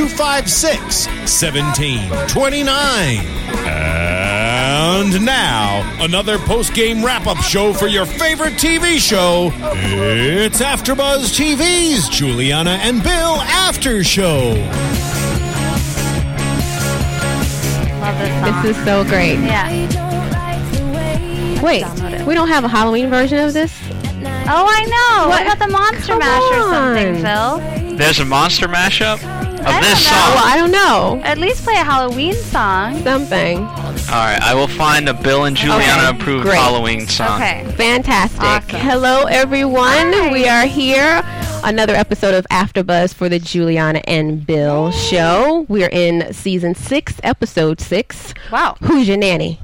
256 0.00 1.06
1729. 1.42 3.18
And 3.68 5.24
now, 5.26 5.84
another 6.02 6.38
post 6.38 6.72
game 6.72 7.04
wrap 7.04 7.26
up 7.26 7.36
show 7.36 7.74
for 7.74 7.86
your 7.86 8.06
favorite 8.06 8.54
TV 8.54 8.96
show. 8.98 9.50
It's 9.54 10.62
AfterBuzz 10.62 11.36
TV's 11.38 12.08
Giuliana 12.08 12.78
and 12.78 13.02
Bill 13.02 13.36
After 13.42 14.02
Show. 14.02 14.54
Love 18.00 18.18
this 18.18 18.32
song. 18.40 18.62
This 18.64 18.76
is 18.78 18.84
so 18.86 19.04
great. 19.04 19.38
yeah. 19.40 19.68
Wait, 21.62 21.84
we 22.24 22.32
don't 22.34 22.48
have 22.48 22.64
a 22.64 22.68
Halloween 22.68 23.10
version 23.10 23.38
of 23.38 23.52
this? 23.52 23.78
Oh, 23.92 24.66
I 24.66 24.84
know. 24.86 25.28
What, 25.28 25.40
What? 25.40 25.42
about 25.42 25.58
the 25.58 25.70
Monster 25.70 26.12
Come 26.12 26.18
Mash 26.20 26.52
or 26.52 26.62
something, 26.72 27.26
on. 27.26 27.60
Phil? 27.60 27.96
There's 27.98 28.18
a 28.18 28.24
monster 28.24 28.66
mashup 28.66 29.20
of 29.60 29.66
I 29.66 29.80
this 29.80 30.04
don't 30.04 30.12
know. 30.12 30.34
Well. 30.34 30.44
I 30.46 30.56
don't 30.56 30.70
know. 30.72 31.22
At 31.24 31.38
least 31.38 31.64
play 31.64 31.74
a 31.74 31.84
Halloween 31.84 32.34
song. 32.34 33.02
Something. 33.02 33.58
All 33.58 33.66
right, 34.26 34.40
I 34.42 34.54
will 34.54 34.68
find 34.68 35.08
a 35.08 35.14
Bill 35.14 35.44
and 35.44 35.56
Giuliana 35.56 36.08
Okay, 36.08 36.16
approved 36.18 36.44
great. 36.44 36.58
Halloween 36.58 37.06
song. 37.06 37.40
Okay. 37.40 37.64
Fantastic. 37.76 38.40
Awesome. 38.40 38.80
Hello, 38.80 39.24
everyone. 39.24 40.12
Hi. 40.12 40.32
We 40.32 40.48
are 40.48 40.66
here. 40.66 41.22
Another 41.62 41.94
episode 41.94 42.34
of 42.34 42.46
AfterBuzz 42.50 43.12
for 43.14 43.28
the 43.28 43.38
Giuliana 43.38 44.00
and 44.06 44.46
Bill 44.46 44.90
show. 44.90 45.66
We're 45.68 45.90
in 45.90 46.32
season 46.32 46.74
six, 46.74 47.20
episode 47.22 47.80
six. 47.80 48.32
Wow. 48.50 48.76
Who's 48.82 49.06
your 49.06 49.18
nanny? 49.18 49.60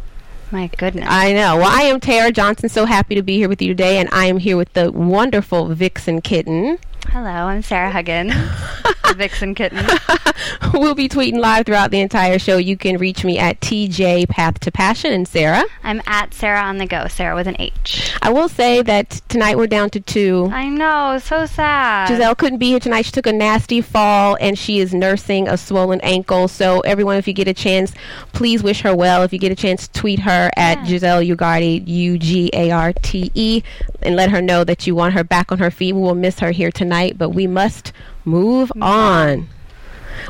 My 0.52 0.68
goodness. 0.76 1.06
I 1.08 1.32
know. 1.32 1.56
Well, 1.56 1.68
I 1.70 1.82
am 1.82 1.98
Tara 1.98 2.30
Johnson. 2.30 2.68
So 2.68 2.84
happy 2.84 3.14
to 3.16 3.22
be 3.22 3.36
here 3.36 3.48
with 3.48 3.60
you 3.60 3.68
today, 3.68 3.98
and 3.98 4.08
I 4.12 4.26
am 4.26 4.38
here 4.38 4.56
with 4.56 4.72
the 4.74 4.92
wonderful 4.92 5.74
Vixen 5.74 6.20
Kitten. 6.20 6.78
Hello, 7.12 7.30
I'm 7.48 7.62
Sarah 7.62 7.90
Huggins, 7.90 8.32
the 8.34 9.14
Vixen 9.16 9.54
Kitten. 9.54 9.78
we'll 10.74 10.94
be 10.94 11.08
tweeting 11.08 11.38
live 11.38 11.64
throughout 11.64 11.90
the 11.90 12.00
entire 12.00 12.38
show. 12.38 12.58
You 12.58 12.76
can 12.76 12.98
reach 12.98 13.24
me 13.24 13.38
at 13.38 13.60
TJ 13.60 14.28
Path 14.28 14.60
to 14.60 14.70
Passion 14.70 15.12
and 15.12 15.26
Sarah. 15.26 15.64
I'm 15.82 16.02
at 16.06 16.34
Sarah 16.34 16.60
on 16.60 16.76
the 16.78 16.86
go, 16.86 17.06
Sarah 17.08 17.34
with 17.34 17.46
an 17.46 17.56
H. 17.58 18.14
I 18.20 18.30
will 18.30 18.48
say 18.48 18.82
that 18.82 19.22
tonight 19.28 19.56
we're 19.56 19.66
down 19.66 19.88
to 19.90 20.00
two. 20.00 20.50
I 20.52 20.68
know, 20.68 21.18
so 21.22 21.46
sad. 21.46 22.08
Giselle 22.08 22.34
couldn't 22.34 22.58
be 22.58 22.68
here 22.68 22.80
tonight. 22.80 23.06
She 23.06 23.12
took 23.12 23.26
a 23.26 23.32
nasty 23.32 23.80
fall 23.80 24.36
and 24.40 24.58
she 24.58 24.78
is 24.80 24.92
nursing 24.92 25.48
a 25.48 25.56
swollen 25.56 26.00
ankle. 26.02 26.48
So, 26.48 26.80
everyone, 26.80 27.16
if 27.16 27.26
you 27.26 27.32
get 27.34 27.48
a 27.48 27.54
chance, 27.54 27.92
please 28.32 28.62
wish 28.62 28.82
her 28.82 28.94
well. 28.94 29.22
If 29.22 29.32
you 29.32 29.38
get 29.38 29.52
a 29.52 29.56
chance, 29.56 29.88
tweet 29.88 30.20
her 30.20 30.50
at 30.56 30.78
Yeah. 30.80 30.84
Giselle 30.84 31.22
Ugarte, 31.22 31.86
U 31.86 32.18
G 32.18 32.50
A 32.52 32.70
R 32.70 32.92
T 32.92 33.30
E, 33.34 33.62
and 34.02 34.16
let 34.16 34.30
her 34.30 34.42
know 34.42 34.64
that 34.64 34.86
you 34.86 34.94
want 34.94 35.14
her 35.14 35.24
back 35.24 35.50
on 35.50 35.58
her 35.58 35.70
feet. 35.70 35.94
We 35.94 36.00
will 36.02 36.14
miss 36.14 36.40
her 36.40 36.50
here 36.50 36.70
tonight, 36.70 36.95
but 37.18 37.30
we 37.30 37.46
must 37.46 37.92
move 38.24 38.70
on. 38.80 39.48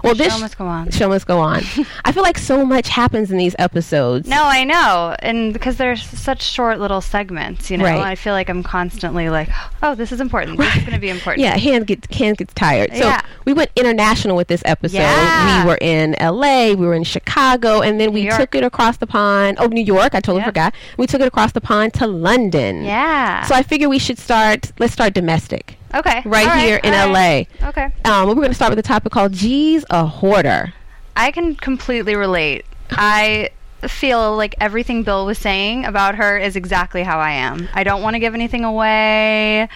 Well, 0.03 0.15
The 0.15 0.25
this 0.25 0.34
show 0.34 0.41
must 0.41 0.59
go 0.59 0.66
on. 0.66 0.91
Show 0.91 1.09
must 1.09 1.27
go 1.27 1.38
on. 1.38 1.62
I 2.04 2.10
feel 2.12 2.25
like 2.25 2.38
so 2.38 2.66
much 2.66 2.88
happens 2.88 3.31
in 3.31 3.38
these 3.38 3.54
episodes. 3.59 4.28
No, 4.28 4.43
I 4.44 4.65
know, 4.65 5.15
and 5.21 5.53
because 5.53 5.76
they're 5.76 5.94
such 5.97 6.43
short 6.43 6.81
little 6.81 7.00
segments, 7.00 7.71
you 7.71 7.78
know, 7.78 7.84
Right. 7.84 8.00
I 8.00 8.15
feel 8.16 8.32
like 8.34 8.50
I'm 8.50 8.62
constantly 8.65 9.31
like, 9.31 9.49
oh, 9.84 9.94
this 9.94 10.10
is 10.10 10.21
important. 10.21 10.59
This 10.59 10.75
is 10.75 10.81
going 10.82 10.93
to 10.94 10.99
be 10.99 11.09
important. 11.09 11.43
Yeah, 11.44 11.56
hand 11.56 11.87
gets 11.87 12.15
hand 12.15 12.37
gets 12.37 12.53
tired. 12.53 12.91
So 12.94 13.05
Yeah. 13.05 13.22
we 13.44 13.53
went 13.53 13.71
international 13.76 14.37
with 14.37 14.49
this 14.49 14.62
episode. 14.66 14.99
Yeah. 14.99 15.62
We 15.62 15.69
were 15.71 15.78
in 15.81 16.16
L.A., 16.21 16.75
we 16.75 16.84
were 16.84 16.94
in 16.94 17.05
Chicago, 17.05 17.81
and 17.81 18.00
then 18.00 18.12
we 18.12 18.22
York. 18.22 18.38
took 18.38 18.55
it 18.56 18.65
across 18.65 18.97
the 18.97 19.06
pond. 19.06 19.56
Oh, 19.60 19.66
New 19.66 19.84
York! 19.84 20.15
I 20.16 20.21
totally 20.21 20.41
Yeah. 20.41 20.47
forgot. 20.47 20.75
We 20.99 21.06
took 21.06 21.21
it 21.21 21.28
across 21.28 21.53
the 21.53 21.60
pond 21.60 21.94
to 21.94 22.09
London. 22.09 22.84
Yeah. 22.84 23.44
So 23.44 23.55
I 23.55 23.62
figure 23.62 23.88
we 23.88 24.00
should 24.00 24.19
start. 24.19 24.72
Let's 24.81 24.93
start 24.93 25.15
domestic, 25.15 25.78
okay. 25.96 26.22
right 26.24 26.60
here 26.60 26.76
in 26.82 26.92
right. 26.92 27.48
L.A. 27.60 27.68
Okay. 27.68 27.88
Um, 28.04 28.28
we're 28.28 28.34
going 28.34 28.48
to 28.48 28.54
start 28.54 28.70
with 28.70 28.78
a 28.78 28.82
topic 28.82 29.12
called 29.12 29.32
"G's 29.32 29.84
a 29.90 30.06
hoarder." 30.06 30.72
I 31.16 31.30
can 31.30 31.56
completely 31.56 32.14
relate. 32.14 32.64
I 32.90 33.50
feel 33.88 34.36
like 34.36 34.54
everything 34.60 35.02
Bill 35.02 35.26
was 35.26 35.38
saying 35.38 35.84
about 35.84 36.16
her 36.16 36.36
is 36.38 36.56
exactly 36.56 37.02
how 37.02 37.18
I 37.18 37.32
am. 37.32 37.68
I 37.74 37.84
don't 37.84 38.02
want 38.02 38.14
to 38.14 38.18
give 38.20 38.34
anything 38.34 38.64
away. 38.64 39.68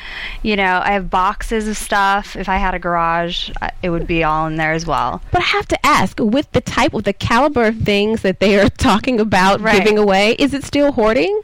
You 0.42 0.56
know, 0.56 0.80
I 0.82 0.92
have 0.92 1.10
boxes 1.10 1.68
of 1.68 1.76
stuff. 1.76 2.34
If 2.34 2.48
I 2.48 2.56
had 2.56 2.74
a 2.74 2.78
garage, 2.78 3.50
it 3.82 3.90
would 3.90 4.06
be 4.06 4.24
all 4.24 4.46
in 4.46 4.56
there 4.56 4.72
as 4.72 4.86
well. 4.86 5.22
But 5.32 5.42
I 5.42 5.46
have 5.46 5.68
to 5.68 5.86
ask, 5.86 6.18
with 6.18 6.50
the 6.52 6.60
type 6.60 6.94
of 6.94 7.04
the 7.04 7.12
caliber 7.12 7.66
of 7.66 7.78
things 7.78 8.22
that 8.22 8.40
they 8.40 8.58
are 8.58 8.68
talking 8.78 9.20
about 9.20 9.60
Right. 9.60 9.78
giving 9.78 9.98
away, 9.98 10.32
is 10.38 10.54
it 10.54 10.64
still 10.64 10.92
hoarding? 10.92 11.40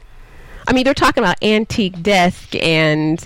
I 0.67 0.73
mean, 0.73 0.83
they're 0.83 0.93
talking 0.93 1.23
about 1.23 1.41
antique 1.41 2.01
desk 2.03 2.55
and 2.55 3.25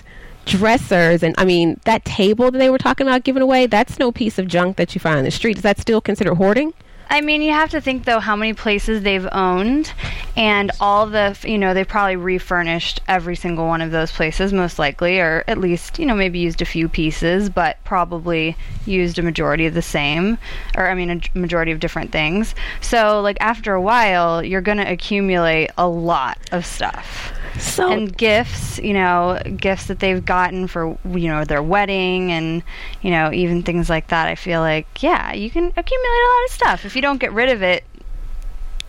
dressers, 0.52 1.22
and 1.22 1.34
I 1.38 1.44
mean 1.44 1.80
that 1.84 2.04
table 2.04 2.50
that 2.50 2.58
they 2.58 2.68
were 2.68 2.78
talking 2.78 3.06
about 3.06 3.24
giving 3.24 3.42
away. 3.42 3.66
That's 3.66 3.98
no 3.98 4.12
piece 4.12 4.38
of 4.38 4.46
junk 4.46 4.76
that 4.76 4.94
you 4.94 5.00
find 5.00 5.18
on 5.18 5.24
the 5.24 5.30
street. 5.30 5.56
Is 5.56 5.62
that 5.62 5.80
still 5.80 6.00
considered 6.00 6.34
hoarding? 6.34 6.74
I 7.12 7.20
mean, 7.20 7.42
you 7.42 7.52
have 7.52 7.68
to 7.72 7.80
think 7.82 8.06
though 8.06 8.20
how 8.20 8.36
many 8.36 8.54
places 8.54 9.02
they've 9.02 9.28
owned, 9.32 9.92
and 10.34 10.70
all 10.80 11.04
the 11.06 11.38
you 11.44 11.58
know 11.58 11.74
they 11.74 11.84
probably 11.84 12.16
refurnished 12.16 13.02
every 13.06 13.36
single 13.36 13.66
one 13.66 13.82
of 13.82 13.90
those 13.90 14.10
places 14.10 14.50
most 14.50 14.78
likely, 14.78 15.20
or 15.20 15.44
at 15.46 15.58
least 15.58 15.98
you 15.98 16.06
know 16.06 16.14
maybe 16.14 16.38
used 16.38 16.62
a 16.62 16.64
few 16.64 16.88
pieces, 16.88 17.50
but 17.50 17.76
probably 17.84 18.56
used 18.86 19.18
a 19.18 19.22
majority 19.22 19.66
of 19.66 19.74
the 19.74 19.82
same, 19.82 20.38
or 20.74 20.88
I 20.88 20.94
mean 20.94 21.10
a 21.10 21.38
majority 21.38 21.70
of 21.70 21.80
different 21.80 22.12
things. 22.12 22.54
So 22.80 23.20
like 23.20 23.36
after 23.42 23.74
a 23.74 23.80
while, 23.80 24.42
you're 24.42 24.62
gonna 24.62 24.86
accumulate 24.86 25.70
a 25.76 25.86
lot 25.86 26.38
of 26.50 26.64
stuff 26.64 27.34
So 27.58 27.90
and 27.92 28.16
gifts, 28.16 28.78
you 28.78 28.94
know, 28.94 29.38
gifts 29.56 29.86
that 29.86 30.00
they've 30.00 30.24
gotten 30.24 30.66
for 30.66 30.96
you 31.04 31.28
know 31.28 31.44
their 31.44 31.62
wedding 31.62 32.32
and 32.32 32.62
you 33.02 33.10
know 33.10 33.30
even 33.32 33.62
things 33.62 33.90
like 33.90 34.08
that. 34.08 34.28
I 34.28 34.34
feel 34.34 34.60
like 34.60 35.02
yeah, 35.02 35.34
you 35.34 35.50
can 35.50 35.66
accumulate 35.76 36.22
a 36.24 36.32
lot 36.32 36.44
of 36.46 36.52
stuff 36.52 36.84
if 36.86 36.96
you 36.96 37.01
don't 37.02 37.18
get 37.18 37.32
rid 37.32 37.50
of 37.50 37.62
it 37.62 37.84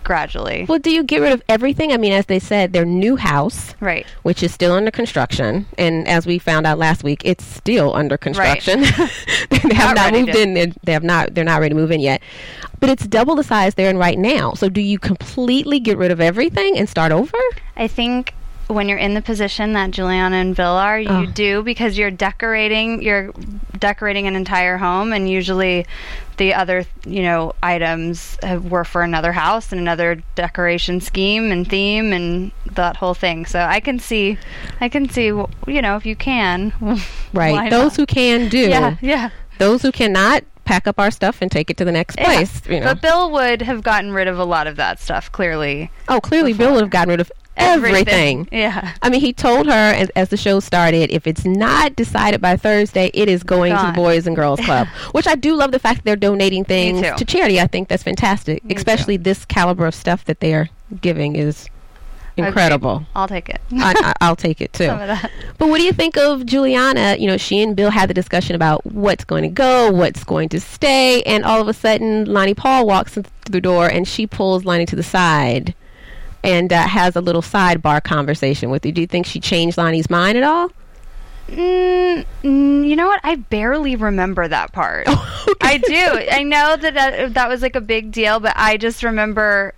gradually. 0.04 0.66
well, 0.68 0.80
do 0.80 0.92
you 0.92 1.02
get 1.04 1.22
rid 1.22 1.32
of 1.32 1.42
everything? 1.48 1.94
I 1.94 1.98
mean, 1.98 2.12
as 2.12 2.26
they 2.26 2.40
said, 2.40 2.74
their 2.74 2.84
new 2.84 3.16
house, 3.16 3.74
Right. 3.80 4.06
which 4.24 4.44
is 4.44 4.54
still 4.54 4.74
under 4.74 4.92
construction, 4.92 5.66
and 5.78 6.06
as 6.10 6.26
we 6.26 6.40
found 6.40 6.68
out 6.68 6.78
last 6.78 7.04
week, 7.06 7.22
it's 7.24 7.46
still 7.46 7.96
under 7.96 8.18
construction. 8.18 8.82
they 9.50 9.58
have 9.76 9.96
Not 9.96 9.96
not 9.96 10.12
moved 10.14 10.34
to- 10.34 10.42
in. 10.42 10.54
They- 10.56 10.74
They 10.84 10.92
have 10.92 11.04
not. 11.04 11.34
They're 11.34 11.46
not 11.46 11.62
ready 11.62 11.70
to 11.74 11.80
move 11.80 11.92
in 11.92 12.02
yet. 12.02 12.22
But 12.82 12.90
it's 12.90 13.08
double 13.08 13.36
the 13.36 13.44
size 13.46 13.76
they're 13.76 13.90
in 13.90 13.98
right 13.98 14.20
now. 14.20 14.54
So, 14.56 14.68
do 14.68 14.82
you 14.82 15.00
completely 15.00 15.80
get 15.80 15.98
rid 15.98 16.12
of 16.12 16.20
everything 16.20 16.78
and 16.78 16.90
start 16.90 17.14
over? 17.14 17.38
I 17.78 17.88
think 17.88 18.34
when 18.68 18.88
you're 18.90 18.98
in 18.98 19.14
the 19.14 19.22
position 19.22 19.74
that 19.74 19.92
Giuliana 19.92 20.34
and 20.42 20.56
Bill 20.56 20.72
are, 20.72 21.00
you 21.00 21.10
Oh. 21.10 21.26
do 21.26 21.64
because 21.64 21.98
you're 21.98 22.12
decorating 22.12 23.02
you're 23.02 23.32
decorating 23.78 24.28
an 24.28 24.36
entire 24.36 24.78
home 24.78 25.12
and 25.12 25.30
usually 25.30 25.86
the 26.38 26.54
other 26.54 26.86
you 27.06 27.22
know 27.22 27.54
items 27.62 28.38
have, 28.42 28.66
were 28.72 28.84
for 28.86 29.02
another 29.04 29.32
house 29.34 29.72
and 29.72 29.80
another 29.82 30.22
decoration 30.36 31.02
scheme 31.02 31.52
and 31.52 31.70
theme 31.70 32.14
and 32.14 32.52
that 32.72 32.96
whole 32.98 33.14
thing. 33.14 33.46
So 33.46 33.60
I 33.60 33.80
can 33.80 34.00
see 34.00 34.38
I 34.82 34.90
can 34.90 35.10
see 35.10 35.26
you 35.26 35.48
know 35.68 35.96
if 35.98 36.06
you 36.06 36.16
can 36.16 36.74
Right. 37.34 37.70
Those 37.70 37.92
not? 37.92 37.98
who 37.98 38.06
can 38.06 38.50
do. 38.50 38.70
yeah 38.70 38.98
yeah 39.02 39.30
Those 39.60 39.82
who 39.82 39.92
cannot 39.92 40.44
pack 40.66 40.88
up 40.88 40.98
our 40.98 41.12
stuff 41.12 41.42
and 41.42 41.52
take 41.52 41.70
it 41.70 41.76
to 41.78 41.84
the 41.86 41.92
next 41.92 42.18
Yeah. 42.18 42.24
place. 42.26 42.62
You 42.70 42.80
know. 42.80 42.86
But 42.86 43.02
Bill 43.02 43.30
would 43.32 43.62
have 43.62 43.84
gotten 43.84 44.14
rid 44.14 44.30
of 44.30 44.40
a 44.40 44.46
lot 44.46 44.66
of 44.66 44.78
that 44.78 45.00
stuff 45.02 45.30
clearly. 45.32 45.92
oh, 46.08 46.22
clearly 46.22 46.54
Bill 46.54 46.72
would 46.72 46.82
have 46.82 46.90
gotten 46.90 47.10
rid 47.10 47.20
of 47.20 47.30
everything. 47.58 48.48
Yeah. 48.52 48.94
I 49.02 49.10
mean, 49.10 49.22
he 49.22 49.34
told 49.34 49.68
her 49.68 49.94
as, 49.94 50.10
as 50.12 50.30
the 50.30 50.38
show 50.38 50.60
started, 50.60 51.12
if 51.12 51.28
it's 51.28 51.46
not 51.46 51.96
decided 51.96 52.42
by 52.42 52.56
Thursday, 52.56 53.12
it 53.14 53.30
is 53.30 53.44
going 53.44 53.76
to 53.76 53.86
the 53.88 53.94
Boys 53.94 54.28
and 54.28 54.36
Girls 54.36 54.60
Club. 54.60 54.88
Which 55.12 55.28
I 55.28 55.36
do 55.36 55.56
love 55.56 55.72
the 55.72 55.80
fact 55.80 55.98
that 55.98 56.06
they're 56.06 56.16
donating 56.16 56.64
things 56.64 57.02
to 57.02 57.26
charity. 57.26 57.60
I 57.60 57.68
think 57.68 57.88
that's 57.88 58.04
fantastic, 58.04 58.64
Me 58.64 58.76
especially 58.76 59.18
this 59.18 59.46
caliber 59.46 59.86
of 59.86 59.96
stuff 59.96 60.26
that 60.26 60.40
they 60.40 60.54
are 60.54 60.70
giving 61.02 61.36
is 61.36 61.70
incredible. 62.38 63.06
I'll 63.16 63.28
take 63.28 63.50
it. 63.50 63.62
I, 63.74 63.94
I, 63.96 64.14
I'll 64.22 64.36
take 64.36 64.62
it 64.62 64.74
too. 64.74 64.86
Some 64.86 65.02
of 65.02 65.08
that. 65.08 65.32
But 65.58 65.70
what 65.70 65.78
do 65.78 65.84
you 65.84 65.94
think 65.94 66.18
of 66.18 66.42
Giuliana? 66.42 67.20
You 67.20 67.28
know, 67.28 67.38
she 67.38 67.62
and 67.62 67.76
Bill 67.76 67.92
had 67.92 68.10
the 68.10 68.14
discussion 68.14 68.56
about 68.56 68.86
what's 68.86 69.24
going 69.24 69.44
to 69.44 69.50
go, 69.50 69.92
what's 69.92 70.24
going 70.24 70.50
to 70.50 70.60
stay, 70.60 71.22
and 71.24 71.44
all 71.44 71.62
of 71.62 71.68
a 71.68 71.74
sudden, 71.74 72.26
Lonnie 72.26 72.56
Paul 72.56 72.88
walks 72.88 73.18
in 73.18 73.24
through 73.24 73.52
the 73.52 73.62
door 73.62 73.88
and 73.88 74.08
she 74.08 74.26
pulls 74.26 74.66
Lonnie 74.66 74.86
to 74.86 74.96
the 74.96 75.04
side 75.04 75.76
and 76.44 76.72
uh, 76.74 76.88
has 76.88 77.16
a 77.16 77.22
little 77.22 77.42
sidebar 77.42 78.04
conversation 78.04 78.70
with 78.70 78.86
you. 78.86 78.92
Do 78.92 79.02
you 79.02 79.08
think 79.08 79.26
she 79.26 79.40
changed 79.40 79.78
Lonnie's 79.78 80.10
mind 80.10 80.38
at 80.38 80.44
all? 80.44 80.72
Mm, 81.48 82.26
mm, 82.44 82.88
you 82.88 82.96
know 82.96 83.08
what? 83.08 83.20
I 83.24 83.36
barely 83.36 83.96
remember 83.96 84.48
that 84.48 84.72
part. 84.72 85.06
I 85.62 85.78
do. 85.78 86.28
I 86.32 86.44
know 86.44 86.78
that, 86.78 86.94
that 86.94 87.34
that 87.34 87.50
was 87.50 87.62
like 87.62 87.76
a 87.76 87.82
big 87.82 88.12
deal, 88.12 88.40
but 88.40 88.54
I 88.56 88.78
just 88.78 89.04
remember. 89.04 89.74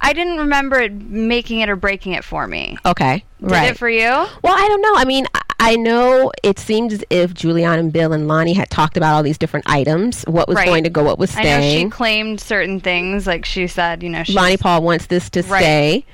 I 0.00 0.12
didn't 0.12 0.38
remember 0.38 0.78
it 0.78 0.92
making 0.92 1.58
it 1.60 1.68
or 1.68 1.74
breaking 1.76 2.12
it 2.12 2.22
for 2.22 2.46
me. 2.46 2.78
Okay, 2.86 3.24
Did 3.40 3.50
right. 3.50 3.70
it 3.70 3.78
for 3.78 3.88
you? 3.88 4.04
Well, 4.06 4.54
I 4.54 4.68
don't 4.68 4.80
know. 4.82 4.94
I 4.94 5.04
mean, 5.04 5.26
I- 5.34 5.40
I 5.60 5.76
know 5.76 6.30
it 6.42 6.58
seemed 6.58 6.92
as 6.92 7.02
if 7.10 7.34
Giuliana 7.34 7.78
and 7.80 7.92
Bill 7.92 8.12
and 8.12 8.28
Lonnie 8.28 8.52
had 8.52 8.70
talked 8.70 8.96
about 8.96 9.14
all 9.14 9.22
these 9.22 9.38
different 9.38 9.68
items, 9.68 10.22
what 10.24 10.46
was 10.48 10.56
Right. 10.56 10.66
going 10.66 10.84
to 10.84 10.90
go, 10.90 11.02
what 11.02 11.18
was 11.18 11.30
staying. 11.30 11.46
I 11.46 11.60
know 11.60 11.84
she 11.84 11.90
claimed 11.90 12.40
certain 12.40 12.80
things, 12.80 13.26
like 13.26 13.44
she 13.44 13.66
said, 13.66 14.02
you 14.02 14.08
know, 14.08 14.22
Lonnie 14.28 14.56
Paul 14.56 14.82
wants 14.82 15.06
this 15.06 15.28
to 15.30 15.42
Right. 15.42 15.60
stay. 15.60 16.04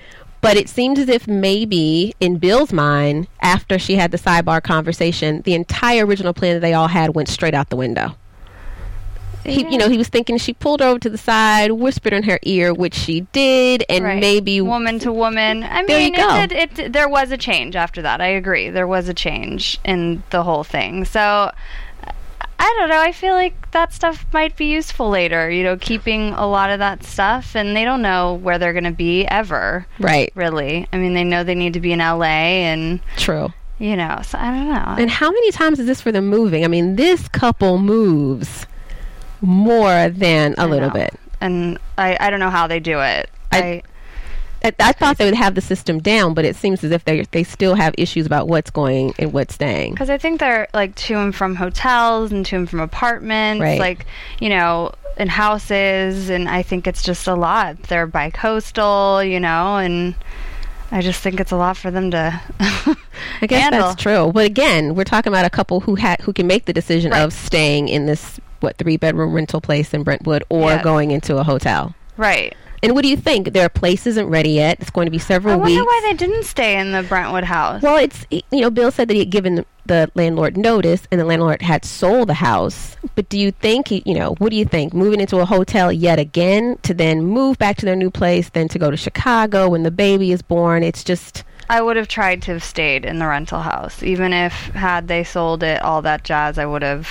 But 0.41 0.57
it 0.59 0.69
seems 0.69 0.99
as 0.99 1.09
if 1.09 1.27
maybe 1.27 2.15
in 2.21 2.37
Bill's 2.37 2.71
mind, 2.73 3.29
after 3.41 3.79
she 3.79 3.97
had 3.97 4.11
the 4.11 4.19
sidebar 4.19 4.63
conversation, 4.63 5.41
the 5.47 5.55
entire 5.55 6.05
original 6.05 6.35
plan 6.35 6.55
that 6.55 6.61
they 6.61 6.75
all 6.75 6.89
had 6.89 7.15
went 7.15 7.29
straight 7.29 7.55
out 7.55 7.71
the 7.71 7.77
window. 7.77 8.15
He, 9.45 9.67
you 9.71 9.77
know, 9.79 9.89
he 9.89 9.99
was 9.99 10.09
thinking 10.09 10.39
she 10.39 10.53
pulled 10.55 10.81
her 10.81 10.87
over 10.87 10.99
to 11.01 11.11
the 11.11 11.19
side, 11.19 11.73
whispered 11.73 12.13
in 12.13 12.23
her 12.25 12.39
ear, 12.43 12.73
which 12.73 12.95
she 12.95 13.23
did, 13.33 13.85
and 13.89 14.05
Right. 14.05 14.21
maybe 14.21 14.61
woman 14.61 14.99
to 15.01 15.13
woman. 15.13 15.63
I 15.63 15.85
There 15.85 15.99
you 16.01 16.13
mean, 16.13 16.15
go. 16.15 16.37
it, 16.37 16.49
did, 16.51 16.79
it 16.79 16.93
there 16.93 17.09
was 17.09 17.31
a 17.31 17.37
change 17.37 17.77
after 17.77 18.01
that. 18.03 18.21
I 18.21 18.29
agree. 18.29 18.71
There 18.71 18.87
was 18.87 19.09
a 19.09 19.15
change 19.15 19.79
in 19.85 20.23
the 20.31 20.43
whole 20.43 20.65
thing. 20.65 21.05
So 21.05 21.51
I 22.57 22.77
don't 22.79 22.89
know. 22.89 23.01
I 23.01 23.13
feel 23.13 23.35
like 23.35 23.71
that 23.73 23.93
stuff 23.93 24.25
might 24.33 24.57
be 24.57 24.67
useful 24.67 25.11
later. 25.11 25.51
You 25.51 25.65
know, 25.65 25.77
keeping 25.77 26.31
a 26.31 26.47
lot 26.47 26.71
of 26.71 26.79
that 26.79 27.03
stuff, 27.05 27.55
and 27.55 27.77
they 27.77 27.85
don't 27.85 28.01
know 28.01 28.35
where 28.35 28.59
they're 28.59 28.73
going 28.73 28.85
to 28.85 28.91
be 28.93 29.27
ever. 29.27 29.87
right, 29.99 30.33
Really. 30.35 30.87
I 30.93 30.97
mean, 30.99 31.13
they 31.15 31.25
know 31.25 31.45
they 31.45 31.55
need 31.57 31.75
to 31.75 31.81
be 31.81 31.93
in 31.93 31.99
LA, 31.99 32.25
and 32.65 33.01
true. 33.17 33.53
you 33.79 33.97
know. 33.97 34.21
So 34.25 34.39
I 34.39 34.51
don't 34.51 34.69
know. 34.71 34.95
And 35.03 35.11
how 35.11 35.31
many 35.31 35.51
times 35.51 35.79
is 35.81 35.87
this 35.87 36.01
for 36.01 36.13
them 36.13 36.29
moving? 36.29 36.65
I 36.65 36.69
mean, 36.69 36.97
this 36.97 37.29
couple 37.29 37.77
moves 37.79 38.67
more 39.47 40.09
than 40.09 40.55
a 40.59 40.67
little 40.67 40.91
bit. 40.91 41.15
and 41.41 41.79
I, 41.99 42.17
I 42.21 42.31
don't 42.31 42.41
know 42.41 42.51
how 42.51 42.67
they 42.67 42.81
do 42.81 43.01
it. 43.01 43.31
I- 43.53 43.59
I, 43.59 43.83
I, 44.65 44.73
I 44.81 44.93
thought 44.93 45.19
they 45.19 45.27
would 45.27 45.35
have 45.35 45.55
the 45.55 45.61
system 45.61 45.99
down, 46.01 46.33
but 46.33 46.47
it 46.47 46.57
seems 46.57 46.83
as 46.83 46.91
if 46.91 47.05
they 47.05 47.21
they 47.33 47.45
still 47.45 47.75
have 47.75 47.95
issues 47.99 48.25
about 48.25 48.49
what's 48.49 48.71
going 48.71 49.13
and 49.19 49.31
what's 49.33 49.55
staying. 49.55 49.93
Because 49.93 50.09
I 50.09 50.17
think 50.17 50.41
they're 50.41 50.69
like 50.73 50.95
to 50.95 51.19
and 51.19 51.35
from 51.35 51.55
hotels 51.57 52.33
and 52.33 52.47
to 52.47 52.57
and 52.57 52.71
from 52.71 52.81
apartments, 52.81 53.61
Right. 53.61 53.79
like 53.79 54.07
you 54.41 54.49
know, 54.49 54.93
in 55.19 55.29
houses, 55.29 56.31
and 56.31 56.49
I 56.49 56.63
think 56.63 56.87
it's 56.87 57.03
just 57.03 57.27
a 57.27 57.35
lot. 57.35 57.83
They're 57.85 58.07
bi-coastal, 58.07 59.23
you 59.23 59.39
know, 59.39 59.77
and 59.77 60.15
I 60.91 61.03
just 61.03 61.21
think 61.21 61.41
it's 61.41 61.53
a 61.53 61.57
lot 61.57 61.77
for 61.77 61.91
them 61.91 62.11
to. 62.13 62.41
I 63.41 63.47
guess 63.47 63.61
handle. 63.65 63.83
that's 63.89 64.01
true. 64.03 64.31
But 64.33 64.47
again, 64.47 64.95
we're 64.95 65.05
talking 65.05 65.31
about 65.31 65.45
a 65.45 65.51
couple 65.51 65.81
who 65.81 65.97
had 65.97 66.21
who 66.23 66.33
can 66.33 66.47
make 66.47 66.65
the 66.65 66.73
decision 66.73 67.11
Right. 67.11 67.21
of 67.21 67.35
staying 67.35 67.89
in 67.89 68.07
this 68.07 68.41
what 68.65 68.77
three 68.79 68.97
bedroom 68.97 69.33
rental 69.33 69.61
place 69.61 69.95
in 69.95 70.03
Brentwood 70.03 70.43
or 70.49 70.71
Yes. 70.71 70.83
going 70.83 71.13
into 71.13 71.37
a 71.37 71.45
hotel. 71.45 71.95
Right. 72.17 72.55
And 72.83 72.93
what 72.95 73.03
do 73.03 73.09
you 73.09 73.17
think? 73.17 73.53
Their 73.55 73.69
place 73.71 74.07
isn't 74.07 74.27
ready 74.29 74.51
yet. 74.51 74.79
It's 74.81 74.91
going 74.91 75.07
to 75.07 75.11
be 75.11 75.19
several 75.19 75.59
weeks. 75.59 75.69
I 75.77 75.81
wonder 75.81 75.91
weeks. 75.91 76.05
why 76.05 76.09
they 76.11 76.17
didn't 76.17 76.45
stay 76.45 76.79
in 76.79 76.93
the 76.93 77.03
Brentwood 77.03 77.45
house. 77.45 77.81
well, 77.83 77.97
it's 77.97 78.27
you 78.31 78.61
know, 78.61 78.71
Bill 78.71 78.91
said 78.91 79.09
that 79.09 79.15
he 79.15 79.21
had 79.21 79.31
given 79.31 79.55
the, 79.55 79.67
the 79.87 80.11
landlord 80.15 80.57
notice, 80.59 81.07
and 81.11 81.19
the 81.21 81.25
landlord 81.25 81.63
had 81.63 81.85
sold 81.85 82.29
the 82.29 82.35
house. 82.35 82.97
But 83.15 83.29
do 83.31 83.39
you 83.39 83.53
think, 83.53 83.91
you 83.91 84.15
know, 84.15 84.35
what 84.39 84.51
do 84.51 84.57
you 84.57 84.65
think? 84.67 84.93
Moving 84.93 85.21
into 85.21 85.39
a 85.39 85.45
hotel 85.47 85.91
yet 85.93 86.19
again 86.19 86.77
to 86.83 86.93
then 86.93 87.25
move 87.25 87.57
back 87.59 87.77
to 87.79 87.87
their 87.87 87.97
new 87.97 88.11
place, 88.11 88.51
then 88.51 88.69
to 88.69 88.79
go 88.79 88.91
to 88.91 88.97
Chicago 88.99 89.71
when 89.71 89.83
the 89.83 89.91
baby 89.91 90.31
is 90.33 90.43
born? 90.43 90.83
It's 90.83 91.05
just 91.05 91.43
I 91.71 91.81
would 91.81 91.97
have 91.97 92.09
tried 92.09 92.43
to 92.43 92.53
have 92.53 92.63
stayed 92.65 93.07
in 93.07 93.19
the 93.19 93.27
rental 93.27 93.63
house, 93.63 94.03
even 94.03 94.35
if 94.35 94.53
had 94.75 95.09
they 95.09 95.25
sold 95.25 95.63
it, 95.63 95.81
all 95.81 96.03
that 96.03 96.23
jazz. 96.23 96.59
I 96.59 96.67
would 96.67 96.83
have, 96.83 97.09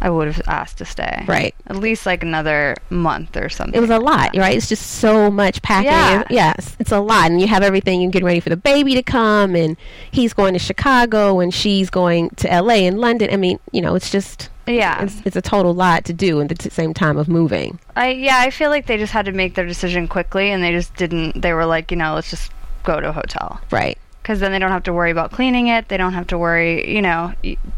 I 0.00 0.10
would 0.10 0.26
have 0.28 0.42
asked 0.46 0.78
to 0.78 0.84
stay. 0.84 1.24
Right. 1.26 1.54
At 1.68 1.76
least 1.76 2.04
like 2.06 2.22
another 2.22 2.76
month 2.90 3.36
or 3.36 3.48
something. 3.48 3.74
it 3.74 3.80
was 3.80 3.90
a 3.90 3.98
lot, 3.98 4.32
that. 4.32 4.38
right? 4.38 4.56
It's 4.56 4.68
just 4.68 4.86
so 4.86 5.30
much 5.30 5.62
packing. 5.62 5.86
Yeah. 5.90 6.24
Yes, 6.30 6.76
it's 6.78 6.92
a 6.92 7.00
lot, 7.00 7.30
and 7.30 7.40
you 7.40 7.46
have 7.46 7.62
everything. 7.62 8.00
You 8.00 8.10
get 8.10 8.22
ready 8.22 8.40
for 8.40 8.50
the 8.50 8.56
baby 8.56 8.94
to 8.94 9.02
come, 9.02 9.54
and 9.56 9.76
he's 10.10 10.32
going 10.34 10.52
to 10.52 10.58
Chicago, 10.58 11.40
and 11.40 11.52
she's 11.52 11.88
going 11.90 12.30
to 12.36 12.52
L.A. 12.52 12.86
and 12.86 12.98
London. 13.00 13.30
I 13.32 13.36
mean, 13.36 13.58
you 13.72 13.80
know, 13.80 13.94
it's 13.94 14.10
just 14.10 14.50
Yeah. 14.66 15.02
it's, 15.04 15.16
it's 15.24 15.36
a 15.36 15.42
total 15.42 15.72
lot 15.74 16.04
to 16.06 16.12
do 16.12 16.40
at 16.40 16.48
the 16.50 16.54
t- 16.56 16.68
same 16.70 16.92
time 16.92 17.16
of 17.16 17.28
moving. 17.28 17.78
I 17.96 18.10
yeah, 18.10 18.38
I 18.40 18.50
feel 18.50 18.68
like 18.70 18.86
they 18.86 18.98
just 18.98 19.12
had 19.14 19.24
to 19.26 19.32
make 19.32 19.54
their 19.54 19.66
decision 19.66 20.08
quickly, 20.08 20.50
and 20.50 20.62
they 20.62 20.72
just 20.72 20.94
didn't. 20.96 21.40
They 21.40 21.52
were 21.54 21.64
like, 21.66 21.90
you 21.90 21.96
know, 21.96 22.14
let's 22.14 22.28
just 22.30 22.52
go 22.84 23.00
to 23.00 23.08
a 23.08 23.12
hotel 23.12 23.60
Right. 23.72 23.98
Because 24.26 24.40
then 24.40 24.50
they 24.50 24.58
don't 24.58 24.72
have 24.72 24.82
to 24.82 24.92
worry 24.92 25.12
about 25.12 25.30
cleaning 25.30 25.68
it. 25.68 25.88
They 25.88 25.96
don't 25.96 26.12
have 26.12 26.26
to 26.28 26.36
worry, 26.36 26.92
you 26.92 27.00
know, 27.00 27.32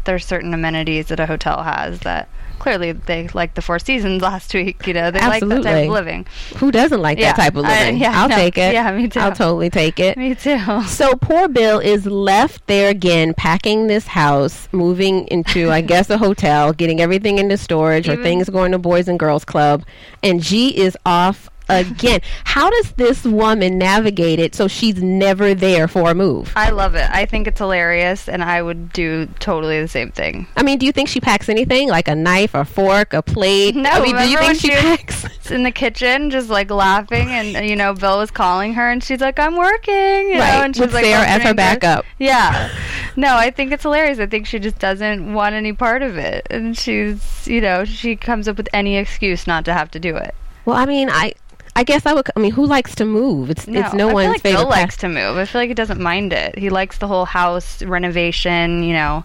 there's 0.05 0.25
certain 0.25 0.51
amenities 0.51 1.09
that 1.09 1.19
a 1.19 1.27
hotel 1.27 1.61
has 1.61 1.99
that 1.99 2.27
clearly 2.57 2.91
they 2.91 3.27
like 3.35 3.53
the 3.53 3.61
Four 3.61 3.77
Seasons 3.77 4.19
last 4.23 4.51
week. 4.55 4.87
You 4.87 4.95
know, 4.95 5.11
they 5.11 5.19
like 5.19 5.43
that 5.47 5.61
type 5.61 5.85
of 5.85 5.91
living. 5.91 6.25
Who 6.57 6.71
doesn't 6.71 7.01
like 7.03 7.19
Yeah, 7.19 7.33
that 7.33 7.35
type 7.35 7.55
of 7.55 7.65
I- 7.65 7.81
living? 7.83 8.01
yeah, 8.01 8.19
I'll 8.19 8.29
no, 8.29 8.35
take 8.35 8.57
it. 8.57 8.73
yeah, 8.73 8.91
me 8.91 9.07
too. 9.07 9.19
I'll 9.19 9.31
totally 9.31 9.69
take 9.69 9.99
it. 9.99 10.17
Me 10.17 10.33
too. 10.33 10.57
So 10.87 11.13
poor 11.17 11.47
Bill 11.47 11.77
is 11.77 12.07
left 12.07 12.65
there 12.65 12.89
again, 12.89 13.35
packing 13.35 13.85
this 13.85 14.07
house, 14.07 14.67
moving 14.71 15.27
into, 15.27 15.69
I 15.69 15.81
guess, 15.81 16.09
a 16.09 16.17
hotel, 16.17 16.73
getting 16.73 16.99
everything 16.99 17.37
into 17.37 17.57
storage, 17.57 18.09
or 18.09 18.15
things 18.15 18.49
going 18.49 18.71
to 18.71 18.79
Boys 18.79 19.07
and 19.07 19.19
Girls 19.19 19.45
Club, 19.45 19.83
and 20.23 20.41
G 20.41 20.75
is 20.75 20.97
off 21.05 21.47
again. 21.69 22.21
How 22.43 22.69
does 22.69 22.91
this 22.93 23.23
woman 23.23 23.77
navigate 23.77 24.39
it 24.39 24.55
so 24.55 24.67
she's 24.67 25.01
never 25.01 25.53
there 25.53 25.87
for 25.87 26.11
a 26.11 26.15
move? 26.15 26.51
I 26.55 26.69
love 26.71 26.95
it. 26.95 27.09
I 27.11 27.25
think 27.25 27.47
it's 27.47 27.59
hilarious, 27.59 28.27
and 28.27 28.43
I 28.43 28.61
would 28.61 28.91
do 28.93 29.27
totally 29.39 29.81
the 29.81 29.87
same 29.87 30.11
thing. 30.11 30.47
I 30.55 30.63
mean, 30.63 30.79
do 30.79 30.85
you 30.85 30.91
think 30.91 31.09
she 31.09 31.19
packs 31.19 31.49
anything 31.49 31.89
like 31.89 32.07
a 32.07 32.15
knife, 32.15 32.53
a 32.53 32.65
fork, 32.65 33.13
a 33.13 33.21
plate? 33.21 33.75
No, 33.75 33.89
I 33.89 34.01
mean, 34.01 34.15
do 34.15 34.29
you 34.29 34.37
think 34.37 34.55
she 34.55 34.69
she 34.69 34.75
packs? 34.75 35.25
in 35.51 35.63
the 35.63 35.71
kitchen, 35.71 36.29
just 36.29 36.49
like 36.49 36.69
laughing, 36.69 37.29
and 37.29 37.67
you 37.67 37.75
know, 37.75 37.93
Bill 37.93 38.19
was 38.19 38.31
calling 38.31 38.73
her, 38.73 38.89
and 38.89 39.03
she's 39.03 39.21
like, 39.21 39.39
"I'm 39.39 39.55
working," 39.55 39.93
you 40.29 40.35
know, 40.35 40.39
Right, 40.39 40.65
and 40.65 40.75
she's 40.75 40.81
with 40.81 40.93
like 40.93 41.05
Sarah 41.05 41.27
as 41.27 41.41
her 41.43 41.53
backup. 41.53 42.05
Yeah, 42.17 42.71
no, 43.15 43.35
I 43.35 43.51
think 43.51 43.71
it's 43.71 43.83
hilarious. 43.83 44.19
I 44.19 44.25
think 44.25 44.45
she 44.45 44.59
just 44.59 44.79
doesn't 44.79 45.33
want 45.33 45.55
any 45.55 45.73
part 45.73 46.01
of 46.01 46.17
it, 46.17 46.47
and 46.49 46.77
she's, 46.77 47.47
you 47.47 47.61
know, 47.61 47.85
she 47.85 48.15
comes 48.15 48.47
up 48.47 48.57
with 48.57 48.69
any 48.73 48.97
excuse 48.97 49.47
not 49.47 49.65
to 49.65 49.73
have 49.73 49.91
to 49.91 49.99
do 49.99 50.15
it. 50.15 50.35
Well, 50.65 50.75
I 50.75 50.85
mean, 50.85 51.09
I. 51.09 51.33
I 51.79 51.83
guess 51.83 52.05
I 52.05 52.13
would. 52.13 52.27
I 52.35 52.39
mean, 52.39 52.51
who 52.51 52.65
likes 52.65 52.93
to 52.95 53.05
move? 53.05 53.49
It's 53.49 53.65
No, 53.67 53.79
it's 53.79 53.93
no 53.93 54.09
I 54.09 54.13
one's 54.13 54.23
feel 54.25 54.31
like 54.31 54.41
favorite. 54.41 54.59
Bill 54.63 54.69
likes 54.69 54.97
to 54.97 55.07
move. 55.07 55.37
I 55.37 55.45
feel 55.45 55.61
like 55.61 55.69
he 55.69 55.73
doesn't 55.73 56.01
mind 56.01 56.33
it. 56.33 56.57
He 56.57 56.69
likes 56.69 56.97
the 56.97 57.07
whole 57.07 57.25
house 57.25 57.81
renovation, 57.83 58.83
you 58.83 58.93
know, 58.93 59.23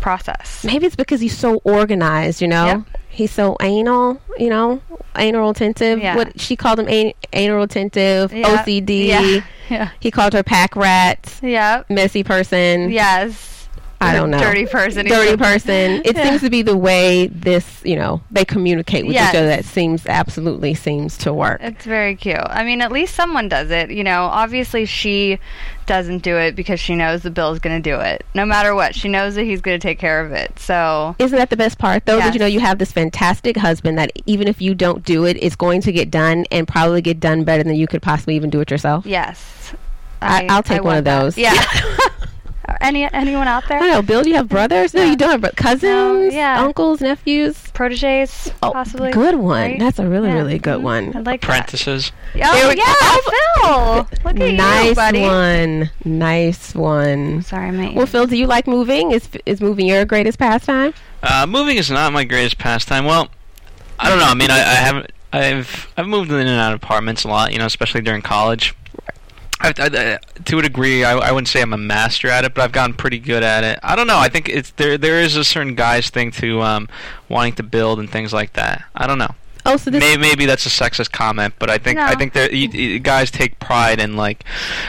process. 0.00 0.64
Maybe 0.64 0.86
it's 0.86 0.96
because 0.96 1.20
he's 1.20 1.36
so 1.36 1.56
organized, 1.64 2.42
you 2.42 2.48
know. 2.48 2.66
Yep. 2.66 2.82
He's 3.08 3.30
so 3.30 3.56
anal, 3.60 4.20
you 4.38 4.48
know, 4.48 4.80
anal 5.16 5.50
attentive. 5.50 6.00
Yeah. 6.00 6.16
What 6.16 6.40
she 6.40 6.56
called 6.56 6.80
him, 6.80 6.88
an- 6.88 7.12
anal 7.32 7.62
attentive, 7.62 8.32
Yeah. 8.32 8.48
OCD. 8.64 9.06
Yeah. 9.06 9.40
Yeah. 9.70 9.88
He 10.00 10.10
called 10.10 10.34
her 10.34 10.42
pack 10.42 10.76
rat, 10.76 11.38
Yep. 11.42 11.88
messy 11.88 12.22
person. 12.24 12.90
Yes. 12.90 13.51
I 14.02 14.12
don't 14.14 14.30
know. 14.30 14.38
Dirty 14.38 14.66
person. 14.66 15.06
Dirty 15.06 15.36
person. 15.36 16.02
It 16.04 16.16
Yeah. 16.16 16.30
seems 16.30 16.40
to 16.42 16.50
be 16.50 16.62
the 16.62 16.76
way 16.76 17.28
this, 17.28 17.80
you 17.84 17.96
know, 17.96 18.20
they 18.30 18.44
communicate 18.44 19.06
with 19.06 19.14
Yes. 19.14 19.32
each 19.32 19.38
other. 19.38 19.46
That 19.48 19.64
seems 19.64 20.06
absolutely 20.06 20.74
seems 20.74 21.16
to 21.18 21.32
work. 21.32 21.60
It's 21.62 21.84
very 21.84 22.16
cute. 22.16 22.36
I 22.40 22.64
mean, 22.64 22.80
at 22.80 22.90
least 22.92 23.14
someone 23.14 23.48
does 23.48 23.70
it. 23.70 23.90
You 23.90 24.04
know, 24.04 24.24
obviously 24.24 24.84
she 24.84 25.38
doesn't 25.86 26.22
do 26.22 26.36
it 26.36 26.54
because 26.56 26.78
she 26.80 26.94
knows 26.94 27.22
the 27.22 27.30
Bill's 27.30 27.58
going 27.58 27.80
to 27.82 27.90
do 27.90 28.00
it. 28.00 28.24
No 28.34 28.44
matter 28.46 28.74
what, 28.74 28.94
she 28.94 29.08
knows 29.08 29.34
that 29.34 29.44
he's 29.44 29.60
going 29.60 29.78
to 29.78 29.82
take 29.82 29.98
care 29.98 30.24
of 30.24 30.32
it. 30.32 30.58
So, 30.58 31.14
Isn't 31.18 31.36
that 31.38 31.50
the 31.50 31.56
best 31.56 31.78
part, 31.78 32.06
though? 32.06 32.18
That 32.18 32.34
you 32.34 32.40
know 32.40 32.46
you 32.46 32.60
have 32.60 32.78
this 32.78 32.92
fantastic 32.92 33.56
husband 33.56 33.98
that 33.98 34.10
even 34.26 34.48
if 34.48 34.60
you 34.62 34.74
don't 34.74 35.04
do 35.04 35.24
it, 35.24 35.36
it's 35.40 35.56
going 35.56 35.80
to 35.82 35.92
get 35.92 36.10
done 36.10 36.44
and 36.50 36.66
probably 36.68 37.02
get 37.02 37.20
done 37.20 37.44
better 37.44 37.62
than 37.62 37.74
you 37.76 37.86
could 37.86 38.02
possibly 38.02 38.36
even 38.36 38.50
do 38.50 38.60
it 38.60 38.70
yourself. 38.70 39.04
yes. 39.06 39.72
I- 40.20 40.46
I'll 40.48 40.62
take 40.62 40.84
one 40.84 40.94
want 40.94 40.98
of 41.00 41.04
that. 41.06 41.20
those. 41.22 41.36
Yeah. 41.38 41.52
Any 42.80 43.04
anyone 43.12 43.48
out 43.48 43.64
I 43.64 43.68
there? 43.68 43.78
don't 43.80 43.90
know, 43.90 44.02
Bill. 44.02 44.22
Do 44.22 44.30
you 44.30 44.36
have 44.36 44.48
brothers? 44.48 44.94
No, 44.94 45.02
Yeah. 45.02 45.10
you 45.10 45.16
don't. 45.16 45.40
But 45.40 45.56
cousins, 45.56 46.32
yeah. 46.34 46.62
uncles, 46.62 47.00
nephews. 47.00 47.70
Proteges, 47.74 48.52
Oh, 48.62 48.70
possibly. 48.72 49.10
good 49.12 49.34
one. 49.36 49.60
right? 49.72 49.78
That's 49.78 49.98
a 49.98 50.06
really, 50.06 50.28
Yeah. 50.28 50.34
really 50.36 50.58
good 50.58 50.78
Mhm. 50.78 50.82
one. 50.82 51.12
I 51.16 51.18
like 51.20 51.40
that. 51.40 51.48
Apprentices. 51.48 52.12
Oh, 52.42 52.52
There 52.52 52.68
we- 52.68 52.76
yeah, 52.76 52.94
Phil. 53.64 54.08
Look 54.24 54.40
at 54.40 54.54
nice 54.54 54.88
you, 54.88 54.94
buddy. 54.94 55.20
one. 55.22 55.90
Nice 56.04 56.74
one. 56.74 57.42
Sorry, 57.42 57.70
mate. 57.72 57.94
Well, 57.94 58.06
Phil, 58.06 58.26
do 58.26 58.36
you 58.36 58.46
like 58.46 58.66
moving? 58.66 59.12
Is 59.12 59.28
is 59.46 59.60
moving 59.60 59.86
your 59.86 60.04
greatest 60.04 60.38
pastime? 60.38 60.94
Uh, 61.22 61.46
moving 61.46 61.76
is 61.76 61.90
not 61.90 62.12
my 62.12 62.24
greatest 62.24 62.58
pastime. 62.58 63.04
Well, 63.04 63.28
I 63.98 64.08
don't 64.08 64.18
know. 64.18 64.26
I 64.26 64.34
mean, 64.34 64.50
I, 64.50 64.58
I 64.60 64.74
haven't. 64.74 65.10
I've 65.32 65.88
I've 65.96 66.06
moved 66.06 66.30
in 66.30 66.38
and 66.46 66.60
out 66.60 66.72
of 66.72 66.82
apartments 66.82 67.24
a 67.24 67.28
lot. 67.28 67.52
You 67.52 67.58
know, 67.58 67.66
especially 67.66 68.02
during 68.02 68.22
college. 68.22 68.74
I, 69.62 69.72
I, 69.78 69.86
I, 70.14 70.18
to 70.44 70.58
a 70.58 70.62
degree, 70.62 71.04
I, 71.04 71.12
I 71.16 71.32
wouldn't 71.32 71.48
say 71.48 71.62
I'm 71.62 71.72
a 71.72 71.78
master 71.78 72.28
at 72.28 72.44
it, 72.44 72.54
but 72.54 72.62
I've 72.62 72.72
gotten 72.72 72.94
pretty 72.94 73.18
good 73.18 73.42
at 73.42 73.64
it. 73.64 73.78
I 73.82 73.96
don't 73.96 74.06
know. 74.06 74.18
I 74.18 74.28
think 74.28 74.48
it's 74.48 74.70
there. 74.72 74.98
There 74.98 75.20
is 75.20 75.36
a 75.36 75.44
certain 75.44 75.74
guy's 75.74 76.10
thing 76.10 76.30
to 76.32 76.60
um, 76.62 76.88
wanting 77.28 77.54
to 77.54 77.62
build 77.62 77.98
and 77.98 78.10
things 78.10 78.32
like 78.32 78.54
that. 78.54 78.84
I 78.94 79.06
don't 79.06 79.18
know. 79.18 79.34
Oh, 79.64 79.76
so 79.76 79.90
this 79.90 80.00
Maybe, 80.00 80.20
maybe 80.20 80.46
that's 80.46 80.66
a 80.66 80.68
sexist 80.68 81.12
comment, 81.12 81.54
but 81.60 81.70
I 81.70 81.78
think 81.78 81.96
I 81.96 82.16
think 82.16 82.32
that 82.32 82.50
y- 82.50 82.68
y- 82.74 82.98
guys 82.98 83.30
take 83.30 83.60
pride 83.60 84.00
in 84.00 84.16
like, 84.16 84.42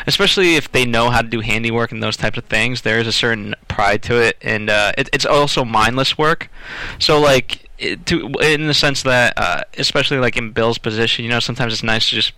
especially 0.07 0.55
if 0.55 0.71
they 0.71 0.83
know 0.83 1.11
how 1.11 1.21
to 1.21 1.27
do 1.27 1.41
handiwork 1.41 1.91
and 1.91 2.01
those 2.01 2.17
types 2.17 2.39
of 2.39 2.45
things. 2.45 2.81
There 2.81 2.97
is 2.97 3.05
a 3.05 3.11
certain 3.11 3.53
pride 3.67 4.01
to 4.03 4.19
it, 4.19 4.35
and 4.41 4.71
uh, 4.71 4.91
it, 4.97 5.09
it's 5.13 5.27
also 5.27 5.63
mindless 5.63 6.17
work. 6.17 6.49
So 6.97 7.19
like, 7.21 7.69
it, 7.77 8.07
to 8.07 8.29
in 8.41 8.65
the 8.65 8.73
sense 8.73 9.03
that, 9.03 9.33
uh, 9.37 9.61
especially 9.77 10.17
like 10.17 10.37
in 10.37 10.49
Bill's 10.53 10.79
position, 10.79 11.23
you 11.23 11.29
know, 11.29 11.39
sometimes 11.39 11.71
it's 11.71 11.83
nice 11.83 12.09
to 12.09 12.15
just, 12.15 12.33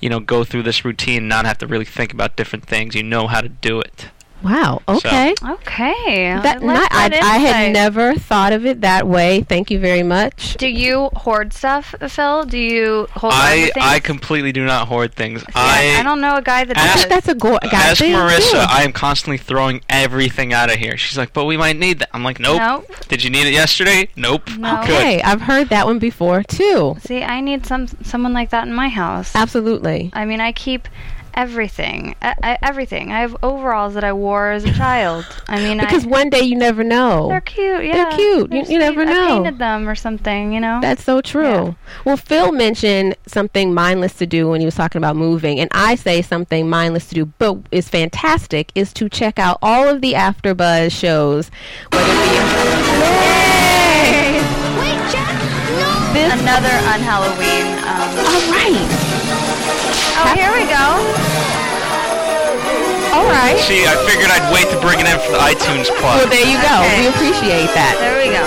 you 0.00 0.08
know, 0.08 0.20
go 0.20 0.44
through 0.44 0.62
this 0.62 0.84
routine 0.84 1.28
not 1.28 1.46
have 1.46 1.58
to 1.58 1.66
really 1.66 1.84
think 1.84 2.12
about 2.12 2.36
different 2.36 2.64
things. 2.66 2.94
You 2.94 3.02
know 3.02 3.26
how 3.26 3.40
to 3.40 3.48
do 3.48 3.80
it. 3.80 4.10
Wow. 4.44 4.82
Okay. 4.88 5.34
Okay. 5.42 6.38
That, 6.42 6.58
I, 6.62 6.66
not, 6.66 6.90
that 6.90 7.14
I 7.22 7.38
had 7.38 7.72
never 7.72 8.14
thought 8.14 8.52
of 8.52 8.64
it 8.66 8.82
that 8.82 9.06
way. 9.08 9.42
Thank 9.42 9.70
you 9.70 9.78
very 9.78 10.02
much. 10.02 10.56
Do 10.58 10.68
you 10.68 11.10
hoard 11.14 11.52
stuff, 11.52 11.94
Phil? 12.08 12.44
Do 12.44 12.58
you 12.58 13.06
hold 13.12 13.32
I 13.34 13.70
things? 13.74 13.76
I 13.80 14.00
completely 14.00 14.52
do 14.52 14.64
not 14.64 14.88
hoard 14.88 15.14
things. 15.14 15.40
See, 15.40 15.46
I, 15.54 15.96
I 16.00 16.02
don't 16.02 16.20
know 16.20 16.36
a 16.36 16.42
guy 16.42 16.64
that 16.64 16.76
Ask- 16.76 16.84
I 16.84 16.92
does. 16.92 17.00
think 17.02 17.10
that's 17.10 17.28
a 17.28 17.34
go- 17.34 17.58
guy 17.62 17.68
Ask 17.90 17.98
thing, 18.00 18.12
Marissa. 18.12 18.50
too. 18.52 18.56
I 18.68 18.82
am 18.84 18.92
constantly 18.92 19.38
throwing 19.38 19.80
everything 19.88 20.52
out 20.52 20.70
of 20.70 20.76
here. 20.76 20.96
She's 20.96 21.18
like, 21.18 21.32
"But 21.32 21.44
we 21.46 21.56
might 21.56 21.76
need 21.76 22.00
that." 22.00 22.10
I'm 22.12 22.22
like, 22.22 22.38
"Nope." 22.38 22.58
Nope. 22.60 22.86
Did 23.08 23.24
you 23.24 23.30
need 23.30 23.46
it 23.46 23.52
yesterday? 23.52 24.08
Nope. 24.16 24.48
No. 24.58 24.82
Good. 24.82 24.90
Okay, 24.90 25.22
I've 25.22 25.40
heard 25.42 25.68
that 25.70 25.86
one 25.86 25.98
before 25.98 26.42
too. 26.42 26.96
See, 27.00 27.22
I 27.22 27.40
need 27.40 27.66
some 27.66 27.86
someone 28.02 28.32
like 28.32 28.50
that 28.50 28.66
in 28.66 28.74
my 28.74 28.88
house. 28.88 29.34
Absolutely. 29.34 30.10
I 30.12 30.24
mean, 30.24 30.40
I 30.40 30.52
keep 30.52 30.88
everything, 31.34 32.14
I, 32.22 32.34
I, 32.42 32.58
everything. 32.62 33.12
I 33.12 33.20
have 33.20 33.36
overalls 33.42 33.94
that 33.94 34.04
I 34.04 34.12
wore 34.12 34.50
as 34.50 34.64
a 34.64 34.72
child. 34.72 35.26
I 35.48 35.58
mean, 35.60 35.78
Because 35.78 36.04
I, 36.06 36.08
one 36.08 36.30
day 36.30 36.40
you 36.42 36.56
never 36.56 36.82
know. 36.84 37.28
they're 37.28 37.40
cute. 37.40 37.84
Yeah, 37.84 38.14
cute. 38.16 38.50
They're 38.50 38.60
You- 38.64 38.72
you 38.72 38.78
never 38.78 39.04
know. 39.04 39.12
I 39.12 39.14
know. 39.14 39.28
painted 39.42 39.58
them 39.58 39.88
or 39.88 39.94
something. 39.94 40.52
You 40.52 40.60
know. 40.60 40.78
That's 40.80 41.04
so 41.04 41.20
true. 41.20 41.42
Yeah. 41.44 41.72
Well, 42.04 42.16
Phil 42.16 42.52
mentioned 42.52 43.16
something 43.26 43.74
mindless 43.74 44.14
to 44.14 44.26
do 44.26 44.48
when 44.48 44.60
he 44.60 44.64
was 44.66 44.74
talking 44.74 44.98
about 44.98 45.16
moving, 45.16 45.60
and 45.60 45.68
I 45.72 45.94
say 45.96 46.22
something 46.22 46.68
mindless 46.68 47.08
to 47.08 47.14
do, 47.14 47.26
but 47.38 47.58
is 47.70 47.88
fantastic, 47.88 48.70
is 48.74 48.92
to 48.94 49.08
check 49.08 49.38
out 49.38 49.58
all 49.62 49.88
of 49.88 50.00
the 50.00 50.12
AfterBuzz 50.14 50.90
shows, 50.92 51.50
whether 51.92 52.10
it 52.10 52.30
be 52.30 52.34
Yay! 53.04 54.40
This, 56.14 56.32
Another 56.40 56.68
on 56.88 57.00
Halloween. 57.00 57.66
Um, 57.82 58.08
all 58.24 58.40
right, 58.52 59.03
oh, 60.16 60.32
here 60.34 60.52
we 60.52 60.64
go. 60.70 60.86
all 63.14 63.26
right. 63.30 63.58
See, 63.66 63.84
I 63.86 63.94
figured 64.06 64.30
I'd 64.30 64.46
wait 64.52 64.66
to 64.74 64.80
bring 64.80 64.98
it 65.00 65.06
in 65.06 65.18
for 65.20 65.32
the 65.32 65.38
iTunes 65.38 65.88
Well, 66.02 66.18
plug. 66.26 66.30
there 66.30 66.46
you 66.46 66.58
go. 66.60 66.82
Okay. 66.82 67.00
We 67.02 67.06
appreciate 67.08 67.70
that. 67.74 67.96
There 68.00 68.18
we 68.18 68.30
go. 68.34 68.44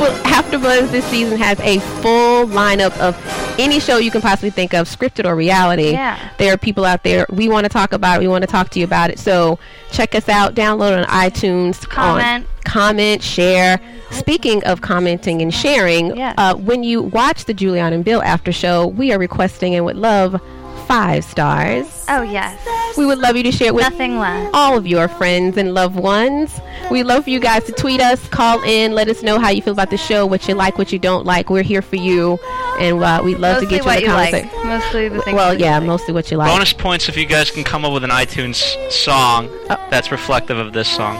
Well, 0.00 0.12
AfterBuzz 0.24 0.90
this 0.90 1.04
season 1.06 1.38
has 1.38 1.60
a 1.60 1.78
full 2.02 2.46
lineup 2.46 2.96
of 2.98 3.16
any 3.58 3.78
show 3.78 3.98
you 3.98 4.10
can 4.10 4.20
possibly 4.20 4.50
think 4.50 4.74
of, 4.74 4.88
scripted 4.88 5.24
or 5.26 5.36
reality. 5.36 5.92
Yeah. 5.92 6.18
There 6.38 6.52
are 6.52 6.56
people 6.56 6.84
out 6.84 7.04
there. 7.04 7.26
We 7.30 7.48
want 7.48 7.64
to 7.64 7.68
talk 7.68 7.92
about 7.92 8.16
it. 8.16 8.20
We 8.22 8.28
want 8.28 8.42
to 8.42 8.48
talk 8.48 8.70
to 8.70 8.78
you 8.80 8.84
about 8.84 9.10
it. 9.10 9.18
So 9.20 9.58
check 9.92 10.14
us 10.16 10.28
out. 10.28 10.54
Download 10.54 10.98
on 10.98 11.04
iTunes. 11.04 11.84
on- 11.84 11.90
Comment. 11.90 12.46
comment. 12.64 13.22
Share. 13.22 13.78
Speaking 14.10 14.64
of 14.64 14.80
commenting 14.80 15.40
and 15.40 15.54
sharing, 15.54 16.16
Yes. 16.16 16.34
uh, 16.38 16.54
when 16.54 16.82
you 16.82 17.02
watch 17.02 17.44
the 17.44 17.54
Julian 17.54 17.92
and 17.92 18.04
Bill 18.04 18.22
after 18.22 18.50
show, 18.52 18.86
we 18.88 19.12
are 19.12 19.18
requesting 19.18 19.74
and 19.74 19.84
would 19.84 19.96
love 19.96 20.40
five 20.82 21.24
stars. 21.24 22.04
Oh 22.08 22.22
yes. 22.22 22.58
We 22.96 23.06
would 23.06 23.18
love 23.18 23.36
you 23.36 23.42
to 23.44 23.52
share 23.52 23.68
it 23.68 23.74
with 23.74 23.84
Nothing 23.88 24.18
less. 24.18 24.50
all 24.52 24.76
of 24.76 24.86
your 24.86 25.08
friends 25.08 25.56
and 25.56 25.72
loved 25.74 25.96
ones. 25.96 26.60
We 26.90 27.02
love 27.02 27.24
for 27.24 27.30
you 27.30 27.40
guys 27.40 27.64
to 27.64 27.72
tweet 27.72 28.00
us, 28.00 28.28
call 28.28 28.62
in, 28.64 28.92
let 28.92 29.08
us 29.08 29.22
know 29.22 29.38
how 29.38 29.48
you 29.48 29.62
feel 29.62 29.72
about 29.72 29.88
the 29.90 29.96
show, 29.96 30.26
what 30.26 30.46
you 30.46 30.54
like, 30.54 30.76
what 30.76 30.92
you 30.92 30.98
don't 30.98 31.24
like. 31.24 31.48
We're 31.48 31.62
here 31.62 31.80
for 31.80 31.96
you, 31.96 32.38
and 32.78 33.02
uh, 33.02 33.22
we'd 33.24 33.38
love 33.38 33.62
Mostly 33.62 33.66
to 33.66 33.70
get 33.70 33.78
you 33.80 33.84
what 33.86 33.98
in 34.02 34.04
the 34.04 34.10
you 34.10 34.14
like. 34.14 34.64
Mostly 34.66 35.08
the 35.08 35.22
things. 35.22 35.34
Well, 35.34 35.58
yeah, 35.58 35.78
like. 35.78 35.86
mostly 35.86 36.12
what 36.12 36.30
you 36.30 36.36
like. 36.36 36.50
Bonus 36.50 36.72
points 36.74 37.08
if 37.08 37.16
you 37.16 37.24
guys 37.24 37.50
can 37.50 37.64
come 37.64 37.84
up 37.86 37.92
with 37.94 38.04
an 38.04 38.10
iTunes 38.10 38.56
song 38.90 39.48
Oh. 39.70 39.76
that's 39.90 40.10
reflective 40.12 40.58
of 40.58 40.72
this 40.74 40.88
song. 40.88 41.16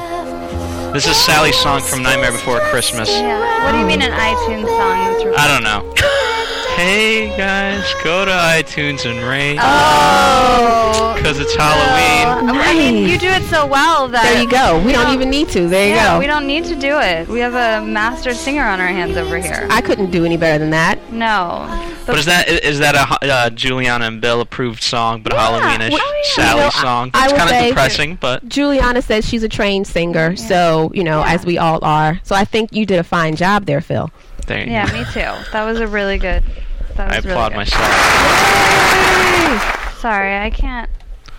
This 0.92 1.06
is 1.06 1.16
Sally's 1.16 1.56
song 1.56 1.80
from 1.80 2.02
Nightmare 2.02 2.32
Before 2.32 2.60
Christmas. 2.70 3.08
Yeah. 3.08 3.64
What 3.64 3.72
do 3.72 3.78
you 3.78 3.86
mean 3.86 4.02
an 4.02 4.10
iTunes 4.12 4.66
song? 4.66 5.34
I 5.38 5.48
don't 5.48 5.62
know. 5.64 5.94
hey 6.82 7.36
guys, 7.36 7.84
go 8.02 8.24
to 8.24 8.30
iTunes 8.32 9.08
and 9.08 9.20
rate 9.28 9.56
oh. 9.60 11.14
because 11.16 11.38
it's 11.38 11.54
Halloween. 11.54 12.50
I 12.50 12.74
mean, 12.74 13.08
you 13.08 13.18
do 13.18 13.28
it 13.28 13.44
so 13.44 13.66
well 13.66 14.08
that. 14.08 14.22
there 14.24 14.42
you 14.42 14.48
go. 14.50 14.78
We, 14.80 14.86
we 14.86 14.92
don't, 14.92 15.04
don't- 15.04 15.14
even 15.14 15.30
need 15.30 15.48
to. 15.50 15.68
There 15.68 15.86
you 15.88 15.94
yeah, 15.94 16.14
go. 16.14 16.18
we 16.18 16.26
don't 16.26 16.46
need 16.46 16.64
to 16.64 16.74
do 16.74 16.98
it. 16.98 17.28
We 17.28 17.38
have 17.40 17.54
a 17.54 17.86
master 17.86 18.34
singer 18.34 18.64
on 18.64 18.80
our 18.80 18.88
hands 18.88 19.16
over 19.16 19.38
here. 19.38 19.66
I 19.70 19.80
couldn't 19.80 20.10
do 20.10 20.24
any 20.24 20.36
better 20.36 20.58
than 20.58 20.70
that. 20.70 21.12
no. 21.12 21.88
But 22.04 22.18
is 22.18 22.24
that 22.26 22.48
is 22.48 22.80
that 22.80 22.96
a 22.96 23.32
uh, 23.32 23.50
Giuliana 23.50 24.08
and 24.08 24.20
Bill 24.20 24.40
approved 24.40 24.82
song, 24.82 25.22
but 25.22 25.32
a 25.32 25.36
Halloweenish 25.36 25.92
well, 25.92 26.14
yeah. 26.16 26.22
Sally 26.34 26.56
You 26.58 26.64
know, 26.64 26.70
song? 26.70 27.10
I 27.14 27.26
It's 27.26 27.32
kind 27.34 27.54
of 27.54 27.64
depressing, 27.68 28.16
but 28.20 28.44
Giuliana 28.48 29.04
says 29.04 29.24
she's 29.24 29.44
a 29.44 29.48
trained 29.48 29.86
singer, 29.86 30.34
so, 30.34 30.90
you 30.94 31.04
know, 31.04 31.22
as 31.24 31.46
we 31.46 31.58
all 31.58 31.78
are. 31.84 32.18
So 32.24 32.34
I 32.34 32.44
think 32.44 32.72
you 32.72 32.86
did 32.86 32.98
a 32.98 33.04
fine 33.04 33.36
job 33.36 33.66
there, 33.66 33.80
Phil. 33.80 34.10
there 34.48 34.64
you 34.66 34.72
Yeah, 34.72 34.88
go. 34.90 34.98
me 34.98 35.04
too. 35.12 35.50
That 35.52 35.62
was 35.64 35.78
a 35.78 35.86
really 35.86 36.18
good. 36.18 36.42
That 36.96 37.08
was 37.08 37.16
I 37.16 37.20
really 37.20 37.30
applaud 37.30 37.48
good. 37.50 37.56
myself. 37.56 37.82
Sorry, 39.98 40.36
I 40.36 40.50
can't. 40.50 40.90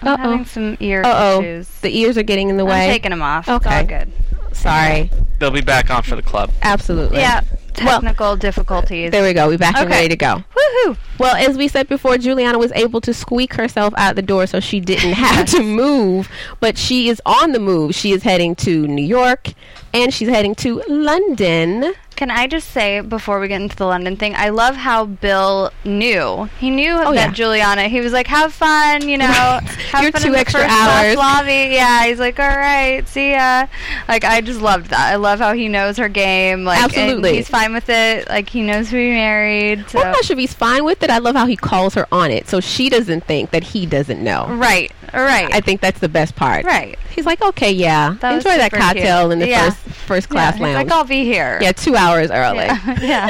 I'm 0.01 0.07
Uh-oh. 0.09 0.17
having 0.17 0.45
some 0.45 0.77
ear 0.79 1.01
Uh-oh. 1.05 1.41
issues. 1.41 1.69
The 1.81 1.95
ears 1.97 2.17
are 2.17 2.23
getting 2.23 2.49
in 2.49 2.57
the 2.57 2.63
I'm 2.65 2.69
way. 2.69 2.87
taking 2.87 3.11
them 3.11 3.21
off. 3.21 3.47
Okay. 3.47 3.81
It's 3.81 3.91
all 3.91 3.99
good. 3.99 4.11
Sorry. 4.55 5.09
They'll 5.39 5.51
be 5.51 5.61
back 5.61 5.89
on 5.89 6.03
for 6.03 6.15
the 6.15 6.21
club. 6.21 6.51
Absolutely. 6.61 7.19
Yeah. 7.19 7.41
Well, 7.81 8.01
Technical 8.01 8.35
difficulties. 8.37 9.11
There 9.11 9.23
we 9.23 9.33
go. 9.33 9.47
We're 9.47 9.57
back 9.57 9.75
and 9.77 9.89
ready 9.89 10.07
to 10.09 10.15
go. 10.15 10.43
Woohoo! 10.55 10.95
Well, 11.17 11.35
as 11.35 11.57
we 11.57 11.67
said 11.67 11.89
before, 11.89 12.17
Giuliana 12.17 12.59
was 12.59 12.71
able 12.73 13.01
to 13.01 13.13
squeak 13.13 13.55
herself 13.55 13.93
out 13.97 14.15
the 14.15 14.21
door 14.21 14.45
so 14.45 14.59
she 14.59 14.79
didn't 14.79 15.13
have 15.13 15.45
to 15.47 15.63
move. 15.63 16.29
But 16.59 16.77
she 16.77 17.09
is 17.09 17.19
on 17.25 17.51
the 17.51 17.59
move. 17.59 17.95
She 17.95 18.11
is 18.11 18.21
heading 18.23 18.55
to 18.57 18.85
New 18.87 19.03
York 19.05 19.49
and 19.93 20.13
she's 20.13 20.29
heading 20.29 20.55
to 20.55 20.81
London. 20.87 21.93
Can 22.15 22.29
I 22.29 22.45
just 22.45 22.69
say 22.69 23.01
before 23.01 23.39
we 23.39 23.47
get 23.47 23.59
into 23.59 23.75
the 23.75 23.87
London 23.87 24.15
thing, 24.15 24.35
I 24.35 24.49
love 24.49 24.75
how 24.75 25.05
Bill 25.05 25.71
knew. 25.83 26.47
He 26.59 26.69
knew 26.69 26.91
Oh, 26.93 27.11
that 27.11 27.15
yeah. 27.15 27.33
Giuliana. 27.33 27.87
He 27.89 28.01
was 28.01 28.13
like, 28.13 28.27
"Have 28.27 28.53
fun, 28.53 29.09
you 29.09 29.17
know. 29.17 29.25
Have 29.91 30.03
Your 30.03 30.11
fun 30.11 30.21
two 30.21 30.35
extra 30.35 30.61
hours." 30.61 31.15
lobby." 31.17 31.69
Yeah, 31.73 32.05
he's 32.05 32.19
like, 32.19 32.39
"All 32.39 32.47
right, 32.47 33.05
see 33.07 33.31
ya." 33.31 33.65
Like 34.07 34.23
I 34.23 34.41
just 34.41 34.61
loved 34.61 34.91
that. 34.91 35.11
I 35.11 35.15
love 35.15 35.39
how 35.39 35.53
he 35.53 35.67
knows 35.67 35.97
her 35.97 36.07
game. 36.07 36.63
Like, 36.65 36.77
and 36.83 36.91
Absolutely. 36.91 37.35
he's 37.37 37.49
fine 37.49 37.73
with 37.73 37.89
it. 37.89 38.29
Like 38.29 38.47
he 38.47 38.61
knows 38.61 38.89
who 38.91 38.97
he 38.97 39.09
married. 39.09 39.89
So. 39.89 39.99
I'm 39.99 40.11
not 40.11 40.23
sure 40.23 40.35
if 40.35 40.39
he's 40.39 40.53
fine 40.53 40.85
with 40.85 41.01
it. 41.01 41.09
I 41.09 41.17
love 41.17 41.35
how 41.35 41.47
he 41.47 41.55
calls 41.55 41.95
her 41.95 42.07
on 42.11 42.29
it 42.29 42.47
so 42.47 42.59
she 42.59 42.89
doesn't 42.89 43.25
think 43.25 43.49
that 43.51 43.63
he 43.63 43.87
doesn't 43.87 44.23
know. 44.23 44.45
Right. 44.49 44.91
Right. 45.13 45.53
I 45.53 45.61
think 45.61 45.81
that's 45.81 45.99
the 45.99 46.09
best 46.09 46.35
part. 46.35 46.65
right. 46.65 46.97
He's 47.15 47.25
like, 47.27 47.41
okay, 47.41 47.71
yeah, 47.71 48.15
That 48.21 48.33
enjoy 48.35 48.57
that 48.57 48.71
cocktail 48.71 49.21
cute. 49.23 49.33
in 49.33 49.39
the 49.39 49.47
Yeah. 49.47 49.69
first 49.69 49.77
first 50.03 50.29
class 50.29 50.53
yeah, 50.59 50.67
he's 50.67 50.75
lounge. 50.75 50.87
like, 50.89 50.97
"I'll 50.97 51.03
be 51.05 51.23
here." 51.23 51.59
yeah, 51.61 51.71
two 51.71 51.95
hours 51.95 52.31
early. 52.31 52.65
Yeah. 52.65 52.99
yeah. 53.01 53.27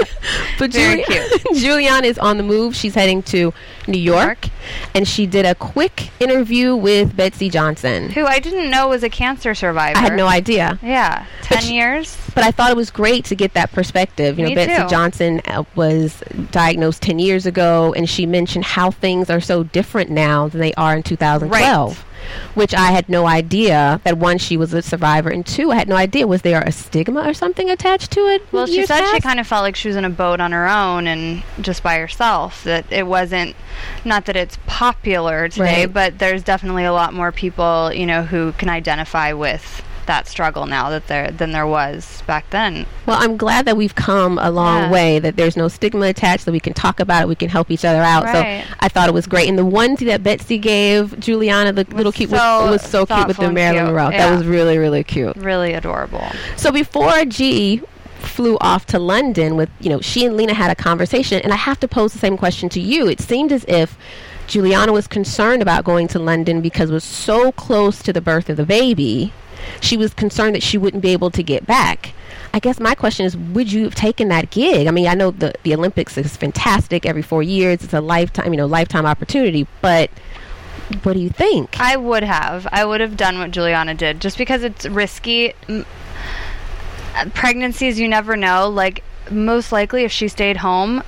But 0.58 0.72
Very 0.72 1.04
Julianne 1.54 2.04
is 2.04 2.18
on 2.18 2.38
the 2.38 2.44
move. 2.44 2.76
She's 2.76 2.96
heading 2.96 3.22
to 3.24 3.54
New 3.88 4.00
York, 4.00 4.48
and 4.96 5.08
she 5.08 5.26
did 5.26 5.46
a 5.46 5.56
quick 5.56 6.10
interview 6.20 6.76
with 6.76 7.16
Betsey 7.16 7.50
Johnson. 7.50 8.10
Who 8.12 8.26
I 8.26 8.40
didn't 8.40 8.70
know 8.70 8.88
was 8.90 9.04
a 9.04 9.10
cancer 9.10 9.54
survivor. 9.54 9.98
I 9.98 10.02
had 10.02 10.16
no 10.16 10.28
idea, 10.28 10.80
Yeah. 10.82 11.26
But 11.42 11.48
Ten 11.56 11.64
she- 11.64 11.74
years. 11.76 12.18
but 12.34 12.44
I 12.44 12.52
thought 12.52 12.72
it 12.72 12.78
was 12.78 12.90
great 12.92 13.26
to 13.26 13.36
get 13.36 13.54
that 13.56 13.72
perspective. 13.72 14.38
You 14.40 14.44
know, 14.46 14.50
Me 14.50 14.56
Betsey 14.56 14.84
too. 14.84 14.90
Johnson 14.90 15.42
uh, 15.46 15.64
was 15.76 16.24
diagnosed 16.52 17.02
10 17.02 17.20
years 17.20 17.46
ago, 17.46 17.94
and 17.96 18.10
she 18.10 18.26
mentioned 18.26 18.66
how 18.66 18.92
things 18.92 19.30
are 19.30 19.42
so 19.42 19.64
different 19.64 20.10
now 20.10 20.48
than 20.48 20.62
they 20.62 20.74
are 20.76 20.96
in 20.96 21.04
2012. 21.04 22.06
Which 22.54 22.74
I 22.74 22.92
had 22.92 23.10
no 23.10 23.26
idea 23.28 24.00
that 24.04 24.18
one, 24.18 24.38
she 24.38 24.58
was 24.58 24.74
a 24.74 24.82
survivor, 24.82 25.30
and 25.30 25.46
two, 25.46 25.72
I 25.72 25.76
had 25.76 25.88
no 25.90 25.96
idea. 25.96 26.28
Was 26.28 26.42
there 26.44 26.62
a 26.62 26.72
stigma 26.72 27.28
or 27.28 27.34
something 27.34 27.70
attached 27.70 28.12
to 28.12 28.20
it? 28.28 28.42
Well, 28.52 28.66
she 28.68 28.86
said 28.86 29.10
she 29.12 29.20
kind 29.22 29.40
of 29.40 29.48
felt 29.48 29.64
like 29.64 29.76
she 29.76 29.88
was 29.88 29.98
in 29.98 30.06
a 30.06 30.10
boat 30.10 30.40
on 30.40 30.52
her 30.52 30.68
own 30.68 31.08
and 31.08 31.44
just 31.62 31.82
by 31.84 31.98
herself. 31.98 32.64
That 32.64 32.86
it 32.92 33.08
wasn't, 33.08 33.56
not 34.06 34.26
that 34.26 34.36
it's 34.36 34.58
popular 34.68 35.50
today, 35.50 35.86
Right. 35.86 35.94
but 35.94 36.20
there's 36.20 36.44
definitely 36.44 36.86
a 36.86 36.94
lot 36.94 37.14
more 37.14 37.32
people, 37.32 37.92
you 37.94 38.06
know, 38.06 38.24
who 38.24 38.52
can 38.54 38.70
identify 38.70 39.34
with 39.34 39.84
that 40.06 40.28
struggle 40.28 40.66
now 40.66 40.90
that 40.90 41.08
there 41.08 41.32
than 41.32 41.52
there 41.52 41.68
was 41.68 42.22
back 42.28 42.50
then. 42.50 42.86
Well, 43.06 43.18
I'm 43.20 43.38
glad 43.38 43.66
that 43.66 43.78
we've 43.78 43.96
come 43.96 44.38
a 44.38 44.52
long 44.52 44.84
Yeah. 44.84 44.92
way, 44.92 45.20
that 45.20 45.36
there's 45.36 45.56
no 45.56 45.68
stigma 45.68 46.08
attached, 46.08 46.46
that 46.46 46.52
we 46.52 46.60
can 46.60 46.74
talk 46.74 47.00
about 47.00 47.24
it, 47.24 47.28
we 47.28 47.36
can 47.36 47.50
help 47.50 47.72
each 47.72 47.86
other 47.86 48.02
out. 48.02 48.26
Right. 48.26 48.64
So 48.68 48.76
I 48.80 48.90
thought 48.90 49.08
it 49.08 49.14
was 49.14 49.28
great. 49.28 49.48
And 49.50 49.58
the 49.58 49.66
onesie 49.66 50.06
that 50.08 50.24
Betsey 50.24 50.58
gave 50.58 51.16
Giuliana, 51.20 51.74
the 51.74 51.86
little 51.96 52.12
cute, 52.12 52.30
was, 52.32 52.40
so 52.40 52.72
was 52.72 52.82
so 52.82 53.06
cute 53.06 53.28
with 53.28 53.38
the 53.38 53.52
Marilyn. 53.52 53.86
Monroe. 53.86 54.10
Yeah. 54.10 54.30
That 54.30 54.38
was 54.38 54.46
really, 54.46 54.78
really 54.78 55.04
cute. 55.04 55.36
Really 55.38 55.74
adorable. 55.74 56.26
So 56.56 56.72
before 56.72 57.26
G 57.26 57.82
flew 58.20 58.58
off 58.62 58.86
to 58.88 59.00
London 59.00 59.56
with, 59.58 59.70
you 59.80 59.90
know, 59.90 60.00
she 60.00 60.26
and 60.26 60.38
Lena 60.38 60.54
had 60.54 60.72
a 60.72 60.76
conversation, 60.76 61.42
and 61.44 61.52
I 61.52 61.58
have 61.58 61.80
to 61.82 61.88
pose 61.88 62.14
the 62.14 62.20
same 62.20 62.38
question 62.38 62.70
to 62.70 62.80
you. 62.80 63.08
It 63.08 63.20
seemed 63.20 63.52
as 63.52 63.66
if 63.68 63.98
Giuliana 64.48 64.94
was 64.94 65.08
concerned 65.08 65.62
about 65.62 65.84
going 65.84 66.08
to 66.10 66.20
London 66.20 66.62
because 66.62 66.90
it 66.90 66.94
was 66.94 67.04
so 67.04 67.52
close 67.52 68.02
to 68.04 68.14
the 68.14 68.22
birth 68.22 68.50
of 68.50 68.58
the 68.58 68.66
baby. 68.66 69.34
She 69.82 69.98
was 69.98 70.14
concerned 70.14 70.56
that 70.56 70.64
she 70.64 70.78
wouldn't 70.78 71.04
be 71.04 71.10
able 71.10 71.32
to 71.32 71.44
get 71.44 71.66
back. 71.66 72.14
I 72.54 72.60
guess 72.60 72.80
my 72.80 72.94
question 72.94 73.26
is, 73.26 73.36
would 73.36 73.72
you 73.72 73.84
have 73.84 73.96
taken 73.96 74.28
that 74.30 74.52
gig? 74.52 74.88
I 74.88 74.92
mean, 74.92 75.08
I 75.08 75.16
know 75.16 75.32
the 75.32 75.54
the 75.64 75.74
Olympics 75.74 76.18
is 76.18 76.38
fantastic 76.38 77.06
every 77.06 77.22
four 77.22 77.42
years. 77.42 77.84
It's 77.84 77.94
a 77.94 78.02
lifetime, 78.02 78.54
you 78.54 78.58
know, 78.58 78.68
lifetime 78.68 79.06
opportunity. 79.06 79.68
But 79.82 80.12
what 81.02 81.14
do 81.14 81.20
you 81.20 81.30
think? 81.30 81.80
I 81.80 81.96
would 81.96 82.24
have. 82.24 82.68
I 82.72 82.86
would 82.86 83.02
have 83.02 83.18
done 83.18 83.40
what 83.40 83.52
Giuliana 83.52 83.96
did, 83.98 84.22
just 84.22 84.38
because 84.38 84.64
it's 84.64 84.86
risky. 84.86 85.54
Uh, 85.68 85.84
Pregnancies, 87.34 88.00
you 88.00 88.08
never 88.08 88.36
know. 88.36 88.70
Like 88.70 89.04
most 89.32 89.72
likely, 89.72 90.04
if 90.04 90.12
she 90.12 90.28
stayed 90.28 90.58
home, 90.58 91.04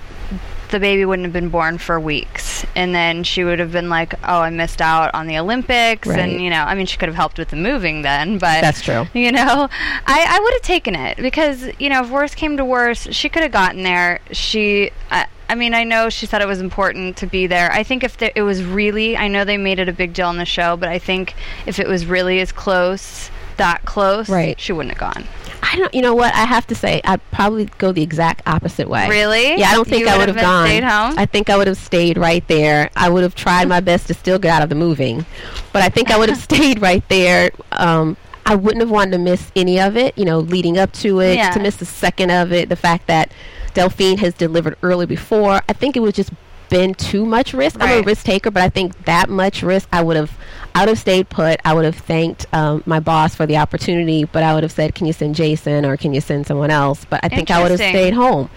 the 0.75 0.79
baby 0.81 1.05
wouldn't 1.05 1.25
have 1.25 1.31
been 1.31 1.47
born 1.47 1.77
for 1.77 1.97
weeks, 2.01 2.65
and 2.75 2.93
then 2.93 3.23
she 3.23 3.45
would 3.45 3.59
have 3.59 3.71
been 3.71 3.87
like, 3.87 4.13
"Oh, 4.25 4.41
I 4.41 4.49
missed 4.49 4.81
out 4.81 5.09
on 5.13 5.25
the 5.27 5.37
Olympics," 5.37 6.05
Right. 6.05 6.19
and 6.19 6.41
you 6.41 6.49
know, 6.49 6.63
I 6.63 6.75
mean, 6.75 6.85
she 6.85 6.97
could 6.97 7.07
have 7.07 7.15
helped 7.15 7.37
with 7.37 7.47
the 7.47 7.55
moving 7.55 8.01
then, 8.01 8.37
but 8.37 8.59
That's 8.61 8.81
true. 8.81 9.07
You 9.13 9.31
know, 9.31 9.69
I 9.71 10.25
I 10.29 10.39
would 10.43 10.53
have 10.53 10.61
taken 10.61 10.93
it 10.95 11.17
because 11.17 11.69
you 11.79 11.87
know, 11.87 12.03
if 12.03 12.09
worse 12.09 12.35
came 12.35 12.57
to 12.57 12.65
worse, 12.65 13.07
she 13.11 13.29
could 13.29 13.43
have 13.43 13.53
gotten 13.53 13.83
there. 13.83 14.19
She. 14.31 14.91
I, 15.09 15.27
I 15.47 15.53
mean, 15.55 15.73
I 15.75 15.83
know 15.83 16.09
she 16.09 16.25
said 16.25 16.41
it 16.41 16.47
was 16.47 16.59
important 16.59 17.17
to 17.17 17.27
be 17.27 17.45
there. 17.47 17.71
I 17.71 17.83
think 17.83 18.03
if 18.03 18.17
there, 18.17 18.31
it 18.35 18.41
was 18.41 18.63
really, 18.63 19.15
I 19.15 19.27
know 19.27 19.45
they 19.45 19.57
made 19.57 19.77
it 19.77 19.87
a 19.87 19.93
big 19.93 20.11
deal 20.13 20.31
in 20.31 20.37
the 20.37 20.45
show, 20.45 20.75
but 20.75 20.89
I 20.89 20.97
think 20.97 21.35
if 21.67 21.77
it 21.79 21.87
was 21.87 22.07
really 22.07 22.39
as 22.39 22.51
close, 22.51 23.29
that 23.57 23.85
close, 23.85 24.29
Right. 24.29 24.59
she 24.59 24.71
wouldn't 24.73 24.97
have 24.97 25.13
gone. 25.13 25.25
I 25.63 25.77
don't. 25.77 25.93
You 25.93 26.01
know 26.01 26.13
what? 26.13 26.33
I 26.33 26.45
have 26.45 26.67
to 26.67 26.75
say, 26.75 27.01
I'd 27.03 27.19
probably 27.31 27.65
go 27.79 27.91
the 27.91 28.03
exact 28.03 28.43
opposite 28.47 28.87
way. 28.87 29.09
Really? 29.09 29.57
Yeah, 29.57 29.69
I 29.69 29.73
don't 29.73 29.87
think 29.87 30.01
You 30.01 30.09
I 30.09 30.17
would 30.17 30.27
have 30.29 30.37
gone. 30.37 30.67
stayed 30.67 30.83
home? 30.83 31.15
I 31.17 31.25
think 31.25 31.49
I 31.49 31.57
would 31.57 31.67
have 31.67 31.77
stayed 31.77 32.17
right 32.17 32.47
there. 32.47 32.89
I 32.95 33.09
would 33.09 33.23
have 33.23 33.33
tried 33.35 33.67
my 33.67 33.79
best 33.79 34.07
to 34.07 34.13
still 34.13 34.37
get 34.39 34.51
out 34.51 34.61
of 34.61 34.69
the 34.69 34.75
moving, 34.75 35.25
but 35.73 35.81
I 35.81 35.89
think 35.89 36.11
I 36.11 36.17
would 36.17 36.29
have 36.29 36.37
stayed 36.51 36.81
right 36.81 37.07
there. 37.09 37.49
Um, 37.71 38.15
I 38.45 38.53
wouldn't 38.55 38.81
have 38.81 38.91
wanted 38.91 39.11
to 39.13 39.17
miss 39.17 39.51
any 39.55 39.79
of 39.79 39.97
it. 39.97 40.15
You 40.17 40.25
know, 40.25 40.39
leading 40.39 40.77
up 40.77 40.91
to 40.93 41.19
it, 41.19 41.35
Yeah. 41.37 41.49
to 41.51 41.59
miss 41.59 41.81
a 41.81 41.85
second 41.85 42.29
of 42.29 42.53
it. 42.53 42.69
The 42.69 42.75
fact 42.75 43.07
that 43.07 43.31
Delphine 43.73 44.19
has 44.19 44.33
delivered 44.35 44.77
early 44.83 45.07
before, 45.07 45.61
I 45.67 45.73
think 45.73 45.97
it 45.97 46.01
was 46.01 46.13
just 46.13 46.29
been 46.69 46.93
too 46.93 47.25
much 47.25 47.53
risk. 47.53 47.77
I'm 47.79 48.03
a 48.03 48.05
risk 48.05 48.25
taker, 48.25 48.51
but 48.51 48.63
I 48.63 48.69
think 48.69 49.05
that 49.05 49.29
much 49.29 49.63
risk, 49.63 49.87
I 49.91 50.01
would 50.01 50.17
have, 50.17 50.37
I 50.73 50.81
would 50.81 50.89
have 50.89 50.99
stayed 50.99 51.29
put. 51.29 51.59
I 51.65 51.73
would 51.73 51.85
have 51.85 51.95
thanked 51.95 52.45
um, 52.53 52.83
my 52.85 52.99
boss 52.99 53.35
for 53.35 53.45
the 53.45 53.57
opportunity, 53.57 54.25
but 54.25 54.43
I 54.43 54.53
would 54.53 54.63
have 54.63 54.71
said, 54.71 54.95
"Can 54.95 55.07
you 55.07 55.13
send 55.13 55.35
Jason 55.35 55.85
or 55.85 55.97
can 55.97 56.13
you 56.13 56.21
send 56.21 56.47
someone 56.47 56.71
else?" 56.71 57.05
But 57.05 57.21
I 57.23 57.29
think 57.29 57.51
I 57.51 57.61
would 57.61 57.71
have 57.71 57.79
stayed 57.79 58.13
home. 58.13 58.49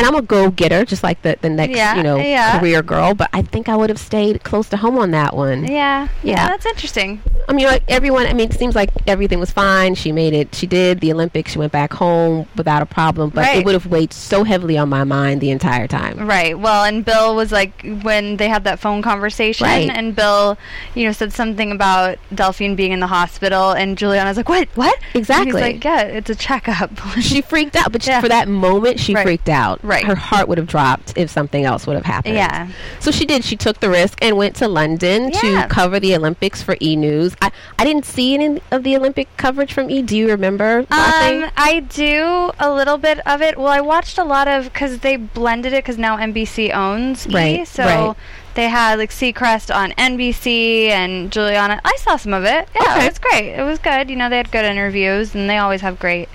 And 0.00 0.06
I'm 0.06 0.14
a 0.14 0.22
go-getter, 0.22 0.86
just 0.86 1.02
like 1.02 1.20
the, 1.20 1.36
the 1.42 1.50
next, 1.50 1.76
Yeah, 1.76 1.94
you 1.94 2.02
know, 2.02 2.16
yeah. 2.16 2.58
career 2.58 2.80
girl. 2.82 3.12
But 3.12 3.28
I 3.34 3.42
think 3.42 3.68
I 3.68 3.76
would 3.76 3.90
have 3.90 3.98
stayed 3.98 4.42
close 4.44 4.66
to 4.70 4.78
home 4.78 4.96
on 4.96 5.10
that 5.10 5.36
one. 5.36 5.66
Yeah. 5.66 6.08
Yeah. 6.22 6.48
that's 6.48 6.64
interesting. 6.64 7.20
I 7.50 7.52
mean, 7.52 7.66
like 7.66 7.82
everyone. 7.86 8.26
I 8.26 8.32
mean, 8.32 8.48
it 8.50 8.54
seems 8.58 8.74
like 8.74 8.88
everything 9.06 9.40
was 9.40 9.50
fine. 9.50 9.94
She 9.94 10.10
made 10.10 10.32
it. 10.32 10.54
She 10.54 10.66
did 10.66 11.00
the 11.00 11.12
Olympics. 11.12 11.52
She 11.52 11.58
went 11.58 11.72
back 11.72 11.92
home 11.92 12.46
without 12.56 12.80
a 12.80 12.86
problem. 12.86 13.28
But 13.28 13.42
Right. 13.44 13.58
it 13.58 13.64
would 13.66 13.74
have 13.74 13.86
weighed 13.88 14.14
so 14.14 14.42
heavily 14.44 14.78
on 14.78 14.88
my 14.88 15.04
mind 15.04 15.42
the 15.42 15.50
entire 15.50 15.86
time. 15.86 16.26
Right. 16.26 16.58
Well, 16.58 16.84
and 16.84 17.04
Bill 17.04 17.36
was 17.36 17.52
like 17.52 17.84
when 18.02 18.38
they 18.38 18.48
had 18.48 18.64
that 18.64 18.78
phone 18.80 19.02
conversation, 19.02 19.66
Right. 19.66 19.90
and 19.90 20.16
Bill, 20.16 20.56
you 20.94 21.04
know, 21.04 21.12
said 21.12 21.34
something 21.34 21.72
about 21.72 22.16
Delphine 22.34 22.74
being 22.74 22.92
in 22.92 23.00
the 23.00 23.06
hospital, 23.06 23.72
and 23.72 23.98
Giuliana's 23.98 24.38
like, 24.38 24.48
"What? 24.48 24.68
What?" 24.76 24.98
Exactly. 25.14 25.46
he's 25.46 25.60
like, 25.60 25.84
"Yeah, 25.84 26.00
it's 26.02 26.30
a 26.30 26.34
checkup." 26.34 26.90
She 27.20 27.42
freaked 27.42 27.76
out, 27.76 27.92
but 27.92 28.06
Yeah. 28.10 28.20
for 28.22 28.28
that 28.28 28.48
moment, 28.48 28.98
she 28.98 29.12
Right. 29.14 29.24
freaked 29.26 29.48
out. 29.50 29.80
Right. 29.90 30.04
Her 30.04 30.14
heart 30.14 30.48
would 30.48 30.58
have 30.58 30.66
dropped 30.66 31.12
if 31.16 31.30
something 31.30 31.64
else 31.64 31.86
would 31.86 31.96
have 31.96 32.04
happened. 32.04 32.36
Yeah. 32.36 32.68
So 33.00 33.10
she 33.10 33.24
did. 33.26 33.44
She 33.44 33.56
took 33.56 33.80
the 33.80 33.90
risk 33.90 34.18
and 34.22 34.36
went 34.36 34.56
to 34.56 34.68
London 34.68 35.30
Yeah. 35.42 35.62
to 35.62 35.68
cover 35.68 35.98
the 36.00 36.14
Olympics 36.14 36.62
for 36.62 36.76
E 36.80 36.96
News. 36.96 37.34
I, 37.42 37.50
I 37.78 37.84
didn't 37.84 38.04
see 38.04 38.34
any 38.34 38.62
of 38.70 38.82
the 38.84 38.96
Olympic 38.96 39.28
coverage 39.36 39.72
from 39.72 39.90
E. 39.90 40.02
Do 40.02 40.16
you 40.16 40.28
remember? 40.28 40.78
Um, 40.90 41.50
I 41.56 41.84
do 41.88 42.50
a 42.58 42.72
little 42.72 42.98
bit 42.98 43.20
of 43.26 43.42
it. 43.42 43.58
Well, 43.58 43.68
I 43.68 43.80
watched 43.80 44.16
a 44.18 44.24
lot 44.24 44.48
of 44.48 44.64
because 44.64 45.00
they 45.00 45.16
blended 45.16 45.72
it 45.72 45.82
because 45.84 45.98
now 45.98 46.16
NBC 46.16 46.72
owns 46.74 47.26
E, 47.26 47.34
Right, 47.34 47.68
so 47.68 47.84
right. 47.84 48.16
they 48.54 48.68
had 48.68 48.98
like 48.98 49.10
Seacrest 49.10 49.74
on 49.74 49.90
NBC 49.92 50.88
and 50.90 51.30
Giuliana. 51.30 51.80
I 51.84 51.96
saw 51.98 52.16
some 52.16 52.32
of 52.34 52.44
it. 52.44 52.68
Yeah, 52.74 52.82
Okay. 52.96 53.04
it 53.06 53.08
was 53.08 53.18
great. 53.18 53.48
It 53.54 53.62
was 53.62 53.78
good. 53.78 54.10
You 54.10 54.16
know, 54.16 54.28
they 54.28 54.36
had 54.36 54.50
good 54.52 54.64
interviews 54.64 55.34
and 55.34 55.48
they 55.50 55.58
always 55.58 55.80
have 55.80 55.98
great 55.98 56.28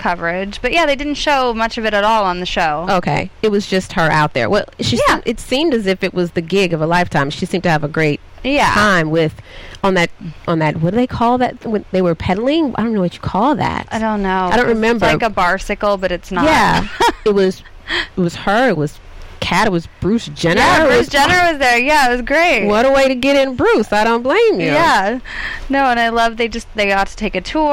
coverage. 0.00 0.60
But 0.60 0.72
yeah, 0.72 0.86
they 0.86 0.96
didn't 0.96 1.14
show 1.14 1.54
much 1.54 1.78
of 1.78 1.84
it 1.86 1.94
at 1.94 2.02
all 2.02 2.24
on 2.24 2.40
the 2.40 2.46
show. 2.46 2.86
Okay, 2.90 3.30
it 3.42 3.50
was 3.52 3.66
just 3.68 3.92
her 3.92 4.10
out 4.10 4.32
there. 4.34 4.50
Well, 4.50 4.64
she 4.80 4.96
Yeah. 4.96 5.14
seemed, 5.14 5.22
it 5.26 5.38
seemed 5.40 5.74
as 5.74 5.86
if 5.86 6.02
it 6.02 6.12
was 6.12 6.32
the 6.32 6.40
gig 6.40 6.72
of 6.72 6.80
a 6.80 6.86
lifetime. 6.86 7.30
She 7.30 7.46
seemed 7.46 7.62
to 7.62 7.70
have 7.70 7.84
a 7.84 7.88
great 7.88 8.18
Yeah. 8.42 8.72
time 8.74 9.10
with 9.10 9.34
on 9.84 9.94
that 9.94 10.10
on 10.48 10.58
that. 10.58 10.78
What 10.80 10.90
do 10.90 10.96
they 10.96 11.06
call 11.06 11.38
that? 11.38 11.64
When 11.64 11.84
they 11.92 12.02
were 12.02 12.14
pedaling? 12.16 12.74
I 12.76 12.82
don't 12.82 12.94
know 12.94 13.00
what 13.00 13.14
you 13.14 13.20
call 13.20 13.54
that. 13.56 13.86
I 13.92 13.98
don't 13.98 14.22
know. 14.22 14.46
I 14.50 14.56
don't 14.56 14.66
It's 14.66 14.74
remember. 14.74 15.06
like 15.06 15.22
a 15.22 15.30
barsicle, 15.30 16.00
but 16.00 16.10
it's 16.10 16.32
not. 16.32 16.44
Yeah, 16.44 16.88
it 17.24 17.34
was. 17.34 17.62
It 18.16 18.20
was 18.20 18.34
her. 18.36 18.68
It 18.68 18.76
was 18.76 18.98
It 19.52 19.72
was 19.72 19.88
Bruce 20.00 20.26
Jenner. 20.28 20.60
Yeah, 20.60 20.86
Bruce 20.86 21.08
Jenner 21.08 21.50
was 21.50 21.58
there. 21.58 21.78
Yeah, 21.78 22.08
it 22.08 22.12
was 22.12 22.22
great. 22.22 22.66
What 22.66 22.86
a 22.86 22.90
way 22.90 23.08
to 23.08 23.14
get 23.14 23.36
in 23.36 23.56
Bruce. 23.56 23.92
I 23.92 24.04
don't 24.04 24.22
blame 24.22 24.60
you. 24.60 24.66
Yeah. 24.66 25.20
No, 25.68 25.86
and 25.86 25.98
I 25.98 26.08
love 26.10 26.36
they 26.36 26.48
just 26.48 26.72
they 26.74 26.86
got 26.88 27.08
to 27.08 27.16
take 27.16 27.34
a 27.34 27.40
tour. 27.40 27.70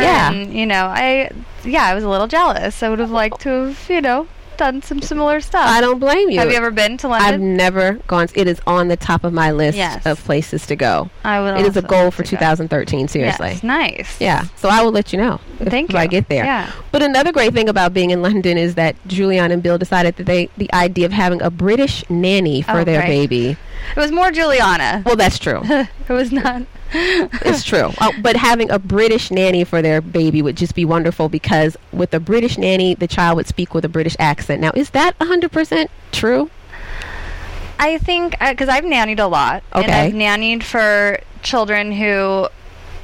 Yeah. 0.00 0.32
And, 0.32 0.54
you 0.54 0.66
know, 0.66 0.86
I 0.86 1.30
yeah, 1.64 1.84
I 1.84 1.94
was 1.94 2.04
a 2.04 2.08
little 2.08 2.28
jealous. 2.28 2.82
I 2.82 2.88
would 2.88 2.98
have 2.98 3.10
liked 3.10 3.40
to 3.42 3.48
have, 3.48 3.90
you 3.90 4.00
know, 4.00 4.26
done 4.58 4.82
some 4.82 5.00
similar 5.00 5.40
stuff. 5.40 5.66
I 5.66 5.80
don't 5.80 5.98
blame 5.98 6.28
you. 6.30 6.38
Have 6.40 6.50
you 6.50 6.56
ever 6.56 6.70
been 6.70 6.96
to 6.98 7.08
London? 7.08 7.32
I've 7.34 7.40
never 7.40 7.94
gone. 8.06 8.28
It 8.34 8.46
is 8.46 8.60
on 8.66 8.88
the 8.88 8.96
top 8.96 9.24
of 9.24 9.32
my 9.32 9.52
list 9.52 9.78
Yes. 9.78 10.04
of 10.04 10.22
places 10.24 10.66
to 10.66 10.76
go. 10.76 11.08
I 11.24 11.40
would 11.40 11.58
It 11.60 11.66
is 11.66 11.76
a 11.76 11.82
goal 11.82 12.10
for 12.10 12.22
to 12.24 12.32
go. 12.32 12.36
2013. 12.38 13.08
Seriously. 13.08 13.48
Yes, 13.50 13.62
nice. 13.62 14.20
Yeah. 14.20 14.44
So 14.56 14.68
I 14.68 14.82
will 14.82 14.92
let 14.92 15.12
you 15.12 15.18
know 15.18 15.40
if, 15.60 15.68
Thank 15.68 15.90
if 15.90 15.96
I 15.96 16.06
get 16.06 16.28
there. 16.28 16.44
Yeah. 16.44 16.70
But 16.92 17.02
another 17.02 17.32
great 17.32 17.54
thing 17.54 17.68
about 17.68 17.94
being 17.94 18.10
in 18.10 18.20
London 18.20 18.58
is 18.58 18.74
that 18.74 18.96
Julian 19.06 19.50
and 19.52 19.62
Bill 19.62 19.78
decided 19.78 20.16
that 20.16 20.26
they 20.26 20.48
the 20.58 20.70
idea 20.74 21.06
of 21.06 21.12
having 21.12 21.40
a 21.40 21.50
British 21.50 22.04
nanny 22.10 22.60
for 22.62 22.80
Oh, 22.80 22.84
their 22.84 23.00
great. 23.00 23.28
baby. 23.30 23.56
It 23.96 24.00
was 24.00 24.12
more 24.12 24.30
Giuliana. 24.30 25.04
Well, 25.04 25.16
that's 25.16 25.38
true. 25.38 25.60
it 25.64 25.88
was 26.08 26.32
not. 26.32 26.62
it's 26.92 27.64
true. 27.64 27.90
Uh, 27.98 28.12
but 28.22 28.36
having 28.36 28.70
a 28.70 28.78
British 28.78 29.30
nanny 29.30 29.64
for 29.64 29.82
their 29.82 30.00
baby 30.00 30.42
would 30.42 30.56
just 30.56 30.74
be 30.74 30.84
wonderful 30.84 31.28
because 31.28 31.76
with 31.92 32.14
a 32.14 32.20
British 32.20 32.58
nanny, 32.58 32.94
the 32.94 33.06
child 33.06 33.36
would 33.36 33.46
speak 33.46 33.74
with 33.74 33.84
a 33.84 33.88
British 33.88 34.16
accent. 34.18 34.60
Now, 34.60 34.72
is 34.74 34.90
that 34.90 35.18
100% 35.18 35.88
true? 36.12 36.50
I 37.78 37.98
think 37.98 38.36
because 38.40 38.68
I've 38.68 38.84
nannied 38.84 39.20
a 39.20 39.26
lot, 39.26 39.62
and 39.72 39.90
I've 39.90 40.12
nannied 40.12 40.64
for 40.64 41.20
children 41.42 41.92
who 41.92 42.48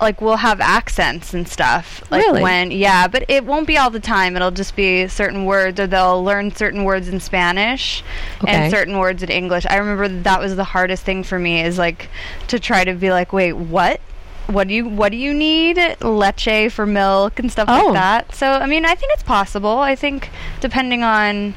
like 0.00 0.20
we'll 0.20 0.36
have 0.36 0.60
accents 0.60 1.32
and 1.34 1.46
stuff. 1.48 2.02
Like 2.10 2.22
Really? 2.22 2.42
when 2.42 2.70
yeah, 2.70 3.06
but 3.08 3.24
it 3.28 3.44
won't 3.44 3.66
be 3.66 3.78
all 3.78 3.90
the 3.90 4.00
time. 4.00 4.36
It'll 4.36 4.50
just 4.50 4.76
be 4.76 5.08
certain 5.08 5.44
words, 5.44 5.78
or 5.80 5.86
they'll 5.86 6.22
learn 6.22 6.54
certain 6.54 6.84
words 6.84 7.08
in 7.08 7.20
Spanish 7.20 8.02
Okay. 8.42 8.52
and 8.52 8.70
certain 8.70 8.98
words 8.98 9.22
in 9.22 9.28
English. 9.30 9.66
I 9.68 9.76
remember 9.76 10.08
that 10.08 10.40
was 10.40 10.56
the 10.56 10.64
hardest 10.64 11.04
thing 11.04 11.22
for 11.22 11.38
me 11.38 11.62
is 11.62 11.78
like 11.78 12.08
to 12.48 12.58
try 12.60 12.84
to 12.84 12.92
be 12.94 13.10
like, 13.10 13.32
wait, 13.32 13.52
what? 13.54 14.00
What 14.46 14.68
do 14.68 14.74
you 14.74 14.86
what 14.86 15.10
do 15.10 15.16
you 15.16 15.32
need? 15.32 15.78
Leche 16.02 16.70
for 16.70 16.84
milk 16.84 17.38
and 17.38 17.50
stuff 17.50 17.66
Oh. 17.70 17.86
like 17.86 17.94
that. 17.94 18.34
So 18.34 18.46
I 18.52 18.66
mean, 18.66 18.84
I 18.84 18.94
think 18.94 19.12
it's 19.14 19.22
possible. 19.22 19.78
I 19.78 19.94
think 19.96 20.28
depending 20.60 21.02
on 21.02 21.54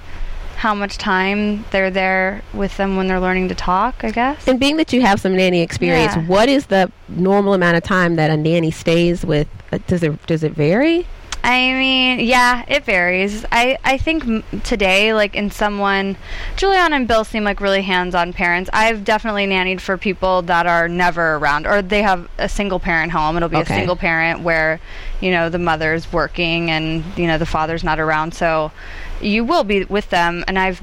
how 0.57 0.73
much 0.73 0.97
time 0.97 1.63
they're 1.71 1.91
there 1.91 2.41
with 2.53 2.75
them 2.77 2.95
when 2.97 3.07
they're 3.07 3.19
learning 3.19 3.47
to 3.49 3.55
talk, 3.55 4.03
I 4.03 4.11
guess. 4.11 4.47
And 4.47 4.59
being 4.59 4.77
that 4.77 4.91
you 4.91 5.01
have 5.01 5.21
some 5.21 5.35
nanny 5.35 5.61
experience, 5.61 6.15
Yeah. 6.15 6.23
what 6.23 6.49
is 6.49 6.65
the 6.65 6.91
normal 7.07 7.53
amount 7.53 7.77
of 7.77 7.83
time 7.83 8.15
that 8.15 8.29
a 8.31 8.37
nanny 8.37 8.71
stays 8.71 9.23
with? 9.25 9.47
Does 9.87 10.01
it 10.03 10.25
does 10.25 10.43
it 10.43 10.53
vary? 10.53 11.05
I 11.43 11.71
mean, 11.73 12.19
yeah, 12.21 12.65
it 12.67 12.83
varies. 12.83 13.45
I, 13.51 13.77
I 13.85 13.97
think 13.97 14.23
m- 14.25 14.43
today, 14.63 15.13
like 15.13 15.33
in 15.35 15.49
someone, 15.51 16.17
Giuliana 16.57 16.95
and 16.95 17.07
Bill 17.07 17.23
seem 17.23 17.43
like 17.45 17.61
really 17.61 17.83
hands 17.83 18.15
on 18.15 18.33
parents. 18.33 18.69
I've 18.73 19.05
definitely 19.05 19.45
nannied 19.45 19.79
for 19.79 19.97
people 19.97 20.41
that 20.41 20.65
are 20.65 20.89
never 20.89 21.35
around 21.35 21.65
or 21.67 21.81
they 21.81 22.01
have 22.01 22.27
a 22.37 22.49
single 22.49 22.79
parent 22.79 23.11
home. 23.13 23.37
It'll 23.37 23.47
be 23.47 23.57
Okay. 23.57 23.75
a 23.75 23.77
single 23.77 23.95
parent 23.95 24.41
where, 24.41 24.81
you 25.21 25.31
know, 25.31 25.47
the 25.47 25.59
mother's 25.59 26.11
working 26.11 26.69
and, 26.71 27.03
you 27.15 27.27
know, 27.27 27.37
the 27.37 27.45
father's 27.45 27.83
not 27.83 27.99
around. 27.99 28.33
So 28.33 28.71
you 29.21 29.43
will 29.43 29.63
be 29.63 29.83
with 29.85 30.09
them. 30.09 30.43
And 30.47 30.57
I've 30.59 30.81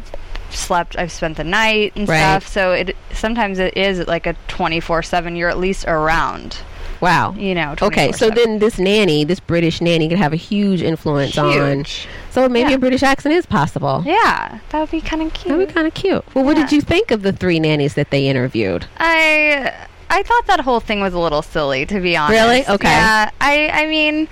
slept, 0.50 0.96
I've 0.98 1.10
spent 1.12 1.36
the 1.36 1.44
night 1.44 1.92
and 1.96 2.08
Right. 2.08 2.18
stuff. 2.18 2.46
So 2.46 2.72
it 2.72 2.96
sometimes 3.12 3.58
it 3.58 3.76
is 3.76 4.06
like 4.06 4.26
a 4.26 4.34
24 4.48 5.02
7, 5.02 5.34
you're 5.36 5.48
at 5.48 5.58
least 5.58 5.84
around, 5.88 6.58
Wow. 7.00 7.34
you 7.36 7.54
know. 7.54 7.74
Okay, 7.82 8.12
so 8.12 8.30
then 8.30 8.60
this 8.60 8.78
nanny, 8.78 9.24
this 9.24 9.40
British 9.40 9.80
nanny, 9.80 10.08
could 10.08 10.18
have 10.18 10.32
a 10.32 10.36
huge 10.36 10.80
influence 10.80 11.36
on. 11.36 11.50
Huge. 11.78 12.06
So 12.30 12.48
maybe 12.48 12.70
Yeah. 12.70 12.76
a 12.76 12.78
British 12.78 13.02
accent 13.02 13.34
is 13.34 13.46
possible. 13.46 14.02
Yeah, 14.06 14.58
that 14.68 14.80
would 14.80 14.90
be 14.92 15.00
kind 15.00 15.22
of 15.22 15.32
cute. 15.34 15.48
That'd 15.48 15.68
be 15.68 15.74
kind 15.74 15.86
of 15.88 15.94
cute. 15.94 16.24
Well, 16.34 16.44
what 16.44 16.56
did 16.56 16.70
you 16.70 16.80
think 16.80 17.10
of 17.10 17.22
the 17.22 17.32
three 17.32 17.58
nannies 17.58 17.94
that 17.94 18.10
they 18.10 18.26
interviewed? 18.28 18.86
I 18.98 19.72
I 20.10 20.22
thought 20.22 20.46
that 20.46 20.60
whole 20.60 20.78
thing 20.80 21.00
was 21.00 21.14
a 21.14 21.18
little 21.18 21.42
silly, 21.42 21.84
to 21.86 21.98
be 21.98 22.16
honest. 22.16 22.40
Really? 22.40 22.68
Okay. 22.68 22.86
Yeah. 22.88 23.30
I 23.40 23.70
I 23.72 23.86
mean, 23.86 24.28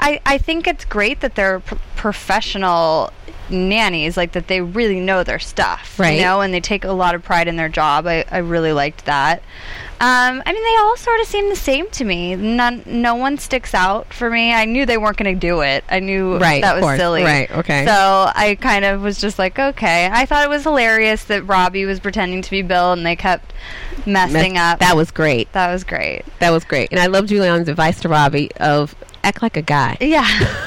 I, 0.00 0.20
I 0.24 0.38
think 0.38 0.66
it's 0.66 0.84
great 0.84 1.20
that 1.20 1.34
they're 1.34 1.60
p- 1.60 1.76
professional 1.96 3.12
nannies, 3.50 4.16
like 4.16 4.32
that 4.32 4.46
they 4.46 4.60
really 4.60 5.00
know 5.00 5.24
their 5.24 5.38
stuff, 5.40 5.98
Right. 5.98 6.16
You 6.16 6.22
know, 6.22 6.40
and 6.40 6.54
they 6.54 6.60
take 6.60 6.84
a 6.84 6.92
lot 6.92 7.14
of 7.14 7.22
pride 7.22 7.48
in 7.48 7.56
their 7.56 7.68
job. 7.68 8.06
I, 8.06 8.24
I 8.30 8.38
really 8.38 8.72
liked 8.72 9.04
that. 9.06 9.42
Um, 10.02 10.42
I 10.46 10.52
mean, 10.52 10.62
they 10.64 10.76
all 10.78 10.96
sort 10.96 11.20
of 11.20 11.26
seem 11.26 11.50
the 11.50 11.56
same 11.56 11.90
to 11.90 12.04
me. 12.04 12.34
None, 12.34 12.82
no 12.86 13.16
one 13.16 13.36
sticks 13.36 13.74
out 13.74 14.14
for 14.14 14.30
me. 14.30 14.54
I 14.54 14.64
knew 14.64 14.86
they 14.86 14.96
weren't 14.96 15.18
going 15.18 15.34
to 15.34 15.38
do 15.38 15.60
it. 15.60 15.84
I 15.90 16.00
knew 16.00 16.38
Right, 16.38 16.62
that 16.62 16.74
was 16.76 16.82
course. 16.82 16.98
silly. 16.98 17.22
Right, 17.22 17.50
okay. 17.50 17.84
So 17.84 17.92
I 18.34 18.56
kind 18.60 18.86
of 18.86 19.02
was 19.02 19.20
just 19.20 19.38
like, 19.38 19.58
okay. 19.58 20.08
I 20.10 20.24
thought 20.24 20.44
it 20.44 20.48
was 20.48 20.62
hilarious 20.62 21.24
that 21.24 21.42
Robbie 21.42 21.84
was 21.84 22.00
pretending 22.00 22.40
to 22.40 22.50
be 22.50 22.62
Bill, 22.62 22.92
and 22.92 23.04
they 23.04 23.16
kept 23.16 23.52
messing 24.06 24.56
up. 24.56 24.78
That 24.78 24.96
was 24.96 25.10
great. 25.10 25.52
that 25.52 25.70
was 25.70 25.84
great. 25.84 26.22
That 26.38 26.50
was 26.50 26.64
great. 26.64 26.90
And 26.92 26.98
I 27.00 27.06
love 27.06 27.26
Julian's 27.26 27.68
advice 27.68 28.00
to 28.00 28.08
Robbie 28.08 28.50
of 28.56 28.94
act 29.24 29.42
like 29.42 29.56
a 29.56 29.62
guy. 29.62 29.96
Yeah. 30.00 30.24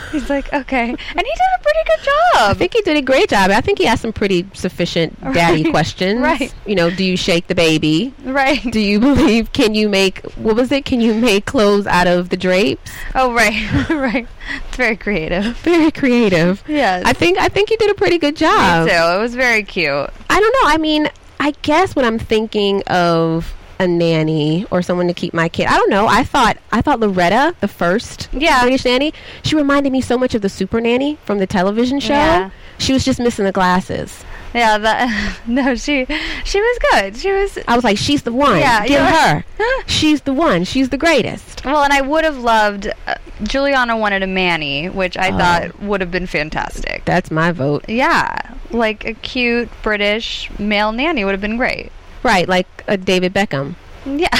He's 0.12 0.30
like, 0.30 0.52
okay. 0.54 0.90
And 0.90 0.98
he 1.00 1.24
did 1.24 1.60
a 1.60 1.64
pretty 1.64 1.80
good 1.86 2.04
job. 2.06 2.52
I 2.52 2.54
think 2.54 2.74
he 2.74 2.82
did 2.82 2.98
a 2.98 3.02
great 3.02 3.30
job. 3.30 3.50
I 3.52 3.62
think 3.62 3.80
he 3.80 3.88
asked 3.88 4.02
some 4.04 4.14
pretty 4.14 4.46
sufficient 4.54 5.20
daddy 5.34 5.64
Right, 5.64 5.72
questions. 5.72 6.20
right. 6.20 6.54
You 6.66 6.76
know, 6.76 6.90
do 6.90 7.04
you 7.04 7.18
shake 7.18 7.48
the 7.48 7.56
baby? 7.56 8.14
right. 8.24 8.62
Do 8.72 8.80
you 8.80 9.00
believe? 9.00 9.52
Can 9.54 9.74
you 9.76 9.90
make 9.90 10.20
what 10.36 10.56
was 10.56 10.72
it? 10.72 10.86
Can 10.86 11.02
you 11.02 11.14
make 11.14 11.46
clothes 11.46 11.88
out 11.88 12.08
of 12.08 12.30
the 12.30 12.38
drapes? 12.38 12.92
oh, 13.16 13.34
right. 13.34 13.90
right. 13.90 14.28
It's 14.68 14.78
very 14.78 14.98
creative. 14.98 15.58
Very 15.58 15.92
creative. 15.92 16.64
Yes. 16.68 17.04
I 17.06 17.14
think 17.14 17.38
I 17.40 17.48
think 17.50 17.70
he 17.70 17.76
did 17.78 17.90
a 17.90 17.96
pretty 17.96 18.18
good 18.18 18.36
job. 18.36 18.86
Me 18.86 18.92
too. 18.92 18.98
It 18.98 19.20
was 19.20 19.34
very 19.36 19.64
cute. 19.64 20.10
I 20.30 20.40
don't 20.40 20.54
know. 20.54 20.70
I 20.70 20.78
mean, 20.78 21.10
I 21.40 21.52
guess 21.64 21.96
when 21.96 22.06
I'm 22.06 22.20
thinking 22.20 22.84
of 22.88 23.54
a 23.80 23.88
nanny 23.88 24.66
or 24.72 24.82
someone 24.82 25.08
to 25.08 25.14
keep 25.14 25.34
my 25.34 25.50
kid, 25.50 25.68
I 25.68 25.78
don't 25.78 25.90
know. 25.90 26.08
I 26.08 26.24
thought 26.24 26.58
I 26.72 26.82
thought 26.82 27.00
Loretta, 27.00 27.56
the 27.60 27.68
first 27.68 28.30
Yeah. 28.32 28.62
British 28.62 28.86
nanny, 28.86 29.14
she 29.44 29.56
reminded 29.56 29.92
me 29.92 30.02
so 30.02 30.18
much 30.18 30.36
of 30.36 30.42
the 30.42 30.50
Super 30.50 30.80
Nanny 30.82 31.18
from 31.26 31.40
the 31.40 31.48
television 31.48 32.00
show. 32.00 32.14
Yeah. 32.14 32.50
She 32.78 32.94
was 32.94 33.04
just 33.06 33.20
missing 33.20 33.46
the 33.46 33.52
glasses. 33.52 34.24
Yeah, 34.54 34.78
that 34.78 35.40
no, 35.48 35.74
she 35.76 36.06
she 36.46 36.62
was 36.62 36.80
good. 36.92 37.18
She 37.18 37.32
was 37.32 37.58
I 37.68 37.76
was 37.76 37.84
like, 37.84 37.98
she's 37.98 38.22
the 38.24 38.32
one. 38.34 38.60
Yeah, 38.60 38.86
Get 38.86 39.14
her. 39.14 39.44
she's 39.88 40.22
the 40.22 40.34
one. 40.34 40.64
She's 40.64 40.90
the 40.90 40.98
greatest. 40.98 41.66
well, 41.66 41.84
and 41.84 41.92
I 41.92 42.02
would 42.02 42.24
have 42.24 42.38
loved 42.38 42.88
uh, 43.08 43.16
Giuliana 43.42 43.98
wanted 44.00 44.22
a 44.22 44.28
Manny, 44.28 44.90
which 44.90 45.18
I 45.18 45.30
Oh. 45.32 45.38
thought 45.38 45.80
would 45.82 46.02
have 46.02 46.12
been 46.12 46.28
fantastic. 46.28 47.04
That's 47.06 47.32
my 47.32 47.52
vote. 47.52 47.86
Yeah, 47.90 48.38
like 48.70 49.06
a 49.06 49.14
cute 49.16 49.70
British 49.82 50.50
male 50.60 50.92
nanny 50.92 51.26
would 51.26 51.32
have 51.32 51.42
been 51.42 51.58
great. 51.58 51.92
Right, 52.24 52.48
like 52.48 52.68
a 52.88 52.98
David 52.98 53.34
Beckham. 53.34 53.76
Yeah. 54.06 54.30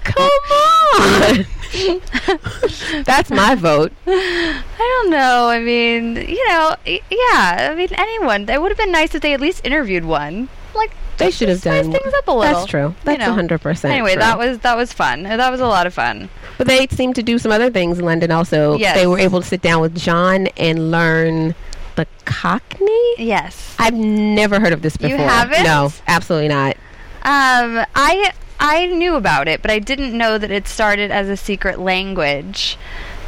Come 0.00 0.30
on. 0.94 1.46
That's 3.04 3.30
my 3.30 3.54
vote. 3.54 3.92
I 4.06 4.62
don't 4.78 5.10
know. 5.10 5.48
I 5.48 5.60
mean, 5.60 6.16
you 6.16 6.48
know, 6.48 6.76
y- 6.86 7.00
yeah. 7.10 7.68
I 7.70 7.74
mean, 7.74 7.88
anyone. 7.92 8.48
It 8.48 8.60
would 8.60 8.70
have 8.70 8.78
been 8.78 8.92
nice 8.92 9.14
if 9.14 9.22
they 9.22 9.32
at 9.32 9.40
least 9.40 9.64
interviewed 9.64 10.04
one. 10.04 10.48
Like 10.74 10.92
They 11.18 11.30
should 11.30 11.48
have 11.48 11.62
done 11.62 11.90
things 11.92 12.12
up 12.14 12.28
a 12.28 12.32
little. 12.32 12.54
That's 12.54 12.66
true. 12.66 12.94
That's 13.04 13.20
you 13.20 13.26
know. 13.26 13.34
hundred 13.34 13.60
percent. 13.60 13.92
Anyway, 13.92 14.16
that 14.16 14.38
was 14.38 14.58
that 14.60 14.76
was 14.76 14.92
fun. 14.92 15.22
That 15.24 15.50
was 15.50 15.60
a 15.60 15.66
lot 15.66 15.86
of 15.86 15.94
fun. 15.94 16.28
But 16.58 16.66
they 16.66 16.86
seemed 16.88 17.14
to 17.16 17.22
do 17.22 17.38
some 17.38 17.52
other 17.52 17.70
things 17.70 17.98
in 17.98 18.04
London 18.04 18.30
also. 18.30 18.76
Yes. 18.76 18.96
They 18.96 19.06
were 19.06 19.18
able 19.18 19.40
to 19.40 19.46
sit 19.46 19.62
down 19.62 19.80
with 19.80 19.96
John 19.96 20.48
and 20.56 20.90
learn 20.90 21.54
the 21.94 22.06
Cockney. 22.24 23.14
Yes. 23.18 23.74
I've 23.78 23.94
never 23.94 24.60
heard 24.60 24.72
of 24.72 24.82
this 24.82 24.96
before. 24.96 25.16
You 25.16 25.22
haven't? 25.22 25.64
No, 25.64 25.92
absolutely 26.06 26.48
not. 26.48 26.76
Um, 27.24 27.84
I 27.94 28.32
I 28.58 28.86
knew 28.86 29.14
about 29.16 29.48
it, 29.48 29.62
but 29.62 29.70
I 29.70 29.78
didn't 29.78 30.16
know 30.16 30.38
that 30.38 30.50
it 30.50 30.66
started 30.68 31.10
as 31.10 31.28
a 31.28 31.36
secret 31.36 31.78
language, 31.78 32.76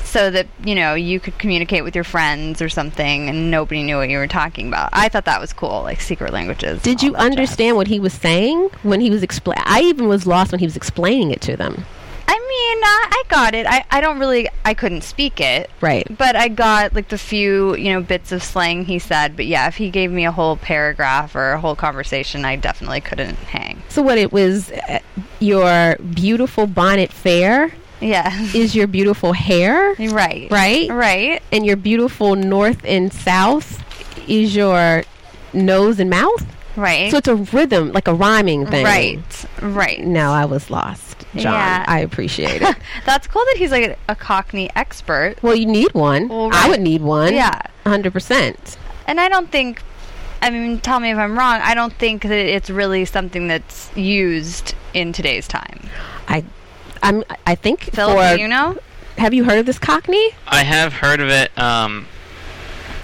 so 0.05 0.31
that 0.31 0.47
you 0.65 0.75
know 0.75 0.95
you 0.95 1.19
could 1.21 1.39
communicate 1.39 1.83
with 1.85 1.95
your 1.95 2.05
friends 2.05 2.63
or 2.63 2.69
something, 2.69 3.29
and 3.29 3.51
nobody 3.51 3.83
knew 3.83 3.97
what 3.97 4.09
you 4.09 4.19
were 4.19 4.27
talking 4.27 4.69
about. 4.69 4.91
I 4.93 5.09
thought 5.09 5.25
that 5.25 5.41
was 5.41 5.53
cool, 5.53 5.83
like 5.83 6.01
secret 6.01 6.33
languages. 6.33 6.83
Did 6.83 7.03
you 7.03 7.13
that 7.13 7.19
jazz. 7.19 7.27
understand 7.27 7.77
what 7.77 7.89
he 7.89 8.01
was 8.01 8.13
saying 8.13 8.71
when 8.83 9.01
he 9.01 9.11
was 9.11 9.23
explain? 9.23 9.59
I 9.65 9.83
even 9.83 10.09
was 10.09 10.27
lost 10.27 10.53
when 10.53 10.61
he 10.61 10.67
was 10.67 10.77
explaining 10.77 11.31
it 11.31 11.41
to 11.43 11.57
them. 11.57 11.85
I 12.27 12.33
mean, 12.39 12.85
I, 12.85 13.09
I 13.11 13.23
got 13.29 13.55
it. 13.55 13.67
I, 13.67 13.85
I 13.91 14.01
don't 14.01 14.19
really. 14.19 14.49
I 14.65 14.75
couldn't 14.75 15.03
speak 15.03 15.41
it. 15.41 15.71
Right. 15.81 16.07
But 16.17 16.37
I 16.37 16.49
got 16.49 16.95
like 16.95 17.09
the 17.09 17.19
few, 17.19 17.75
you 17.77 17.93
know, 17.93 18.01
bits 18.01 18.33
of 18.33 18.43
slang 18.43 18.85
he 18.85 18.99
said. 18.99 19.37
But 19.37 19.47
yeah, 19.47 19.67
if 19.69 19.77
he 19.77 19.91
gave 19.91 20.11
me 20.11 20.25
a 20.25 20.33
whole 20.33 20.57
paragraph 20.57 21.35
or 21.35 21.53
a 21.53 21.61
whole 21.61 21.77
conversation, 21.77 22.45
I 22.45 22.57
definitely 22.57 23.01
couldn't 23.01 23.37
hang. 23.37 23.83
So 23.89 24.03
what 24.03 24.19
it 24.19 24.33
was, 24.33 24.71
uh, 24.71 25.01
your 25.41 25.97
beautiful 26.15 26.67
bonnet 26.67 27.13
fair 27.13 27.73
Yeah. 28.01 28.31
is 28.55 28.75
your 28.75 28.87
beautiful 28.87 29.33
hair, 29.33 29.95
right. 29.99 30.51
right? 30.51 30.91
Right. 30.91 31.43
And 31.53 31.65
your 31.67 31.77
beautiful 31.77 32.35
north 32.37 32.81
and 32.85 33.13
south 33.13 33.83
is 34.29 34.57
your 34.57 35.05
nose 35.53 36.01
and 36.01 36.11
mouth. 36.11 36.47
Right. 36.77 37.11
So 37.13 37.19
it's 37.19 37.29
a 37.29 37.37
rhythm, 37.37 37.93
like 37.93 38.09
a 38.09 38.15
rhyming 38.15 38.67
thing. 38.67 38.85
Right. 38.85 39.45
Right. 39.63 40.01
No, 40.01 40.33
I 40.33 40.45
was 40.45 40.71
lost, 40.71 41.04
John. 41.37 41.53
Yeah. 41.53 41.85
I 41.87 42.01
appreciate 42.01 42.63
it. 42.63 42.77
That's 43.07 43.27
cool 43.27 43.45
that 43.47 43.57
he's 43.57 43.71
like 43.71 43.99
a 44.09 44.15
Cockney 44.17 44.71
expert. 44.75 45.37
well, 45.43 45.55
you 45.55 45.67
need 45.67 45.93
one. 45.95 46.29
Well, 46.29 46.51
I 46.53 46.69
would 46.69 46.81
need 46.81 47.03
one. 47.03 47.35
Yeah. 47.35 47.61
hundred 47.85 48.13
percent. 48.13 48.77
And 49.07 49.21
I 49.21 49.29
don't 49.29 49.51
think, 49.51 49.83
I 50.41 50.51
mean, 50.51 50.81
tell 50.81 51.01
me 51.01 51.11
if 51.11 51.19
I'm 51.19 51.39
wrong, 51.39 51.61
I 51.63 51.75
don't 51.75 51.93
think 51.93 52.23
that 52.23 52.33
it's 52.33 52.71
really 52.71 53.05
something 53.05 53.49
that's 53.49 53.95
used 53.97 54.75
in 54.95 55.13
today's 55.13 55.47
time. 55.47 55.81
I, 56.29 56.45
I'm. 57.03 57.23
I 57.47 57.55
think. 57.55 57.83
Philip, 57.83 58.17
for, 58.17 58.37
do 58.37 58.41
you 58.43 58.49
know? 58.49 58.79
Have 59.19 59.35
you 59.35 59.45
heard 59.45 59.59
of 59.59 59.67
this 59.67 59.79
Cockney? 59.79 60.31
I 60.47 60.65
have 60.65 60.93
heard 60.95 61.21
of 61.21 61.29
it. 61.29 61.57
Um, 61.59 62.07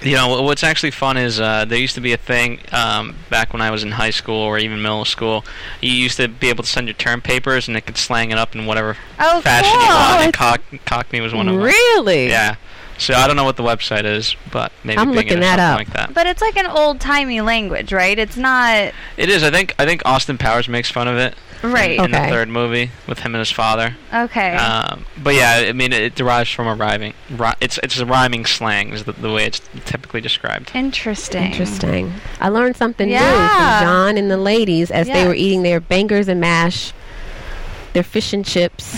you 0.01 0.15
know, 0.15 0.41
what's 0.41 0.63
actually 0.63 0.91
fun 0.91 1.17
is 1.17 1.39
uh, 1.39 1.65
there 1.65 1.77
used 1.77 1.95
to 1.95 2.01
be 2.01 2.13
a 2.13 2.17
thing 2.17 2.59
um, 2.71 3.15
back 3.29 3.53
when 3.53 3.61
I 3.61 3.69
was 3.71 3.83
in 3.83 3.91
high 3.91 4.09
school 4.09 4.35
or 4.35 4.57
even 4.57 4.81
middle 4.81 5.05
school. 5.05 5.45
You 5.81 5.91
used 5.91 6.17
to 6.17 6.27
be 6.27 6.49
able 6.49 6.63
to 6.63 6.69
send 6.69 6.87
your 6.87 6.95
term 6.95 7.21
papers, 7.21 7.67
and 7.67 7.77
it 7.77 7.85
could 7.85 7.97
slang 7.97 8.31
it 8.31 8.37
up 8.37 8.55
in 8.55 8.65
whatever 8.65 8.97
Oh, 9.19 9.41
fashion 9.41 9.71
cool. 9.73 9.81
you 9.81 9.87
want. 9.87 10.23
And 10.23 10.33
cock- 10.33 10.85
Cockney 10.85 11.21
was 11.21 11.33
one 11.33 11.47
of 11.47 11.55
them. 11.55 11.63
Really? 11.63 12.29
Yeah. 12.29 12.55
So 12.97 13.15
I 13.15 13.25
don't 13.25 13.35
know 13.35 13.43
what 13.45 13.57
the 13.57 13.63
website 13.63 14.03
is, 14.05 14.35
but 14.51 14.71
maybe 14.83 14.99
I'm 14.99 15.07
Bing 15.07 15.15
looking 15.15 15.37
or 15.37 15.41
that 15.41 15.59
up. 15.59 15.77
like 15.79 15.91
that. 15.93 16.13
But 16.13 16.27
it's 16.27 16.41
like 16.41 16.55
an 16.55 16.67
old 16.67 16.99
timey 16.99 17.41
language, 17.41 17.91
right? 17.91 18.17
It's 18.17 18.37
not. 18.37 18.93
It 19.17 19.29
is. 19.29 19.41
I 19.43 19.49
think. 19.49 19.73
I 19.79 19.85
think 19.85 20.03
Austin 20.05 20.37
Powers 20.37 20.67
makes 20.67 20.91
fun 20.91 21.07
of 21.07 21.17
it 21.17 21.33
Right. 21.63 21.99
in 21.99 22.11
the 22.11 22.17
third 22.17 22.49
movie 22.49 22.91
with 23.07 23.19
him 23.19 23.35
and 23.35 23.39
his 23.39 23.51
father. 23.51 23.95
Okay. 24.13 24.55
Um, 24.55 25.05
but 25.21 25.35
yeah, 25.35 25.65
I 25.67 25.73
mean, 25.73 25.93
it 25.93 26.15
derives 26.15 26.49
from 26.49 26.67
a 26.67 26.73
rhyming. 26.75 27.13
Ri- 27.29 27.53
it's 27.61 27.77
it's 27.83 27.99
a 27.99 28.05
rhyming 28.05 28.45
slang 28.45 28.93
is 28.93 29.03
the, 29.03 29.11
the 29.13 29.31
way 29.31 29.45
it's 29.45 29.61
typically 29.85 30.21
described. 30.21 30.71
Interesting. 30.73 31.43
Interesting. 31.51 32.13
I 32.39 32.49
learned 32.49 32.77
something 32.77 33.07
new 33.07 33.13
Yeah. 33.13 33.79
from 33.79 33.85
John 33.87 34.17
and 34.17 34.31
the 34.31 34.37
ladies 34.37 34.89
as 34.91 35.07
they 35.07 35.27
were 35.27 35.35
eating 35.35 35.63
their 35.63 35.79
bangers 35.79 36.27
and 36.27 36.39
mash, 36.41 36.93
their 37.93 38.03
fish 38.03 38.33
and 38.33 38.43
chips, 38.45 38.97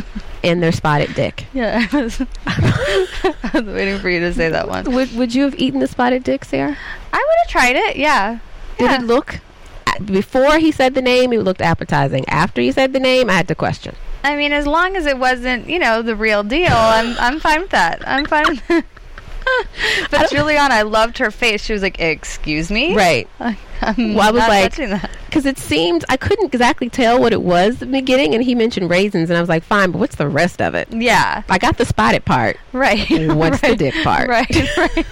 and 0.44 0.62
their 0.62 0.72
spotted 0.72 1.14
dick. 1.14 1.46
Yeah, 1.54 1.86
I 1.92 2.02
was, 2.02 2.20
I 2.46 3.50
was 3.54 3.62
waiting 3.64 3.98
for 4.00 4.10
you 4.10 4.20
to 4.20 4.34
say 4.34 4.48
that 4.48 4.68
one. 4.68 4.84
Would 4.92 5.14
Would 5.16 5.34
you 5.34 5.44
have 5.44 5.54
eaten 5.58 5.80
the 5.80 5.86
spotted 5.86 6.24
dick, 6.24 6.44
Sarah? 6.44 6.76
I 7.12 7.16
would 7.16 7.36
have 7.44 7.48
tried 7.48 7.76
it. 7.76 7.96
Yeah. 7.96 8.38
Did 8.78 8.84
yeah. 8.90 8.96
it 8.96 9.02
look? 9.06 9.40
Before 10.04 10.58
he 10.58 10.70
said 10.72 10.94
the 10.94 11.02
name, 11.02 11.32
it 11.32 11.40
looked 11.42 11.60
appetizing. 11.62 12.28
After 12.28 12.60
he 12.60 12.72
said 12.72 12.92
the 12.92 13.00
name, 13.00 13.28
I 13.30 13.34
had 13.34 13.48
to 13.48 13.54
question. 13.54 13.94
I 14.24 14.36
mean, 14.36 14.52
as 14.52 14.66
long 14.66 14.96
as 14.96 15.06
it 15.06 15.18
wasn't, 15.18 15.68
you 15.68 15.78
know, 15.78 16.02
the 16.02 16.16
real 16.16 16.42
deal, 16.44 16.72
I'm 16.72 17.16
I'm 17.18 17.40
fine 17.40 17.62
with 17.62 17.70
that. 17.70 18.06
I'm 18.06 18.24
fine. 18.26 18.60
With 19.44 20.10
but 20.12 20.30
Giuliana, 20.30 20.70
I 20.70 20.82
loved 20.82 21.18
her 21.18 21.32
face. 21.32 21.64
She 21.64 21.72
was 21.72 21.82
like, 21.82 21.98
"Excuse 22.00 22.70
me." 22.70 22.94
Right. 22.94 23.28
I'm 23.40 24.14
Well, 24.14 24.28
I 24.28 24.30
was 24.30 24.38
not 24.40 24.48
like- 24.48 24.76
that. 24.76 25.10
Because 25.26 25.46
it 25.46 25.58
seemed 25.58 26.04
I 26.08 26.16
couldn't 26.16 26.46
exactly 26.46 26.88
tell 26.88 27.18
what 27.20 27.32
it 27.32 27.42
was 27.42 27.74
at 27.74 27.80
the 27.80 27.86
beginning, 27.86 28.34
and 28.34 28.44
he 28.44 28.54
mentioned 28.54 28.88
raisins, 28.88 29.30
and 29.30 29.36
I 29.36 29.40
was 29.40 29.48
like, 29.48 29.64
fine, 29.64 29.90
but 29.90 29.98
what's 29.98 30.14
the 30.14 30.28
rest 30.28 30.62
of 30.62 30.76
it? 30.76 30.86
Yeah. 30.92 31.42
I 31.48 31.58
got 31.58 31.76
the 31.78 31.84
spotted 31.84 32.24
part. 32.24 32.56
Right. 32.72 33.00
What's 33.34 33.60
the 33.60 33.68
right, 33.70 33.78
dick 33.78 33.94
part? 34.04 34.28
Right. 34.28 34.76
Right. 34.76 35.06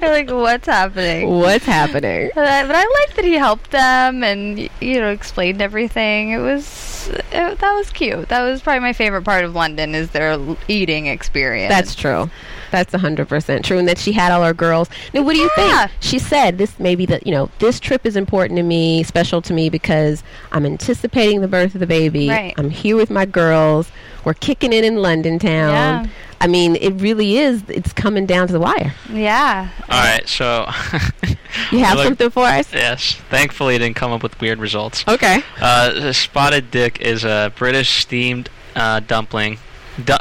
You're 0.02 0.10
like, 0.10 0.30
what's 0.30 0.66
happening? 0.66 1.28
What's 1.28 1.64
happening? 1.66 2.30
But 2.34 2.46
I, 2.48 2.66
but 2.66 2.74
I 2.76 2.82
liked 3.00 3.16
that 3.16 3.24
he 3.24 3.34
helped 3.34 3.70
them 3.70 4.22
and 4.24 4.58
you 4.80 5.00
know 5.00 5.10
explained 5.10 5.60
everything. 5.60 6.30
It 6.30 6.38
was 6.38 7.08
it, 7.08 7.58
that 7.58 7.72
was 7.74 7.90
cute. 7.90 8.28
That 8.28 8.42
was 8.42 8.60
probably 8.62 8.80
my 8.80 8.92
favorite 8.92 9.22
part 9.22 9.44
of 9.44 9.54
London 9.54 9.94
is 9.94 10.10
their 10.10 10.30
l- 10.32 10.56
eating 10.68 11.06
experience. 11.06 11.70
That's 11.70 11.94
true. 11.94 12.30
That's 12.70 12.94
hundred 12.94 13.28
percent 13.28 13.64
true, 13.64 13.78
and 13.78 13.88
that 13.88 13.98
she 13.98 14.12
had 14.12 14.30
all 14.32 14.44
her 14.44 14.54
girls. 14.54 14.88
Now, 15.12 15.22
what 15.22 15.32
do 15.34 15.40
you 15.40 15.50
Yeah. 15.56 15.86
think? 15.88 15.92
She 16.00 16.18
said 16.18 16.58
this 16.58 16.78
maybe 16.78 17.04
that 17.06 17.26
you 17.26 17.32
know 17.32 17.50
this 17.58 17.80
trip 17.80 18.06
is 18.06 18.16
important 18.16 18.56
to 18.58 18.62
me, 18.62 19.02
special 19.02 19.42
to 19.42 19.52
me 19.52 19.68
because 19.70 20.22
I'm 20.52 20.64
anticipating 20.64 21.40
the 21.40 21.48
birth 21.48 21.74
of 21.74 21.80
the 21.80 21.86
baby. 21.86 22.28
Right. 22.28 22.54
I'm 22.56 22.70
here 22.70 22.96
with 22.96 23.10
my 23.10 23.24
girls. 23.26 23.90
We're 24.24 24.34
kicking 24.34 24.72
it 24.72 24.84
in 24.84 24.96
London 24.96 25.38
town. 25.38 26.04
Yeah. 26.04 26.06
I 26.40 26.46
mean, 26.46 26.76
it 26.76 26.92
really 27.00 27.36
is. 27.36 27.62
It's 27.68 27.92
coming 27.92 28.24
down 28.26 28.46
to 28.46 28.52
the 28.52 28.60
wire. 28.60 28.94
yeah. 29.12 29.68
All 29.88 30.02
right, 30.02 30.26
so 30.28 30.66
You 31.70 31.80
have 31.80 31.96
Look- 31.96 32.06
something 32.06 32.30
for 32.30 32.44
us? 32.44 32.72
yes, 32.72 33.14
thankfully 33.28 33.74
it 33.76 33.80
didn't 33.80 33.96
come 33.96 34.12
up 34.12 34.22
with 34.22 34.40
weird 34.40 34.58
results. 34.58 35.04
Okay. 35.06 35.42
Uh, 35.60 36.12
spotted 36.12 36.70
dick 36.70 37.00
is 37.00 37.24
a 37.24 37.52
British 37.56 38.02
steamed 38.02 38.48
uh, 38.74 39.00
dumpling, 39.00 39.58
du- 40.02 40.18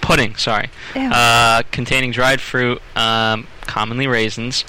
pudding. 0.00 0.34
Sorry, 0.36 0.70
Ew. 0.94 1.02
uh, 1.10 1.62
containing 1.72 2.12
dried 2.12 2.40
fruit, 2.40 2.80
um, 2.96 3.46
commonly 3.62 4.06
raisins, 4.06 4.64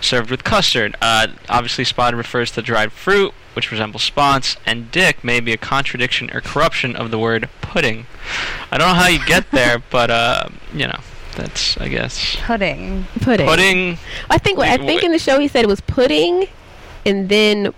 served 0.00 0.30
with 0.30 0.44
custard. 0.44 0.94
Uh, 1.02 1.28
obviously, 1.48 1.84
spotted 1.84 2.16
refers 2.16 2.50
to 2.52 2.62
dried 2.62 2.92
fruit, 2.92 3.32
which 3.56 3.70
resembles 3.72 4.02
spots, 4.02 4.56
and 4.66 4.90
dick 4.92 5.24
may 5.24 5.40
be 5.40 5.52
a 5.52 5.56
contradiction 5.56 6.30
or 6.32 6.40
corruption 6.42 6.94
of 6.94 7.10
the 7.10 7.18
word 7.18 7.48
pudding. 7.62 8.06
I 8.70 8.76
don't 8.78 8.86
know 8.88 8.94
how 8.94 9.08
you 9.08 9.24
get 9.24 9.50
there, 9.52 9.82
but 9.90 10.10
uh, 10.10 10.48
you 10.74 10.86
know, 10.86 11.00
that's 11.36 11.76
I 11.78 11.88
guess 11.88 12.36
Pudding. 12.44 13.06
Pudding. 13.22 13.46
pudding. 13.46 13.98
I 14.30 14.38
think 14.38 14.58
I 14.58 14.76
think 14.76 15.02
in 15.02 15.10
the 15.12 15.18
show 15.18 15.38
he 15.40 15.48
said 15.48 15.64
it 15.64 15.68
was 15.68 15.80
pudding, 15.80 16.48
and 17.06 17.28
then 17.28 17.72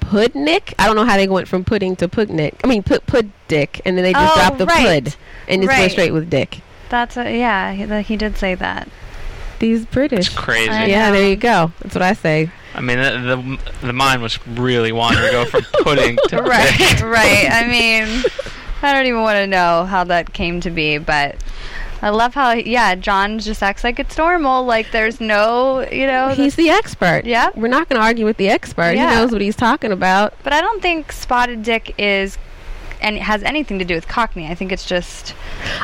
pudnick. 0.00 0.74
I 0.78 0.86
don't 0.86 0.96
know 0.96 1.04
how 1.04 1.16
they 1.16 1.28
went 1.28 1.46
from 1.48 1.64
pudding 1.64 1.94
to 1.96 2.08
pudnick. 2.08 2.54
I 2.64 2.66
mean 2.66 2.82
put 2.82 3.06
pud 3.06 3.30
dick, 3.48 3.80
and 3.84 3.96
then 3.96 4.02
they 4.04 4.12
just 4.12 4.32
Oh, 4.32 4.36
dropped 4.40 4.58
the 4.58 4.66
right. 4.66 5.04
pud 5.04 5.14
and 5.48 5.62
just 5.62 5.68
Right. 5.68 5.80
went 5.80 5.92
straight 5.92 6.12
with 6.12 6.28
dick. 6.28 6.60
That's 6.88 7.16
a, 7.16 7.38
yeah. 7.38 7.72
He, 7.72 7.84
that- 7.84 8.06
he 8.06 8.16
did 8.16 8.36
say 8.36 8.56
that. 8.56 8.88
These 9.60 9.86
British. 9.86 10.26
It's 10.26 10.36
crazy. 10.36 10.70
I 10.70 10.86
yeah, 10.86 11.08
know. 11.08 11.16
there 11.16 11.28
you 11.28 11.36
go. 11.36 11.72
That's 11.80 11.94
what 11.94 12.02
I 12.02 12.14
say. 12.14 12.50
I 12.74 12.80
mean, 12.80 12.98
the, 12.98 13.36
the 13.80 13.86
the 13.86 13.92
mind 13.92 14.22
was 14.22 14.44
really 14.46 14.90
wanting 14.90 15.22
to 15.22 15.30
go 15.30 15.44
from 15.44 15.62
pudding 15.84 16.16
to 16.16 16.36
dick. 16.36 16.40
Right. 16.40 17.02
right. 17.02 17.48
I 17.50 17.66
mean, 17.66 18.24
I 18.82 18.92
don't 18.92 19.06
even 19.06 19.22
want 19.22 19.36
to 19.36 19.46
know 19.46 19.84
how 19.84 20.04
that 20.04 20.32
came 20.32 20.60
to 20.62 20.70
be, 20.70 20.98
but. 20.98 21.36
I 22.02 22.08
love 22.08 22.32
how, 22.32 22.52
yeah, 22.52 22.94
John 22.94 23.38
just 23.40 23.62
acts 23.62 23.84
like 23.84 23.98
it's 23.98 24.16
normal. 24.16 24.64
Like 24.64 24.90
there's 24.90 25.20
no, 25.20 25.86
you 25.92 26.06
know. 26.06 26.30
He's 26.30 26.56
the 26.56 26.70
expert. 26.70 27.26
Yeah. 27.26 27.50
We're 27.54 27.68
not 27.68 27.90
going 27.90 28.00
to 28.00 28.02
argue 28.02 28.24
with 28.24 28.38
the 28.38 28.48
expert. 28.48 28.92
Yeah. 28.92 29.10
He 29.10 29.16
knows 29.16 29.32
what 29.32 29.42
he's 29.42 29.54
talking 29.54 29.92
about. 29.92 30.32
But 30.42 30.54
I 30.54 30.62
don't 30.62 30.80
think 30.80 31.12
spotted 31.12 31.62
dick 31.62 31.94
is 31.98 32.38
and 33.00 33.16
has 33.18 33.42
anything 33.42 33.78
to 33.78 33.84
do 33.84 33.94
with 33.94 34.08
Cockney. 34.08 34.46
I 34.48 34.54
think 34.54 34.72
it's 34.72 34.86
just 34.86 35.34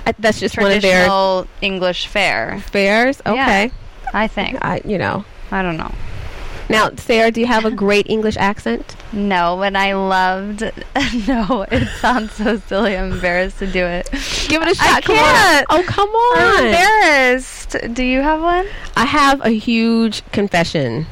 I, 0.07 0.14
that's 0.18 0.40
just 0.40 0.57
one 0.57 0.72
of 0.72 0.83
their 0.83 1.07
traditional 1.07 1.46
English 1.61 2.07
fare. 2.07 2.61
fairs. 2.70 3.20
Okay. 3.26 3.70
I 4.12 4.29
think. 4.29 4.64
I, 4.64 4.81
you 4.85 4.98
know. 4.98 5.24
I 5.50 5.62
don't 5.62 5.76
know. 5.76 5.92
Now, 6.68 6.90
Sarah, 6.96 7.31
do 7.31 7.40
you 7.40 7.46
have 7.46 7.64
a 7.64 7.70
great 7.85 8.09
English 8.09 8.37
accent? 8.37 8.96
No, 9.12 9.57
but 9.57 9.76
I 9.76 9.94
loved. 9.94 10.62
no, 11.29 11.66
it 11.70 11.87
sounds 12.00 12.33
so 12.33 12.59
silly. 12.59 12.96
I'm 12.96 13.12
embarrassed 13.12 13.59
to 13.61 13.66
do 13.66 13.85
it. 13.85 14.09
Give 14.48 14.62
it 14.62 14.68
a 14.68 14.74
shot. 14.74 15.02
Come 15.05 15.16
can't. 15.16 15.66
Oh, 15.70 15.83
come 15.87 16.09
on. 16.09 16.38
I'm 16.38 16.64
embarrassed. 16.66 17.76
Do 17.92 18.02
you 18.02 18.20
have 18.20 18.42
one? 18.42 18.66
I 18.96 19.05
have 19.05 19.44
a 19.44 19.50
huge 19.50 20.29
confession. 20.33 21.07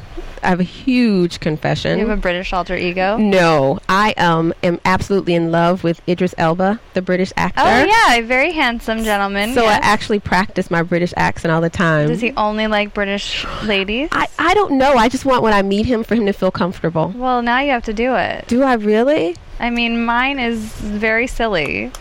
I 0.45 0.49
have 0.49 0.59
a 0.59 0.63
huge 0.63 1.39
confession. 1.39 1.99
You 1.99 2.07
have 2.07 2.17
a 2.17 2.21
British 2.21 2.53
alter 2.53 2.75
ego? 2.77 3.17
no, 3.17 3.79
I 3.89 4.13
um 4.13 4.53
am 4.63 4.79
absolutely 4.85 5.33
in 5.33 5.51
love 5.51 5.83
with 5.83 6.01
Idris 6.07 6.35
Elba, 6.37 6.79
the 6.93 7.01
British 7.01 7.33
actor. 7.35 7.61
Oh 7.63 7.83
yeah, 7.83 8.15
a 8.15 8.21
very 8.21 8.51
handsome 8.51 9.03
gentleman. 9.03 9.53
So 9.53 9.63
yes. 9.63 9.81
I 9.83 9.85
actually 9.85 10.19
practice 10.19 10.69
my 10.69 10.83
British 10.83 11.13
accent 11.17 11.51
all 11.51 11.61
the 11.61 11.69
time. 11.69 12.07
Does 12.07 12.21
he 12.21 12.31
only 12.33 12.67
like 12.67 12.93
British 12.93 13.45
ladies? 13.63 14.09
I, 14.11 14.27
I 14.37 14.53
don't 14.53 14.77
know. 14.77 14.93
I 14.93 15.09
just 15.09 15.25
want 15.25 15.43
when 15.43 15.53
I 15.53 15.61
meet 15.61 15.85
him 15.85 16.03
for 16.03 16.15
him 16.15 16.25
to 16.27 16.33
feel 16.33 16.51
comfortable. 16.51 17.13
well, 17.15 17.41
now 17.41 17.59
you 17.59 17.71
have 17.71 17.83
to 17.85 17.93
do 17.93 18.15
it. 18.15 18.47
Do 18.47 18.63
I 18.63 18.75
really? 18.75 19.35
I 19.59 19.69
mean, 19.69 20.05
mine 20.05 20.39
is 20.39 20.59
very 20.75 21.27
silly. 21.27 21.91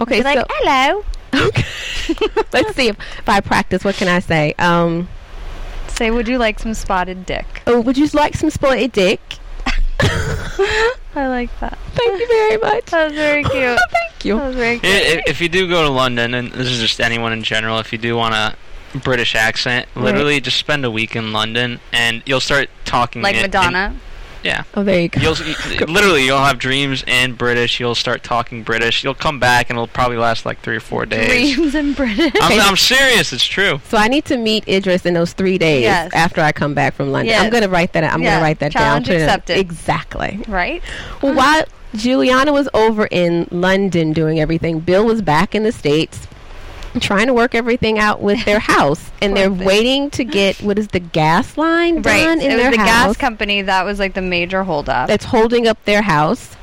Okay, 0.00 0.18
Be 0.18 0.24
like, 0.24 0.38
so 0.38 0.46
hello. 0.50 1.04
let's 2.52 2.74
see 2.76 2.88
if, 2.88 2.98
if 3.18 3.28
I 3.28 3.40
practice. 3.40 3.84
What 3.84 3.94
can 3.94 4.08
I 4.08 4.18
say? 4.20 4.54
Um, 4.58 5.08
Say, 5.96 6.10
would 6.10 6.28
you 6.28 6.38
like 6.38 6.58
some 6.58 6.74
spotted 6.74 7.24
dick? 7.26 7.62
oh, 7.66 7.80
would 7.80 7.96
you 7.96 8.06
like 8.12 8.34
some 8.34 8.50
spotted 8.50 8.92
dick? 8.92 9.20
I 10.00 11.26
like 11.28 11.50
that. 11.60 11.78
Thank 11.94 12.20
you 12.20 12.26
very 12.28 12.56
much. 12.58 12.86
That 12.86 13.04
was 13.06 13.12
very 13.14 13.42
cute. 13.52 13.54
Thank 13.90 14.24
you. 14.24 14.36
That 14.36 14.46
was 14.48 14.56
very 14.56 14.76
I- 14.76 14.78
cute. 14.80 14.92
i- 14.94 15.22
If 15.26 15.40
you 15.40 15.48
do 15.48 15.66
go 15.68 15.82
to 15.82 15.88
London, 15.88 16.34
and 16.34 16.52
this 16.52 16.68
is 16.68 16.80
just 16.80 17.00
anyone 17.00 17.32
in 17.32 17.42
general, 17.42 17.78
if 17.78 17.92
you 17.92 17.98
do 17.98 18.14
want 18.16 18.34
a 18.34 18.54
British 18.98 19.34
accent, 19.34 19.88
literally 19.94 20.40
just 20.40 20.58
spend 20.58 20.84
a 20.84 20.90
week 20.90 21.16
in 21.16 21.32
London, 21.32 21.80
and 21.92 22.22
you'll 22.26 22.40
start 22.40 22.68
talking 22.84 23.22
Like 23.22 23.34
it 23.36 23.38
in- 23.38 23.50
Madonna. 23.50 23.96
Yeah. 24.46 24.62
Oh, 24.74 24.84
there 24.84 25.00
you 25.00 25.08
go. 25.08 25.20
You'll 25.20 25.34
literally 25.88 26.24
you'll 26.24 26.38
have 26.38 26.58
dreams 26.58 27.02
in 27.06 27.34
British. 27.34 27.80
You'll 27.80 27.94
start 27.96 28.22
talking 28.22 28.62
British. 28.62 29.02
You'll 29.02 29.14
come 29.14 29.40
back 29.40 29.68
and 29.70 29.76
it'll 29.76 29.88
probably 29.88 30.16
last 30.18 30.46
like 30.46 30.60
three 30.60 30.76
or 30.76 30.80
four 30.80 31.04
days. 31.04 31.54
Dreams 31.56 31.74
in 31.74 31.92
British. 31.94 32.32
I'm, 32.40 32.60
I'm 32.60 32.76
serious. 32.76 33.32
It's 33.32 33.44
true. 33.44 33.80
So 33.88 33.98
I 33.98 34.06
need 34.08 34.24
to 34.26 34.36
meet 34.36 34.66
Idris 34.68 35.04
in 35.04 35.14
those 35.14 35.32
three 35.32 35.58
days 35.58 35.82
Yes. 35.82 36.12
after 36.14 36.40
I 36.40 36.52
come 36.52 36.74
back 36.74 36.94
from 36.94 37.10
London. 37.10 37.34
I'm 37.36 37.50
going 37.50 37.64
to 37.64 37.68
write 37.68 37.92
that. 37.94 38.04
I'm 38.04 38.22
Yeah. 38.22 38.30
going 38.30 38.38
to 38.40 38.44
write 38.44 38.58
that 38.60 38.72
Challenge 38.72 39.06
down. 39.06 39.16
Put 39.16 39.22
accepted. 39.22 39.58
Exactly. 39.58 40.44
right? 40.48 40.82
Well, 41.22 41.34
while 41.34 41.64
Giuliana 41.94 42.52
was 42.52 42.68
over 42.74 43.06
in 43.10 43.48
London 43.50 44.12
doing 44.12 44.38
everything, 44.38 44.80
Bill 44.80 45.04
was 45.04 45.22
back 45.22 45.54
in 45.54 45.64
the 45.64 45.72
states 45.72 46.26
trying 47.00 47.26
to 47.28 47.34
work 47.34 47.54
everything 47.54 47.98
out 47.98 48.20
with 48.20 48.44
their 48.44 48.58
house, 48.74 49.10
and 49.22 49.36
they're 49.36 49.48
thing. 49.50 49.64
waiting 49.66 50.10
to 50.10 50.24
get 50.24 50.56
what 50.62 50.78
is 50.78 50.88
the 50.88 51.00
gas 51.00 51.56
line 51.56 51.96
Right. 52.02 52.24
done 52.24 52.40
in 52.40 52.50
it 52.52 52.56
was 52.56 52.70
the 52.76 52.78
house 52.82 52.86
gas 53.08 53.16
company 53.16 53.62
that 53.62 53.84
was 53.84 53.98
like 53.98 54.14
the 54.14 54.22
major 54.22 54.64
holdup. 54.64 55.08
that's 55.08 55.24
holding 55.26 55.66
up 55.66 55.82
their 55.84 56.02
house. 56.02 56.56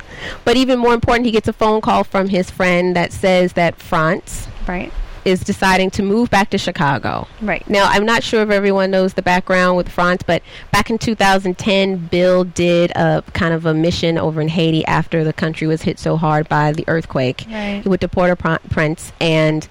But 0.46 0.56
even 0.56 0.80
more 0.80 0.93
important, 0.93 1.26
he 1.26 1.32
gets 1.32 1.48
a 1.50 1.54
phone 1.54 1.82
call 1.82 2.04
from 2.06 2.30
his 2.30 2.50
friend 2.50 2.96
that 2.96 3.12
says 3.12 3.54
that 3.54 3.76
France 3.76 4.48
right. 4.67 4.91
Is 5.25 5.41
deciding 5.41 5.89
to 5.91 6.03
move 6.03 6.29
back 6.29 6.49
to 6.49 6.57
Chicago. 6.57 7.27
Right. 7.41 7.67
Now, 7.69 7.88
I'm 7.89 8.05
not 8.05 8.23
sure 8.23 8.41
if 8.41 8.49
everyone 8.49 8.91
knows 8.91 9.13
the 9.13 9.21
background 9.21 9.77
with 9.77 9.89
France, 9.89 10.23
but 10.25 10.41
back 10.71 10.89
in 10.89 10.97
2010, 10.97 12.07
Bill 12.07 12.43
did 12.43 12.91
a 12.91 13.23
kind 13.33 13.53
of 13.53 13.65
a 13.65 13.73
mission 13.73 14.17
over 14.17 14.41
in 14.41 14.49
Haiti 14.49 14.86
after 14.86 15.23
the 15.23 15.33
country 15.33 15.67
was 15.67 15.83
hit 15.83 15.99
so 15.99 16.17
hard 16.17 16.49
by 16.49 16.71
the 16.71 16.83
earthquake. 16.88 17.45
Right. 17.49 17.81
He 17.83 17.89
went 17.89 18.01
to 18.01 18.07
Port-au-Prince 18.07 19.13
and 19.19 19.67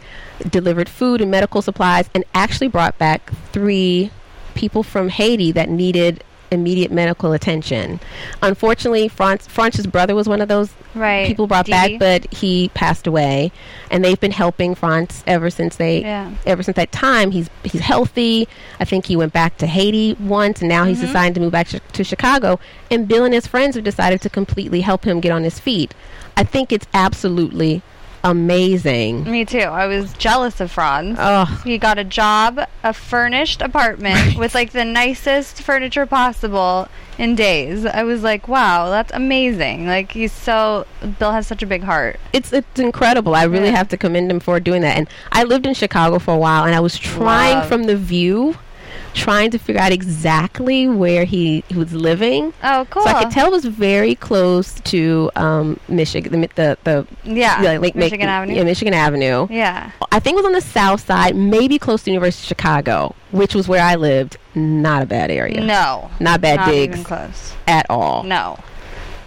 delivered 0.48 0.88
food 0.88 1.20
and 1.20 1.30
medical 1.30 1.62
supplies 1.62 2.08
and 2.14 2.24
actually 2.34 2.68
brought 2.68 2.98
back 2.98 3.30
three 3.52 4.10
people 4.54 4.82
from 4.82 5.08
Haiti 5.08 5.52
that 5.52 5.68
needed 5.68 6.24
immediate 6.52 6.92
medical 6.92 7.32
attention. 7.32 7.98
Unfortunately, 8.42 9.08
France, 9.08 9.46
France's 9.46 9.86
brother 9.86 10.14
was 10.14 10.28
one 10.28 10.40
of 10.40 10.48
those 10.48 10.70
Right. 10.94 11.26
people 11.26 11.46
brought 11.46 11.68
back, 11.68 11.92
but 11.98 12.32
he 12.32 12.70
passed 12.74 13.06
away, 13.06 13.50
and 13.90 14.04
they've 14.04 14.20
been 14.20 14.30
helping 14.32 14.74
France 14.74 15.24
ever 15.26 15.48
since 15.48 15.76
they 15.76 16.02
Yeah. 16.02 16.30
ever 16.46 16.62
since 16.62 16.76
that 16.76 16.92
time. 16.92 17.30
He's 17.30 17.48
he's 17.64 17.80
healthy. 17.80 18.46
I 18.78 18.84
think 18.84 19.06
he 19.06 19.16
went 19.16 19.32
back 19.32 19.56
to 19.58 19.66
Haiti 19.66 20.14
once, 20.20 20.60
and 20.60 20.68
now 20.68 20.84
he's 20.84 20.98
Mm-hmm. 20.98 21.06
decided 21.06 21.34
to 21.36 21.40
move 21.40 21.52
back 21.52 21.68
to, 21.68 21.80
to 21.80 22.04
Chicago. 22.04 22.60
And 22.90 23.08
Bill 23.08 23.24
and 23.24 23.32
his 23.34 23.46
friends 23.46 23.74
have 23.76 23.84
decided 23.84 24.20
to 24.20 24.28
completely 24.30 24.82
help 24.82 25.04
him 25.04 25.20
get 25.20 25.32
on 25.32 25.44
his 25.44 25.58
feet. 25.58 25.94
I 26.36 26.44
think 26.44 26.72
it's 26.72 26.86
absolutely 26.94 27.82
amazing. 28.24 29.30
Me 29.30 29.44
too. 29.44 29.58
I 29.58 29.86
was 29.86 30.12
jealous 30.14 30.60
of 30.60 30.70
Franz. 30.70 31.16
Oh, 31.20 31.44
He 31.64 31.78
got 31.78 31.98
a 31.98 32.04
job, 32.04 32.60
a 32.82 32.92
furnished 32.92 33.62
apartment 33.62 34.36
with 34.36 34.54
like 34.54 34.72
the 34.72 34.84
nicest 34.84 35.62
furniture 35.62 36.06
possible 36.06 36.88
in 37.18 37.34
days. 37.34 37.84
I 37.86 38.02
was 38.04 38.22
like, 38.22 38.48
wow, 38.48 38.88
that's 38.90 39.12
amazing. 39.12 39.86
Like 39.86 40.12
he's 40.12 40.32
so 40.32 40.86
Bill 41.18 41.32
has 41.32 41.46
such 41.46 41.62
a 41.62 41.66
big 41.66 41.82
heart. 41.82 42.18
it's 42.32 42.52
it's 42.52 42.78
incredible. 42.78 43.34
I 43.34 43.44
really 43.44 43.66
Yeah. 43.68 43.76
have 43.76 43.88
to 43.88 43.96
commend 43.96 44.30
him 44.30 44.40
for 44.40 44.58
doing 44.60 44.82
that. 44.82 44.96
And 44.96 45.08
I 45.30 45.44
lived 45.44 45.66
in 45.66 45.74
Chicago 45.74 46.18
for 46.18 46.34
a 46.34 46.38
while, 46.38 46.64
and 46.64 46.74
I 46.74 46.80
was 46.80 46.98
trying 46.98 47.58
Love. 47.58 47.68
from 47.68 47.84
the 47.84 47.96
view, 47.96 48.56
trying 49.14 49.50
to 49.50 49.58
figure 49.58 49.80
out 49.80 49.92
exactly 49.92 50.88
where 50.88 51.24
he, 51.24 51.62
he 51.68 51.74
was 51.76 51.92
living. 51.92 52.52
Oh, 52.62 52.86
cool. 52.90 53.02
So 53.02 53.08
I 53.10 53.22
could 53.24 53.32
tell 53.32 53.46
it 53.48 53.50
was 53.52 53.64
very 53.64 54.14
close 54.14 54.80
to 54.82 55.30
um, 55.36 55.78
Michigan, 55.88 56.40
the 56.40 56.48
the, 56.54 56.78
the 56.84 57.06
Yeah. 57.24 57.60
yeah, 57.62 57.78
like 57.78 57.94
Michigan 57.94 58.26
Mich- 58.26 58.28
Avenue. 58.32 58.54
Yeah, 58.54 58.64
Michigan 58.64 58.94
Avenue. 58.94 59.46
Yeah. 59.50 59.90
I 60.10 60.18
think 60.20 60.34
it 60.34 60.38
was 60.38 60.46
on 60.46 60.52
the 60.52 60.60
south 60.60 61.04
side, 61.06 61.36
maybe 61.36 61.78
close 61.78 62.00
to 62.02 62.04
the 62.06 62.10
University 62.12 62.44
of 62.44 62.48
Chicago, 62.48 63.14
which 63.30 63.54
was 63.54 63.68
where 63.68 63.82
I 63.82 63.94
lived. 63.96 64.36
Not 64.54 65.02
a 65.02 65.06
bad 65.06 65.30
area. 65.30 65.60
No. 65.62 66.10
Not 66.20 66.40
bad 66.40 66.56
Not 66.56 66.68
digs 66.68 66.92
even 66.94 67.04
close. 67.04 67.54
at 67.66 67.86
all. 67.90 68.22
No. 68.22 68.58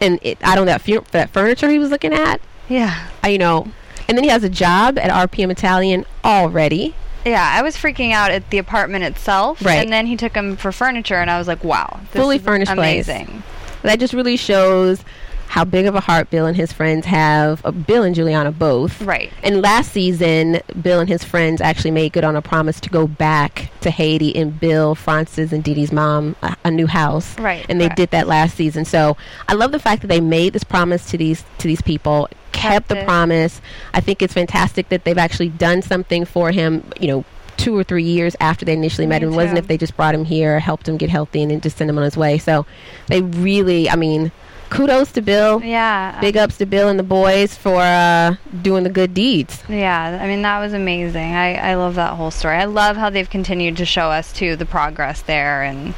And 0.01 0.19
it, 0.21 0.37
I 0.43 0.55
don't 0.55 0.65
know 0.65 0.71
that, 0.73 0.81
fu- 0.81 1.03
that 1.11 1.29
furniture 1.31 1.69
he 1.69 1.79
was 1.79 1.89
looking 1.89 2.13
at. 2.13 2.41
Yeah. 2.69 3.07
I, 3.23 3.29
you 3.29 3.37
know, 3.37 3.67
and 4.07 4.17
then 4.17 4.23
he 4.23 4.29
has 4.29 4.43
a 4.43 4.49
job 4.49 4.99
at 4.99 5.09
RPM 5.29 5.49
Italian 5.51 6.05
already. 6.23 6.93
Yeah, 7.25 7.49
I 7.53 7.61
was 7.63 7.75
freaking 7.75 8.11
out 8.11 8.31
at 8.31 8.49
the 8.51 8.57
apartment 8.59 9.03
itself, 9.03 9.63
Right. 9.65 9.83
and 9.83 9.91
then 9.91 10.05
he 10.05 10.15
took 10.15 10.35
him 10.35 10.55
for 10.57 10.71
furniture, 10.71 11.15
and 11.15 11.29
I 11.31 11.37
was 11.39 11.47
like, 11.47 11.63
"Wow, 11.63 11.99
this 12.11 12.21
Fully 12.21 12.35
is 12.37 12.41
furnished 12.43 12.71
place. 12.73 13.07
amazing." 13.07 13.43
That 13.81 13.99
just 13.99 14.13
really 14.13 14.37
shows 14.37 15.03
how 15.47 15.63
big 15.63 15.85
of 15.85 15.93
a 15.93 15.99
heart 15.99 16.29
Bill 16.31 16.47
and 16.47 16.57
his 16.57 16.73
friends 16.73 17.05
have. 17.05 17.63
Uh, 17.63 17.69
Bill 17.71 18.01
and 18.03 18.15
Giuliana 18.15 18.51
both. 18.51 18.99
Right. 19.01 19.31
And 19.43 19.61
last 19.61 19.91
season, 19.91 20.59
Bill 20.81 20.99
and 20.99 21.07
his 21.07 21.23
friends 21.23 21.61
actually 21.61 21.91
made 21.91 22.13
good 22.13 22.23
on 22.23 22.35
a 22.35 22.41
promise 22.41 22.79
to 22.81 22.89
go 22.89 23.05
back 23.07 23.69
to 23.81 23.91
Haiti 23.91 24.35
and 24.35 24.59
build 24.59 24.97
Francis 24.97 25.51
and 25.51 25.63
Didi's 25.63 25.91
mom 25.91 26.35
a, 26.41 26.55
a 26.65 26.71
new 26.71 26.87
house. 26.87 27.37
Right, 27.37 27.63
And 27.69 27.79
they 27.79 27.85
correct. 27.85 27.97
did 27.97 28.09
that 28.11 28.27
last 28.27 28.55
season. 28.55 28.85
So 28.85 29.17
I 29.47 29.53
love 29.53 29.71
the 29.71 29.79
fact 29.79 30.01
that 30.01 30.07
they 30.07 30.19
made 30.19 30.53
this 30.53 30.63
promise 30.63 31.05
to 31.11 31.17
these 31.17 31.43
to 31.59 31.67
these 31.67 31.81
people, 31.81 32.27
kept, 32.55 32.87
the 32.89 33.03
promise. 33.03 33.61
I 33.93 34.01
think 34.01 34.21
it's 34.21 34.33
fantastic 34.33 34.89
that 34.89 35.03
they've 35.03 35.17
actually 35.17 35.49
done 35.49 35.81
something 35.81 36.25
for 36.25 36.51
him. 36.51 36.83
You 36.99 37.07
know. 37.07 37.25
Two 37.57 37.77
or 37.77 37.85
three 37.85 38.03
years 38.03 38.35
after 38.41 38.65
they 38.65 38.73
initially 38.73 39.07
met 39.07 39.21
Me 39.21 39.27
him, 39.27 39.33
It 39.33 39.37
wasn't 39.37 39.59
if 39.59 39.67
they 39.69 39.77
just 39.77 39.95
brought 39.95 40.13
him 40.13 40.25
here, 40.25 40.59
helped 40.59 40.89
him 40.89 40.97
get 40.97 41.09
healthy, 41.09 41.41
and 41.41 41.51
then 41.51 41.61
just 41.61 41.77
sent 41.77 41.89
him 41.89 41.97
on 41.97 42.03
his 42.03 42.17
way. 42.17 42.37
So, 42.37 42.65
they 43.07 43.21
really, 43.21 43.89
I 43.89 43.95
mean, 43.95 44.33
kudos 44.69 45.11
to 45.13 45.21
Bill. 45.21 45.63
Yeah. 45.63 46.19
Big 46.19 46.37
ups 46.37 46.57
to 46.57 46.65
Bill 46.65 46.89
and 46.89 46.99
the 46.99 47.03
boys 47.03 47.55
for 47.55 47.79
uh, 47.79 48.35
doing 48.61 48.83
the 48.83 48.89
good 48.89 49.13
deeds. 49.13 49.63
Yeah, 49.69 50.19
I 50.21 50.27
mean 50.27 50.41
that 50.41 50.59
was 50.59 50.73
amazing. 50.73 51.33
I, 51.33 51.55
I 51.55 51.75
love 51.75 51.95
that 51.95 52.13
whole 52.15 52.31
story. 52.31 52.57
I 52.57 52.65
love 52.65 52.97
how 52.97 53.09
they've 53.09 53.29
continued 53.29 53.77
to 53.77 53.85
show 53.85 54.11
us 54.11 54.33
too 54.33 54.55
the 54.55 54.65
progress 54.65 55.21
there 55.21 55.63
and 55.63 55.93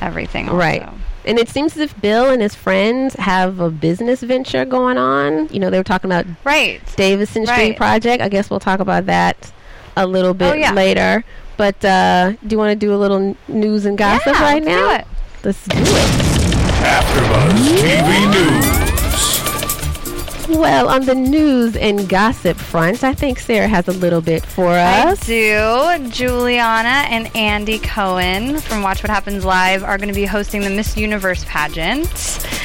everything. 0.00 0.48
Also. 0.48 0.58
Right. 0.58 0.88
And 1.26 1.38
it 1.38 1.48
seems 1.48 1.72
as 1.72 1.78
if 1.80 2.00
Bill 2.00 2.30
and 2.30 2.40
his 2.40 2.54
friends 2.54 3.14
have 3.14 3.58
a 3.60 3.68
business 3.70 4.22
venture 4.22 4.64
going 4.64 4.96
on. 4.96 5.48
You 5.48 5.58
know, 5.58 5.70
they 5.70 5.78
were 5.78 5.84
talking 5.84 6.08
about 6.10 6.24
Right. 6.44 6.80
Davison 6.96 7.46
Street 7.46 7.56
Right. 7.70 7.76
project. 7.76 8.22
I 8.22 8.28
guess 8.28 8.48
we'll 8.48 8.60
talk 8.60 8.78
about 8.80 9.06
that 9.06 9.50
a 9.96 10.06
little 10.06 10.34
bit 10.34 10.52
Oh, 10.52 10.56
yeah. 10.56 10.72
later. 10.72 11.24
But 11.56 11.84
uh, 11.84 12.32
do 12.46 12.54
you 12.54 12.58
want 12.58 12.70
to 12.70 12.76
do 12.76 12.94
a 12.94 12.98
little 12.98 13.16
n- 13.16 13.36
news 13.48 13.86
and 13.86 13.98
gossip 13.98 14.34
yeah, 14.34 14.42
right 14.42 14.62
let's 14.62 14.66
now? 14.66 14.88
Do 14.88 14.94
it. 14.94 15.06
Let's 15.42 15.64
do 15.66 15.78
it. 15.78 16.10
AfterBuzz 16.86 17.78
TV 17.80 18.80
News. 18.80 18.85
Well, 20.48 20.88
on 20.88 21.04
the 21.06 21.14
news 21.14 21.76
and 21.76 22.08
gossip 22.08 22.56
front, 22.56 23.02
I 23.02 23.14
think 23.14 23.38
Sarah 23.40 23.66
has 23.68 23.88
a 23.88 23.92
little 23.92 24.20
bit 24.20 24.44
for 24.44 24.68
us. 24.70 25.22
I 25.22 25.26
do. 25.26 26.08
Giuliana 26.10 27.08
and 27.10 27.34
Andy 27.36 27.78
Cohen 27.80 28.58
from 28.60 28.82
Watch 28.82 29.02
What 29.02 29.10
Happens 29.10 29.44
Live 29.44 29.82
are 29.82 29.98
going 29.98 30.08
to 30.08 30.14
be 30.14 30.24
hosting 30.24 30.60
the 30.62 30.70
Miss 30.70 30.96
Universe 30.96 31.44
pageant 31.48 32.06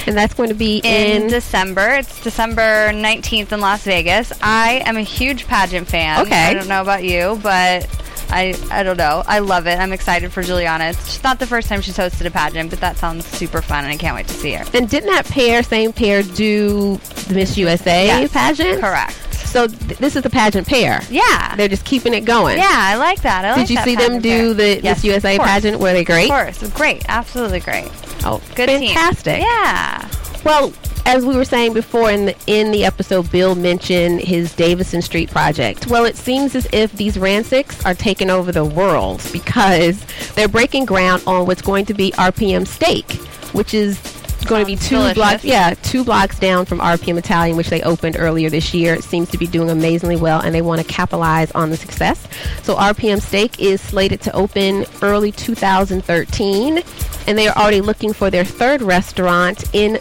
And 0.08 0.16
that's 0.16 0.34
going 0.36 0.50
to 0.50 0.56
be 0.56 0.78
in 0.84 1.24
in. 1.24 1.28
December. 1.30 1.96
It's 1.96 2.22
December 2.24 2.90
19th 2.92 3.52
in 3.52 3.60
Las 3.62 3.84
Vegas. 3.84 4.32
I 4.42 4.84
am 4.86 4.96
a 4.98 5.02
huge 5.02 5.48
pageant 5.48 5.88
fan. 5.88 6.22
Okay. 6.26 6.36
I 6.36 6.54
don't 6.54 6.68
know 6.68 6.82
about 6.82 7.04
you, 7.04 7.40
but 7.42 7.88
I 8.32 8.56
I 8.72 8.84
don't 8.84 8.98
know. 8.98 9.24
I 9.28 9.40
love 9.40 9.68
it. 9.68 9.78
I'm 9.80 9.92
excited 9.94 10.32
for 10.32 10.42
Giuliana. 10.42 10.92
It's 10.92 11.24
not 11.24 11.40
the 11.40 11.46
first 11.48 11.68
time 11.70 11.82
she's 11.82 11.98
hosted 11.98 12.26
a 12.26 12.32
pageant, 12.32 12.70
but 12.70 12.80
that 12.80 12.98
sounds 12.98 13.26
super 13.26 13.62
fun 13.62 13.84
and 13.84 13.94
I 13.94 13.98
can't 13.98 14.16
wait 14.16 14.28
to 14.28 14.34
see 14.34 14.54
her. 14.54 14.66
and 14.74 14.90
didn't 14.90 15.10
that 15.10 15.26
pair, 15.26 15.64
same 15.64 15.92
pair, 15.94 16.24
do 16.24 16.98
the 17.28 17.34
Miss 17.36 17.58
USA 17.58 18.08
Yes, 18.08 18.32
pageant? 18.32 18.80
Correct. 18.82 19.18
So 19.34 19.68
th- 19.68 19.98
this 19.98 20.16
is 20.16 20.22
the 20.22 20.30
pageant 20.30 20.66
pair. 20.66 21.02
Yeah. 21.10 21.56
They're 21.58 21.68
just 21.68 21.84
keeping 21.84 22.14
it 22.14 22.22
going. 22.22 22.58
Yeah, 22.58 22.70
I 22.72 22.96
like 22.96 23.22
that. 23.24 23.44
I 23.44 23.52
like 23.52 23.68
Did 23.68 23.76
you 23.76 23.84
see 23.84 23.96
them 23.98 24.22
do 24.22 24.54
fair. 24.56 24.76
the 24.78 24.82
Yes, 24.82 24.98
Miss 25.00 25.04
USA 25.06 25.38
pageant? 25.38 25.80
Were 25.80 25.92
they 25.92 26.06
great? 26.06 26.30
Of 26.32 26.38
course. 26.38 26.70
Great. 26.72 27.04
Absolutely 27.10 27.60
great. 27.60 27.90
Oh, 28.24 28.42
Good 28.56 28.68
team. 28.70 28.94
fantastic. 28.94 29.42
Yeah. 29.42 30.08
Well, 30.46 30.72
as 31.06 31.26
we 31.26 31.36
were 31.36 31.46
saying 31.46 31.74
before 31.74 32.10
in 32.10 32.26
the 32.26 32.36
in 32.48 32.72
the 32.72 32.86
episode, 32.86 33.32
Bill 33.32 33.56
mentioned 33.56 34.22
his 34.22 34.54
Davison 34.56 35.02
Street 35.02 35.30
project. 35.30 35.88
Well, 35.88 36.06
it 36.06 36.16
seems 36.16 36.56
as 36.56 36.68
if 36.72 36.92
these 36.94 37.18
Rancics 37.18 37.86
are 37.86 37.96
taking 37.96 38.30
over 38.30 38.52
the 38.52 38.66
world 38.66 39.22
because 39.32 40.04
they're 40.36 40.48
breaking 40.48 40.86
ground 40.86 41.24
on 41.28 41.46
what's 41.46 41.62
going 41.62 41.86
to 41.86 41.94
be 41.94 42.12
RPM 42.12 42.68
Steak, 42.68 43.12
which 43.54 43.74
is 43.74 44.00
going 44.46 44.62
to 44.62 44.66
be 44.66 44.76
two 44.76 44.96
delicious. 44.96 45.16
blocks, 45.16 45.44
yeah, 45.44 45.74
two 45.84 46.04
blocks 46.04 46.40
down 46.40 46.66
from 46.66 46.80
RPM 46.80 47.18
Italian, 47.18 47.58
which 47.58 47.70
they 47.70 47.82
opened 47.82 48.18
earlier 48.18 48.50
this 48.50 48.74
year. 48.74 48.94
It 48.94 49.04
seems 49.04 49.30
to 49.30 49.38
be 49.38 49.48
doing 49.48 49.70
amazingly 49.70 50.16
well, 50.16 50.42
and 50.42 50.54
they 50.54 50.62
want 50.62 50.82
to 50.82 50.88
capitalize 50.88 51.52
on 51.52 51.70
the 51.70 51.78
success. 51.78 52.28
So 52.64 52.76
RPM 52.76 53.22
Steak 53.22 53.60
is 53.60 53.82
slated 53.82 54.22
to 54.22 54.36
open 54.36 54.86
early 55.02 55.32
2013, 55.32 56.82
and 57.28 57.38
they 57.38 57.48
are 57.48 57.58
already 57.58 57.82
looking 57.82 58.14
for 58.14 58.30
their 58.30 58.46
third 58.46 58.82
restaurant 58.82 59.64
in 59.74 60.00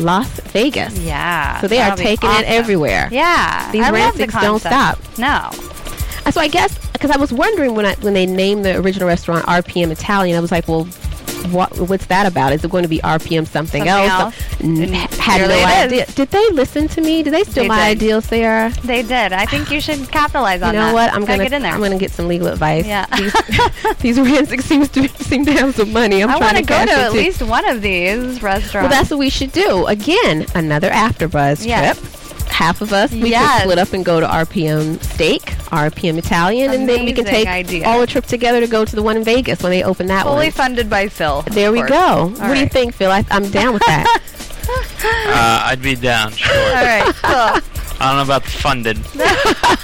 Las 0.00 0.28
Vegas. 0.52 0.98
Yeah. 0.98 1.60
So 1.60 1.68
they 1.68 1.80
are 1.80 1.96
taking 1.96 2.28
awesome. 2.28 2.44
it 2.44 2.48
everywhere. 2.48 3.08
Yeah. 3.12 3.70
These 3.72 3.82
I 3.84 3.90
the 4.12 4.26
don't 4.26 4.58
stop. 4.60 4.98
No. 5.18 5.50
Uh, 6.26 6.30
So 6.30 6.40
I 6.40 6.48
guess 6.48 6.76
because 6.92 7.10
I 7.10 7.16
was 7.16 7.32
wondering 7.32 7.74
when 7.74 7.86
I 7.86 7.94
when 7.96 8.14
they 8.14 8.26
named 8.26 8.64
the 8.64 8.76
original 8.76 9.08
restaurant 9.08 9.44
RPM 9.46 9.90
Italian, 9.90 10.36
I 10.36 10.40
was 10.40 10.50
like, 10.52 10.66
well. 10.68 10.86
What, 11.48 11.78
what's 11.80 12.06
that 12.06 12.26
about? 12.26 12.52
Is 12.52 12.64
it 12.64 12.70
going 12.70 12.82
to 12.82 12.88
be 12.88 12.98
RPM 12.98 13.46
something, 13.46 13.84
Something 13.84 13.88
else? 13.88 14.34
else? 14.34 14.60
N- 14.62 14.92
had 14.92 15.48
no 15.48 15.64
idea. 15.64 16.06
Did 16.06 16.28
they 16.28 16.48
listen 16.50 16.86
to 16.88 17.00
me? 17.00 17.22
Did 17.22 17.32
they 17.32 17.44
steal 17.44 17.64
They 17.64 17.68
my 17.68 17.76
did. 17.94 17.96
ideal, 17.98 18.20
Sarah? 18.20 18.70
They 18.84 19.02
did. 19.02 19.32
I 19.32 19.46
think 19.46 19.70
you 19.70 19.80
should 19.86 20.10
capitalize 20.10 20.60
on 20.62 20.74
that. 20.74 20.74
You 20.74 20.80
know 20.80 20.86
that. 20.98 21.12
what? 21.12 21.14
I'm 21.14 21.24
gonna 21.24 21.42
get 21.42 21.52
in 21.52 21.62
there. 21.62 21.72
I'm 21.72 21.80
gonna 21.80 21.98
get 21.98 22.10
some 22.10 22.28
legal 22.28 22.48
advice. 22.48 22.86
Yeah. 22.86 23.06
These, 23.16 23.32
these 24.00 24.18
Rancics 24.18 24.62
seems 24.64 24.88
to 24.90 25.08
seem 25.24 25.44
to 25.46 25.52
have 25.52 25.74
some 25.74 25.92
money. 25.92 26.22
I'm 26.22 26.28
I 26.30 26.38
trying 26.38 26.54
want 26.54 26.56
to 26.58 26.62
go 26.64 26.84
to 26.86 26.92
at 26.92 27.10
too. 27.12 27.16
least 27.16 27.42
one 27.42 27.66
of 27.68 27.80
these 27.82 28.42
restaurants. 28.42 28.74
Well, 28.74 28.88
that's 28.88 29.10
what 29.10 29.18
we 29.18 29.30
should 29.30 29.52
do. 29.52 29.86
Again, 29.86 30.46
another 30.54 30.90
AfterBuzz 30.90 31.64
Yes. 31.66 31.98
trip. 31.98 32.19
Half 32.60 32.82
of 32.82 32.92
us, 32.92 33.10
we 33.10 33.30
Yes. 33.30 33.42
can 33.48 33.60
split 33.62 33.78
up 33.78 33.92
and 33.94 34.04
go 34.04 34.20
to 34.20 34.26
RPM 34.26 35.02
Steak, 35.02 35.42
RPM 35.72 36.18
Italian, 36.18 36.72
and 36.74 36.86
then 36.86 37.06
we 37.06 37.12
can 37.14 37.24
take 37.24 37.48
idea. 37.48 37.86
all 37.86 38.02
a 38.02 38.06
trip 38.06 38.26
together 38.26 38.60
to 38.60 38.66
go 38.66 38.84
to 38.84 38.94
the 38.94 39.02
one 39.02 39.16
in 39.16 39.24
Vegas 39.24 39.62
when 39.62 39.72
they 39.72 39.82
open 39.82 40.06
that 40.08 40.24
fully 40.24 40.46
one. 40.48 40.52
funded 40.52 40.90
by 40.90 41.08
Phil. 41.08 41.40
There 41.50 41.72
we 41.72 41.78
course. 41.78 41.88
go. 41.90 41.96
All 41.96 42.28
what 42.28 42.52
do 42.54 42.60
you 42.60 42.68
think, 42.68 42.92
Phil? 42.94 43.10
I, 43.10 43.24
I'm 43.30 43.48
down 43.50 43.72
with 43.72 43.82
that. 43.86 44.20
Uh, 45.02 45.62
I'd 45.64 45.82
be 45.82 45.96
down, 45.96 46.30
sure. 46.32 46.54
All 46.54 46.84
right. 46.84 47.12
Cool. 47.22 47.96
I 47.98 48.06
don't 48.08 48.16
know 48.16 48.22
about 48.22 48.44
the 48.44 48.50
funded. 48.50 48.98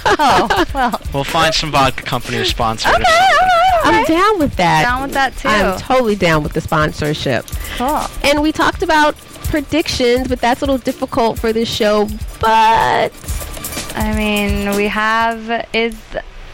oh, 0.05 0.65
well. 0.73 1.01
We'll 1.13 1.23
find 1.25 1.53
some 1.53 1.71
vodka 1.71 2.03
company 2.03 2.37
to 2.37 2.45
sponsor 2.45 2.89
it. 2.89 2.93
or 2.93 3.01
Okay. 3.01 3.03
right, 3.03 3.81
I'm 3.83 4.03
down 4.05 4.39
with 4.39 4.55
that. 4.55 4.83
Down 4.83 5.01
with 5.01 5.13
that 5.13 5.35
too. 5.35 5.49
I'm 5.49 5.77
totally 5.79 6.15
down 6.15 6.41
with 6.43 6.53
the 6.53 6.61
sponsorship. 6.61 7.45
cool. 7.77 8.01
And 8.23 8.41
we 8.41 8.51
talked 8.53 8.81
about 8.81 9.15
predictions, 9.49 10.27
but 10.27 10.39
that's 10.39 10.61
a 10.61 10.65
little 10.65 10.77
difficult 10.77 11.39
for 11.39 11.51
this 11.53 11.69
show. 11.69 12.07
But 12.39 13.11
I 13.95 14.13
mean, 14.15 14.75
we 14.75 14.87
have 14.87 15.65
is. 15.73 15.95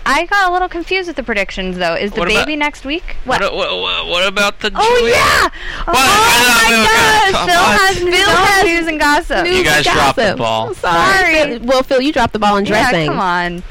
I 0.05 0.25
got 0.25 0.49
a 0.49 0.51
little 0.51 0.67
confused 0.67 1.07
with 1.07 1.15
the 1.15 1.23
predictions 1.23 1.77
though. 1.77 1.93
Is 1.95 2.11
the 2.11 2.19
What 2.19 2.29
about- 2.29 2.45
baby 2.45 2.57
next 2.57 2.83
week? 2.83 3.15
What, 3.23 3.39
what, 3.41 3.53
what, 3.53 4.05
what 4.07 4.27
about 4.27 4.59
the 4.59 4.69
Oh 4.75 4.97
Julia? 4.99 5.13
yeah! 5.15 5.43
What? 5.85 5.95
Oh 5.95 6.59
my 6.65 7.31
gosh! 7.31 7.45
Phil 7.47 7.63
has, 7.63 7.97
Phil 7.99 8.11
Phil 8.11 8.35
has 8.35 8.49
has 8.49 8.65
news 8.65 8.87
and 8.87 8.99
gossip. 8.99 9.43
news 9.45 9.57
You 9.57 9.63
guys 9.63 9.75
and 9.87 9.95
dropped 9.95 10.15
the 10.17 10.21
gossip. 10.23 10.37
ball. 10.39 10.67
I'm 10.67 10.73
sorry. 10.73 11.33
Sorry. 11.35 11.57
Phil- 11.59 11.67
Well, 11.67 11.83
Phil, 11.83 12.01
you 12.01 12.11
dropped 12.11 12.33
the 12.33 12.39
ball 12.39 12.55
on 12.57 12.65
yeah, 12.65 12.71
dressing. 12.91 13.07
come 13.07 13.19
on. 13.21 13.63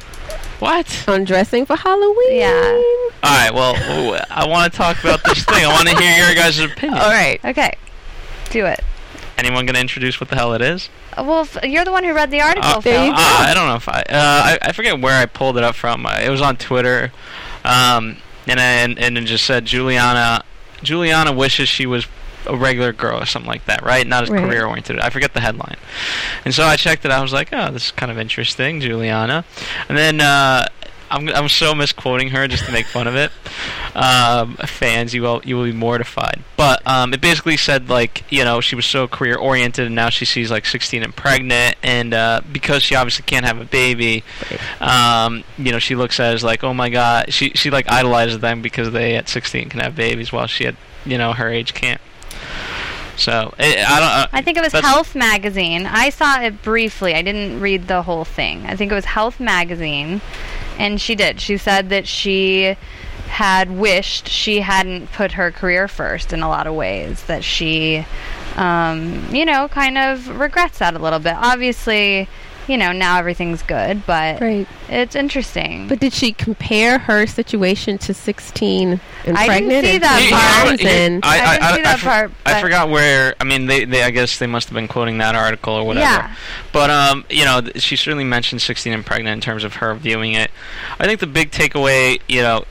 What? 0.59 1.05
On 1.09 1.25
dressing 1.25 1.67
for 1.67 1.77
Halloween. 1.77 2.37
Yeah. 2.37 2.83
All 3.25 3.31
right. 3.31 3.53
Well, 3.53 3.75
ooh, 3.75 4.17
I 4.31 4.47
want 4.47 4.73
to 4.73 4.77
talk 4.79 4.99
about 5.05 5.23
this 5.25 5.45
thing. 5.45 5.65
I 5.67 5.69
want 5.69 5.87
to 5.89 5.97
hear 6.01 6.17
your 6.25 6.35
guys' 6.35 6.59
opinion. 6.61 6.99
All 6.99 7.11
right. 7.11 7.45
Okay, 7.45 7.75
do 8.51 8.65
it. 8.65 8.81
Anyone 9.45 9.67
gonna 9.67 9.81
introduce 9.81 10.21
what 10.21 10.29
the 10.31 10.37
hell 10.37 10.55
it 10.55 10.63
is? 10.63 10.89
Uh, 11.19 11.25
Well, 11.25 11.41
f- 11.41 11.59
you're 11.65 11.85
the 11.85 11.91
one 11.91 12.05
who 12.05 12.13
read 12.15 12.31
the 12.31 12.41
article, 12.41 12.71
Uh, 12.71 12.81
there 12.81 13.05
you 13.05 13.11
go. 13.11 13.17
Uh, 13.17 13.47
I 13.49 13.53
don't 13.55 13.67
know 13.67 13.75
if 13.75 13.89
I, 13.89 14.03
uh, 14.03 14.05
I 14.11 14.59
I 14.63 14.73
forget 14.73 15.01
where 15.01 15.21
I 15.21 15.27
pulled 15.27 15.57
it 15.59 15.65
up 15.65 15.75
from. 15.75 16.07
Uh, 16.07 16.19
It 16.23 16.29
was 16.31 16.41
on 16.41 16.57
Twitter, 16.57 17.11
um, 17.65 18.19
and 18.47 18.61
and 18.61 18.99
and 18.99 19.19
it 19.19 19.25
just 19.25 19.45
said 19.45 19.65
Giuliana 19.67 20.43
Giuliana 20.85 21.35
wishes 21.35 21.69
she 21.69 21.87
was 21.87 22.07
a 22.47 22.57
regular 22.57 22.93
girl 22.93 23.21
or 23.21 23.27
something 23.27 23.49
like 23.51 23.65
that, 23.67 23.83
right? 23.85 24.05
Not 24.07 24.25
as 24.25 24.29
Right. 24.31 24.43
career 24.43 24.67
oriented. 24.67 24.99
I 25.01 25.11
forget 25.11 25.33
the 25.33 25.41
headline. 25.41 25.77
And 26.45 26.53
so 26.55 26.65
I 26.65 26.75
checked 26.77 27.05
it. 27.05 27.11
I 27.13 27.21
was 27.23 27.33
like, 27.33 27.49
oh, 27.53 27.71
this 27.71 27.87
is 27.87 27.91
kind 27.93 28.11
of 28.11 28.19
interesting, 28.19 28.81
Giuliana. 28.81 29.45
And 29.89 29.97
then 29.97 30.21
uh, 30.21 30.67
I'm 31.12 31.29
I'm 31.29 31.48
so 31.48 31.75
misquoting 31.75 32.29
her 32.31 32.48
just 32.48 32.64
to 32.64 32.72
make 32.72 32.87
fun 32.87 33.07
of 33.07 33.14
it. 33.14 33.31
Um, 33.94 34.57
fans, 34.57 35.12
you 35.12 35.22
will 35.22 35.42
you 35.44 35.57
will 35.57 35.64
be 35.64 35.72
mortified. 35.72 36.40
But 36.57 36.85
um, 36.87 37.12
it 37.12 37.20
basically 37.20 37.59
said 37.59 37.90
like 37.90 38.25
you 38.31 38.44
know 38.44 38.61
she 38.62 38.75
was 38.75 38.87
so 38.87 39.07
career 39.07 39.37
oriented 39.37 39.87
and 39.87 39.94
now 39.94 40.09
she 40.09 40.25
sees 40.25 40.51
like 40.51 40.64
16 40.64 41.03
and 41.03 41.14
pregnant 41.14 41.77
and 41.83 42.14
uh, 42.14 42.40
because 42.51 42.83
she 42.83 42.94
obviously 42.94 43.25
can't 43.25 43.44
have 43.44 43.61
a 43.61 43.66
baby, 43.66 44.25
um, 44.81 45.44
you 45.59 45.70
know 45.70 45.79
she 45.79 45.94
looks 45.94 46.18
at 46.18 46.33
it 46.33 46.35
as 46.35 46.42
like 46.42 46.64
oh 46.64 46.72
my 46.72 46.88
god 46.88 47.33
she 47.33 47.51
she 47.51 47.70
like 47.70 47.87
idolizes 47.90 48.40
them 48.40 48.62
because 48.62 48.90
they 48.92 49.14
at 49.16 49.29
16 49.29 49.68
can 49.68 49.81
have 49.81 49.94
babies 49.94 50.33
while 50.33 50.46
she 50.46 50.66
at 50.66 50.75
you 51.05 51.18
know 51.18 51.33
her 51.35 51.48
age 51.48 51.75
can't. 51.75 52.01
So 53.16 53.55
it, 53.59 53.79
I 53.87 54.01
don't. 54.01 54.09
Uh, 54.09 54.27
I 54.33 54.42
think 54.42 54.57
it 54.57 54.62
was 54.62 54.72
Health 54.72 55.14
Magazine. 55.14 55.87
I 55.87 56.11
saw 56.11 56.40
it 56.40 56.62
briefly. 56.62 57.14
I 57.14 57.22
didn't 57.22 57.61
read 57.61 57.87
the 57.87 58.03
whole 58.03 58.25
thing. 58.25 58.66
I 58.66 58.75
think 58.75 58.90
it 58.90 58.94
was 58.94 59.05
Health 59.05 59.38
Magazine, 59.38 60.20
and 60.79 61.01
she 61.01 61.15
did. 61.15 61.41
She 61.41 61.57
said 61.57 61.89
that 61.91 62.07
she 62.07 62.77
had 63.29 63.71
wished 63.71 64.29
she 64.29 64.61
hadn't 64.61 65.11
put 65.13 65.33
her 65.33 65.51
career 65.51 65.89
first 65.89 66.33
in 66.33 66.43
a 66.43 66.49
lot 66.49 66.67
of 66.67 66.75
ways. 66.75 67.23
That 67.25 67.43
she, 67.43 68.05
um, 68.57 69.27
you 69.35 69.45
know, 69.45 69.69
kind 69.69 69.97
of 69.97 70.29
regrets 70.29 70.79
that 70.79 70.95
a 70.95 70.99
little 70.99 71.19
bit. 71.19 71.35
Obviously, 71.37 72.29
you 72.68 72.77
know, 72.79 72.92
now 72.92 73.18
everything's 73.18 73.62
good, 73.62 74.07
but 74.07 74.40
Right. 74.40 74.66
it's 74.88 75.14
interesting. 75.16 75.88
But 75.88 75.98
did 76.01 76.12
she 76.12 76.33
compare 76.33 76.98
her 76.98 77.27
situation 77.27 77.98
to 77.98 78.14
16 78.14 79.01
and 79.27 79.37
I 79.38 79.61
didn't 79.61 79.85
see 79.85 79.94
and 79.94 80.03
that 80.05 80.18
two 80.18 80.25
You- 80.25 80.25
you 80.27 80.31
know 80.31 80.37
part. 80.38 80.64
what? 80.70 80.81
times 80.81 80.85
and- 80.85 81.25
I 81.25 81.57
didn't 81.57 81.77
see 81.77 81.83
that 81.83 81.98
for- 82.01 82.05
part, 82.07 82.33
I 82.46 82.61
forgot 82.61 82.88
where. 82.90 83.35
I 83.40 83.44
mean, 83.44 83.67
they, 83.67 83.85
they. 83.85 84.02
I 84.02 84.10
guess 84.10 84.38
they 84.38 84.46
must 84.46 84.69
have 84.69 84.75
been 84.75 84.88
quoting 84.88 85.19
that 85.19 85.35
article 85.35 85.75
or 85.75 85.85
whatever. 85.85 86.04
Yeah. 86.06 86.31
But 86.73 86.90
um, 86.90 87.25
you 87.31 87.44
know, 87.44 87.60
th- 87.60 87.83
she 87.83 87.96
certainly 87.96 88.25
mentioned 88.25 88.63
16 88.63 88.92
and 88.92 89.04
pregnant 89.04 89.35
in 89.35 89.40
terms 89.40 89.65
of 89.65 89.75
her 89.77 89.94
viewing 89.94 90.33
it. 90.35 90.50
I 91.00 91.06
think 91.06 91.21
the 91.21 91.27
big 91.27 91.50
takeaway, 91.50 92.21
you 92.29 92.42
know, 92.42 92.65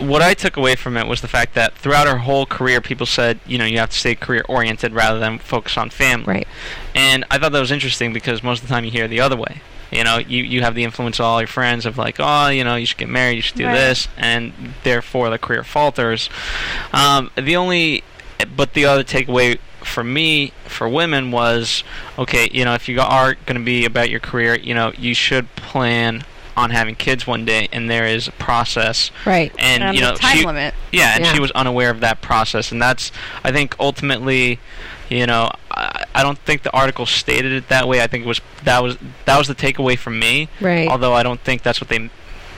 what 0.00 0.22
I 0.22 0.34
took 0.34 0.56
away 0.56 0.76
from 0.76 0.96
it 0.96 1.06
was 1.06 1.20
the 1.20 1.28
fact 1.28 1.54
that 1.54 1.74
throughout 1.76 2.06
her 2.06 2.18
whole 2.18 2.46
career, 2.46 2.80
people 2.80 3.06
said, 3.06 3.38
you 3.46 3.58
know, 3.58 3.64
you 3.64 3.78
have 3.78 3.90
to 3.90 3.98
stay 3.98 4.14
career 4.14 4.44
oriented 4.48 4.92
rather 4.92 5.18
than 5.18 5.38
focus 5.38 5.76
on 5.76 5.90
family. 5.90 6.26
Right. 6.26 6.48
And 6.94 7.24
I 7.30 7.38
thought 7.38 7.52
that 7.52 7.60
was 7.60 7.70
interesting 7.72 8.12
because 8.12 8.42
most 8.42 8.62
of 8.62 8.68
the 8.68 8.74
time 8.74 8.84
you 8.84 8.90
hear 8.90 9.08
the 9.08 9.20
other 9.20 9.36
way. 9.36 9.60
You 9.90 10.02
know, 10.02 10.18
you, 10.18 10.42
you 10.42 10.62
have 10.62 10.74
the 10.74 10.82
influence 10.82 11.20
of 11.20 11.26
all 11.26 11.40
your 11.40 11.46
friends 11.46 11.86
of 11.86 11.96
like, 11.96 12.16
oh, 12.18 12.48
you 12.48 12.64
know, 12.64 12.74
you 12.74 12.86
should 12.86 12.98
get 12.98 13.08
married, 13.08 13.36
you 13.36 13.42
should 13.42 13.56
do 13.56 13.66
Right. 13.66 13.74
this, 13.74 14.08
and 14.16 14.52
therefore 14.82 15.30
the 15.30 15.38
career 15.38 15.62
falters. 15.62 16.28
Um, 16.92 17.30
the 17.36 17.54
only, 17.54 18.02
but 18.56 18.72
the 18.74 18.86
other 18.86 19.04
takeaway 19.04 19.58
for 19.84 20.02
me, 20.02 20.52
for 20.64 20.88
women, 20.88 21.30
was 21.30 21.84
okay. 22.18 22.48
You 22.52 22.64
know, 22.64 22.74
if 22.74 22.88
you 22.88 23.00
are 23.00 23.34
going 23.34 23.58
to 23.58 23.64
be 23.64 23.84
about 23.84 24.10
your 24.10 24.18
career, 24.20 24.56
you 24.56 24.74
know, 24.74 24.92
you 24.98 25.14
should 25.14 25.54
plan 25.54 26.24
on 26.56 26.70
having 26.70 26.94
kids 26.94 27.26
one 27.26 27.44
day, 27.44 27.68
and 27.72 27.90
there 27.90 28.06
is 28.06 28.28
a 28.28 28.32
process. 28.32 29.10
Right. 29.26 29.52
And 29.58 29.82
And 29.82 29.94
you 29.96 30.02
know, 30.02 30.14
time 30.14 30.36
she, 30.38 30.46
limit. 30.46 30.74
Yeah, 30.92 31.14
and 31.16 31.24
Yeah. 31.24 31.32
she 31.32 31.40
was 31.40 31.50
unaware 31.52 31.90
of 31.90 32.00
that 32.00 32.20
process, 32.22 32.70
and 32.72 32.80
that's, 32.80 33.10
I 33.42 33.50
think, 33.52 33.74
ultimately, 33.80 34.60
you 35.08 35.26
know, 35.26 35.50
I, 35.70 36.04
I 36.14 36.22
don't 36.22 36.38
think 36.38 36.62
the 36.62 36.72
article 36.72 37.06
stated 37.06 37.52
it 37.52 37.68
that 37.68 37.88
way. 37.88 38.02
I 38.02 38.06
think 38.06 38.24
it 38.24 38.28
was 38.28 38.40
that 38.64 38.82
was 38.82 38.96
that 39.26 39.36
was 39.38 39.48
the 39.48 39.54
takeaway 39.54 39.98
from 39.98 40.18
me. 40.18 40.48
Right. 40.60 40.88
Although 40.88 41.12
I 41.12 41.22
don't 41.22 41.40
think 41.40 41.62
that's 41.62 41.80
what 41.80 41.88
they 41.90 42.08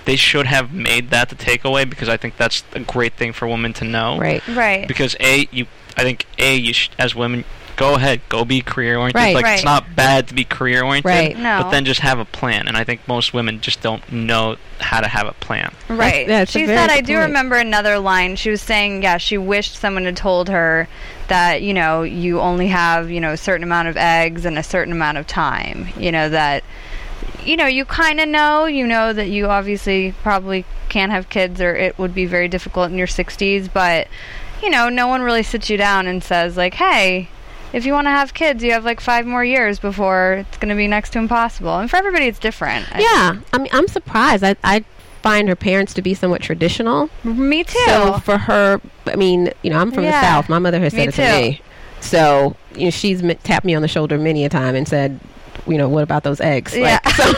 they 0.05 0.15
should 0.17 0.47
have 0.47 0.73
made 0.73 1.11
that 1.11 1.29
the 1.31 1.35
takeaway 1.35 1.89
because 1.89 2.09
I 2.09 2.17
think 2.17 2.37
that's 2.37 2.63
a 2.75 2.81
great 2.81 3.15
thing 3.15 3.33
for 3.33 3.49
women 3.49 3.73
to 3.75 3.85
know. 3.85 4.19
Right. 4.19 4.47
Right. 4.47 4.87
Because 4.87 5.17
a 5.21 5.49
you, 5.51 5.67
I 5.97 6.03
think 6.03 6.27
a 6.39 6.55
you 6.55 6.73
sh- 6.73 6.91
as 6.99 7.15
women 7.17 7.45
go 7.77 7.95
ahead 7.95 8.21
go 8.29 8.45
be 8.45 8.61
career 8.61 8.97
oriented. 8.97 9.21
Right. 9.21 9.35
Like 9.35 9.45
Right. 9.45 9.55
it's 9.55 9.65
not 9.65 9.95
bad 9.95 10.29
to 10.29 10.35
be 10.35 10.45
career 10.45 10.83
oriented. 10.83 11.05
Right. 11.09 11.39
No. 11.39 11.63
But 11.63 11.71
then 11.71 11.85
just 11.85 12.01
have 12.01 12.19
a 12.19 12.25
plan, 12.25 12.67
and 12.69 12.77
I 12.77 12.85
think 12.85 13.07
most 13.07 13.33
women 13.35 13.61
just 13.61 13.81
don't 13.83 14.11
know 14.11 14.57
how 14.81 15.01
to 15.01 15.09
have 15.09 15.27
a 15.27 15.33
plan. 15.35 15.73
Right. 15.89 16.27
that's 16.27 16.55
a 16.55 16.59
she 16.59 16.67
said, 16.67 16.91
I 16.91 17.01
do 17.01 17.15
point. 17.15 17.27
remember 17.27 17.57
another 17.57 17.99
line. 17.99 18.37
She 18.37 18.51
was 18.51 18.61
saying, 18.63 19.03
yeah, 19.03 19.17
she 19.19 19.39
wished 19.39 19.77
someone 19.77 20.05
had 20.05 20.17
told 20.17 20.49
her 20.49 20.89
that, 21.29 21.63
you 21.63 21.73
know, 21.75 22.03
you 22.03 22.41
only 22.41 22.69
have, 22.69 23.11
you 23.11 23.21
know, 23.21 23.33
a 23.33 23.37
certain 23.37 23.65
amount 23.65 23.89
of 23.89 23.97
eggs 23.97 24.45
and 24.45 24.59
a 24.59 24.63
certain 24.63 24.93
amount 24.93 25.19
of 25.19 25.27
time. 25.27 25.89
You 25.99 26.13
know, 26.13 26.29
that, 26.29 26.63
you 27.45 27.57
know, 27.57 27.67
you 27.67 27.85
kind 27.85 28.21
of 28.21 28.29
know, 28.29 28.67
you 28.67 28.87
know 28.87 29.13
that 29.13 29.29
you 29.29 29.47
obviously 29.47 30.13
probably 30.23 30.65
can't 30.89 31.13
have 31.13 31.29
kids 31.29 31.61
or 31.61 31.75
it 31.75 31.99
would 31.99 32.15
be 32.15 32.27
very 32.27 32.49
difficult 32.49 32.91
in 32.91 32.99
your 32.99 33.07
60s, 33.07 33.69
but, 33.73 34.09
you 34.63 34.71
know, 34.71 34.89
no 34.89 35.07
one 35.07 35.23
really 35.23 35.43
sits 35.43 35.71
you 35.71 35.77
down 35.77 36.07
and 36.07 36.23
says, 36.23 36.57
like, 36.57 36.75
hey, 36.75 37.29
if 37.77 37.85
you 37.85 37.93
want 37.93 38.07
to 38.07 38.11
have 38.11 38.33
kids, 38.33 38.65
you 38.65 38.73
have 38.73 38.85
like 38.85 39.01
five 39.01 39.27
more 39.27 39.45
years 39.45 39.79
before 39.79 40.45
it's 40.49 40.57
going 40.57 40.71
to 40.71 40.75
be 40.75 40.89
next 40.89 41.11
to 41.11 41.19
impossible. 41.19 41.77
And 41.79 41.91
for 41.91 41.97
everybody, 41.97 42.25
it's 42.27 42.39
different. 42.39 42.87
I- 42.95 43.01
Yeah. 43.01 43.41
I 43.53 43.59
mean, 43.59 43.69
I'm 43.73 43.87
surprised. 43.87 44.43
I, 44.43 44.57
I 44.65 44.85
find 45.23 45.47
her 45.49 45.57
parents 45.57 45.93
to 45.95 46.03
be 46.03 46.15
somewhat 46.15 46.41
traditional. 46.41 47.11
Me 47.23 47.65
too. 47.65 47.79
So 47.85 48.19
for 48.25 48.39
her, 48.39 48.81
I 49.07 49.17
mean, 49.17 49.53
you 49.63 49.69
know, 49.71 49.79
I'm 49.79 49.91
from 49.93 50.05
Yeah. 50.05 50.13
the 50.13 50.27
South. 50.27 50.49
My 50.49 50.59
mother 50.59 50.81
has 50.81 50.95
Me 50.95 51.01
said 51.01 51.09
it 51.09 51.15
too. 51.15 51.23
to 51.23 51.51
me. 51.51 51.61
So, 52.01 52.57
you 52.75 52.85
know, 52.85 52.91
she's 52.91 53.23
m- 53.23 53.37
tapped 53.43 53.67
me 53.67 53.75
on 53.75 53.83
the 53.83 53.89
shoulder 53.89 54.17
many 54.19 54.45
a 54.45 54.49
time 54.49 54.75
and 54.75 54.89
said, 54.89 55.21
you 55.67 55.77
know, 55.77 55.89
what 55.89 56.03
about 56.03 56.23
those 56.23 56.41
eggs? 56.41 56.75
Yeah. 56.77 56.99
Like, 57.05 57.15
so 57.15 57.25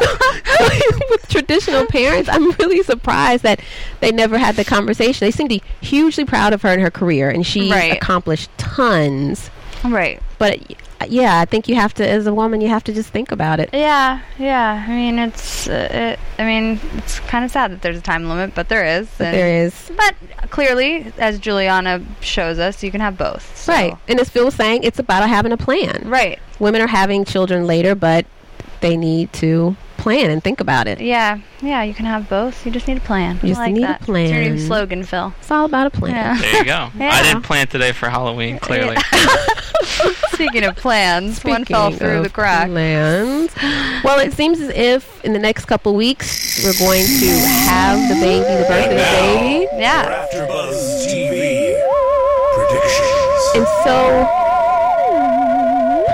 with 1.10 1.26
traditional 1.28 1.86
parents, 1.86 2.28
I'm 2.28 2.50
really 2.52 2.82
surprised 2.82 3.42
that 3.42 3.60
they 4.00 4.10
never 4.12 4.38
had 4.38 4.56
the 4.56 4.64
conversation. 4.64 5.26
They 5.26 5.30
seem 5.30 5.48
to 5.48 5.54
be 5.58 5.62
hugely 5.80 6.24
proud 6.24 6.52
of 6.52 6.62
her 6.62 6.68
and 6.70 6.80
her 6.82 6.90
career, 6.90 7.30
and 7.30 7.46
she 7.46 7.70
Right. 7.70 7.92
accomplished 7.92 8.50
tons. 8.58 9.50
right. 9.84 10.20
But 10.38 10.60
yeah, 11.08 11.38
I 11.40 11.44
think 11.44 11.68
you 11.68 11.74
have 11.74 11.92
to, 11.94 12.08
as 12.08 12.26
a 12.26 12.32
woman, 12.34 12.60
you 12.60 12.68
have 12.68 12.84
to 12.84 12.92
just 12.92 13.10
think 13.10 13.30
about 13.30 13.60
it. 13.60 13.70
Yeah, 13.72 14.20
yeah. 14.38 14.84
I 14.86 14.90
mean, 14.90 15.18
it's. 15.18 15.68
Uh, 15.68 15.88
it, 15.90 16.18
I 16.40 16.44
mean, 16.46 16.80
it's 16.96 17.20
kind 17.20 17.44
of 17.44 17.50
sad 17.50 17.70
that 17.72 17.82
there's 17.82 17.98
a 17.98 18.02
time 18.02 18.28
limit, 18.28 18.54
but 18.54 18.68
there 18.68 18.84
is. 18.84 19.08
But 19.18 19.26
and- 19.28 19.36
there 19.36 19.64
is. 19.66 19.90
But 19.96 20.14
clearly, 20.50 21.12
as 21.18 21.38
Giuliana 21.38 22.04
shows 22.20 22.58
us, 22.58 22.82
you 22.82 22.90
can 22.90 23.00
have 23.00 23.16
both. 23.18 23.56
so- 23.56 23.72
Right. 23.72 23.94
And 24.08 24.18
as 24.20 24.28
Phil 24.30 24.46
was 24.46 24.54
saying, 24.54 24.82
it's 24.84 24.98
about 24.98 25.28
having 25.28 25.52
a 25.52 25.56
plan. 25.58 26.02
Right. 26.08 26.38
Women 26.58 26.80
are 26.80 26.86
having 26.86 27.24
children 27.24 27.66
later, 27.66 27.94
but 27.94 28.24
they 28.80 28.96
need 28.96 29.32
to 29.34 29.76
plan 29.96 30.30
and 30.30 30.42
think 30.42 30.60
about 30.60 30.86
it. 30.86 31.00
Yeah. 31.00 31.40
Yeah. 31.62 31.82
You 31.82 31.94
can 31.94 32.06
have 32.06 32.28
both. 32.28 32.64
You 32.64 32.72
just 32.72 32.88
need 32.88 32.98
a 32.98 33.00
plan. 33.00 33.38
You 33.42 33.48
just 33.48 33.60
like 33.60 33.72
need 33.72 33.84
a 33.84 33.98
plan. 34.00 34.24
It's 34.26 34.32
your 34.32 34.54
new 34.54 34.58
slogan, 34.58 35.04
Phil. 35.04 35.34
It's 35.40 35.50
all 35.50 35.64
about 35.64 35.86
a 35.86 35.90
plan. 35.90 36.14
Yeah. 36.14 36.40
There 36.40 36.58
you 36.58 36.64
go. 36.64 36.88
Yeah. 36.98 37.10
I 37.12 37.22
didn't 37.22 37.42
plan 37.42 37.66
today 37.66 37.92
for 37.92 38.08
Halloween. 38.08 38.58
Clearly. 38.58 38.96
Speaking 40.32 40.64
of 40.64 40.76
plans, 40.76 41.42
one 41.44 41.64
fell 41.64 41.92
through 41.92 42.18
of 42.18 42.24
the 42.24 42.30
crack. 42.30 42.68
Plans. 42.68 43.54
Well, 44.02 44.18
it 44.18 44.32
seems 44.32 44.60
as 44.60 44.70
if 44.70 45.24
in 45.24 45.32
the 45.32 45.38
next 45.38 45.66
couple 45.66 45.94
weeks 45.94 46.64
we're 46.64 46.78
going 46.78 47.04
to 47.06 47.26
have 47.66 48.08
the 48.08 48.14
baby, 48.16 48.44
the 48.44 48.66
birth 48.68 48.86
of 48.86 48.90
the 48.90 48.96
baby. 48.96 49.68
Yeah. 49.80 50.24
After 50.24 50.46
AfterBuzz 50.46 51.06
TV 51.06 51.78
predictions. 52.54 53.54
And 53.54 53.66
so, 53.84 54.43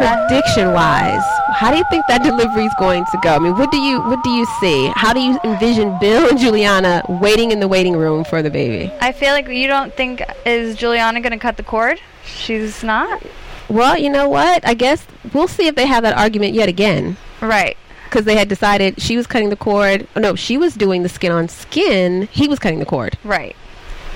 prediction 0.01 0.73
wise, 0.73 1.23
how 1.53 1.71
do 1.71 1.77
you 1.77 1.85
think 1.91 2.05
that 2.09 2.23
delivery 2.23 2.65
is 2.65 2.73
going 2.79 3.05
to 3.13 3.19
go? 3.23 3.35
I 3.35 3.39
mean, 3.39 3.57
what 3.57 3.71
do 3.71 3.79
you 3.79 4.01
what 4.01 4.23
do 4.25 4.31
you 4.31 4.47
see? 4.61 4.91
How 4.95 5.13
do 5.13 5.21
you 5.21 5.39
envision 5.45 5.99
Bill 5.99 6.29
and 6.29 6.39
Giuliana 6.39 7.03
waiting 7.21 7.51
in 7.53 7.61
the 7.61 7.69
waiting 7.69 7.97
room 7.97 8.25
for 8.25 8.43
the 8.43 8.51
baby? 8.51 8.93
I 9.01 9.13
feel 9.13 9.33
like 9.33 9.49
you 9.49 9.67
don't 9.67 9.93
think 9.95 10.23
is 10.47 10.77
Giuliana 10.77 11.21
going 11.23 11.33
to 11.33 11.39
cut 11.39 11.57
the 11.57 11.63
cord? 11.63 12.01
She's 12.25 12.83
not. 12.83 13.23
Well, 13.69 13.99
you 13.99 14.11
know 14.11 14.29
what? 14.29 14.67
I 14.67 14.75
guess 14.75 15.07
we'll 15.33 15.49
see 15.49 15.67
if 15.67 15.75
they 15.75 15.87
have 15.87 16.03
that 16.03 16.17
argument 16.17 16.55
yet 16.55 16.69
again. 16.69 17.17
Right. 17.41 17.77
because 18.05 18.25
they 18.25 18.37
had 18.37 18.49
decided 18.49 19.01
she 19.01 19.17
was 19.17 19.27
cutting 19.27 19.51
the 19.51 19.57
cord. 19.57 20.07
oh, 20.17 20.21
No, 20.21 20.35
she 20.35 20.59
was 20.59 20.75
doing 20.75 21.03
the 21.03 21.09
skin 21.09 21.31
on 21.33 21.49
skin. 21.49 22.29
He 22.33 22.49
was 22.49 22.59
cutting 22.59 22.79
the 22.81 22.85
cord. 22.87 23.17
Right. 23.25 23.55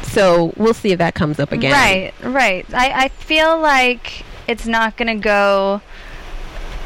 So 0.02 0.52
we'll 0.56 0.74
see 0.74 0.92
if 0.92 0.98
that 0.98 1.14
comes 1.14 1.38
up 1.40 1.50
again. 1.52 1.72
Right, 1.72 2.12
right. 2.22 2.66
I, 2.74 3.04
I 3.04 3.08
feel 3.08 3.58
like 3.58 4.24
it's 4.46 4.66
not 4.66 4.96
going 4.96 5.08
to 5.08 5.22
go 5.22 5.80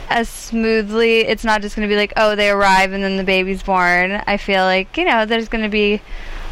as 0.08 0.28
smoothly. 0.28 1.20
It's 1.20 1.44
not 1.44 1.62
just 1.62 1.76
going 1.76 1.88
to 1.88 1.92
be 1.92 1.96
like, 1.96 2.12
oh, 2.16 2.34
they 2.34 2.50
arrive 2.50 2.92
and 2.92 3.04
then 3.04 3.16
the 3.16 3.24
baby's 3.24 3.62
born. 3.62 4.22
I 4.26 4.36
feel 4.36 4.64
like, 4.64 4.96
you 4.96 5.04
know, 5.04 5.26
there's 5.26 5.48
going 5.48 5.64
to 5.64 5.70
be 5.70 6.00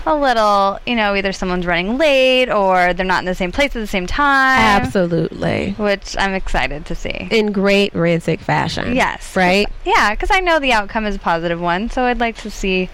a 0.04 0.14
little, 0.14 0.78
you 0.86 0.94
know, 0.94 1.16
either 1.16 1.32
someone's 1.32 1.66
running 1.66 1.98
late 1.98 2.48
or 2.48 2.94
they're 2.94 3.04
not 3.04 3.20
in 3.20 3.24
the 3.24 3.34
same 3.34 3.50
place 3.50 3.74
at 3.74 3.80
the 3.80 3.86
same 3.86 4.06
time. 4.06 4.60
Absolutely. 4.60 5.72
Which 5.72 6.16
I'm 6.18 6.32
excited 6.32 6.86
to 6.86 6.94
see. 6.94 7.28
In 7.30 7.50
great 7.50 7.92
Rancic 7.92 8.40
fashion. 8.40 8.94
Yes. 8.94 9.34
Right? 9.34 9.66
Yeah, 9.84 10.14
because 10.14 10.30
I 10.30 10.40
know 10.40 10.60
the 10.60 10.72
outcome 10.72 11.06
is 11.06 11.16
a 11.16 11.18
positive 11.18 11.60
one, 11.60 11.90
so 11.90 12.04
I'd 12.04 12.20
like 12.20 12.36
to 12.38 12.50
see 12.50 12.88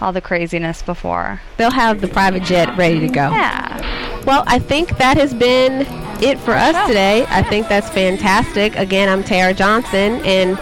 all 0.00 0.12
the 0.12 0.20
craziness 0.20 0.82
before. 0.82 1.42
They'll 1.56 1.70
have 1.70 2.00
the 2.00 2.08
private 2.08 2.42
jet 2.42 2.74
ready 2.76 3.00
to 3.00 3.08
go. 3.08 3.30
Yeah. 3.30 4.24
Well, 4.24 4.44
I 4.46 4.58
think 4.58 4.96
that 4.98 5.16
has 5.16 5.34
been 5.34 5.84
it 6.22 6.38
for 6.38 6.52
us 6.52 6.86
today. 6.86 7.26
I 7.28 7.42
think 7.42 7.68
that's 7.68 7.88
fantastic. 7.88 8.76
Again, 8.76 9.08
I'm 9.08 9.22
Tara 9.22 9.52
Johnson, 9.54 10.20
and 10.24 10.58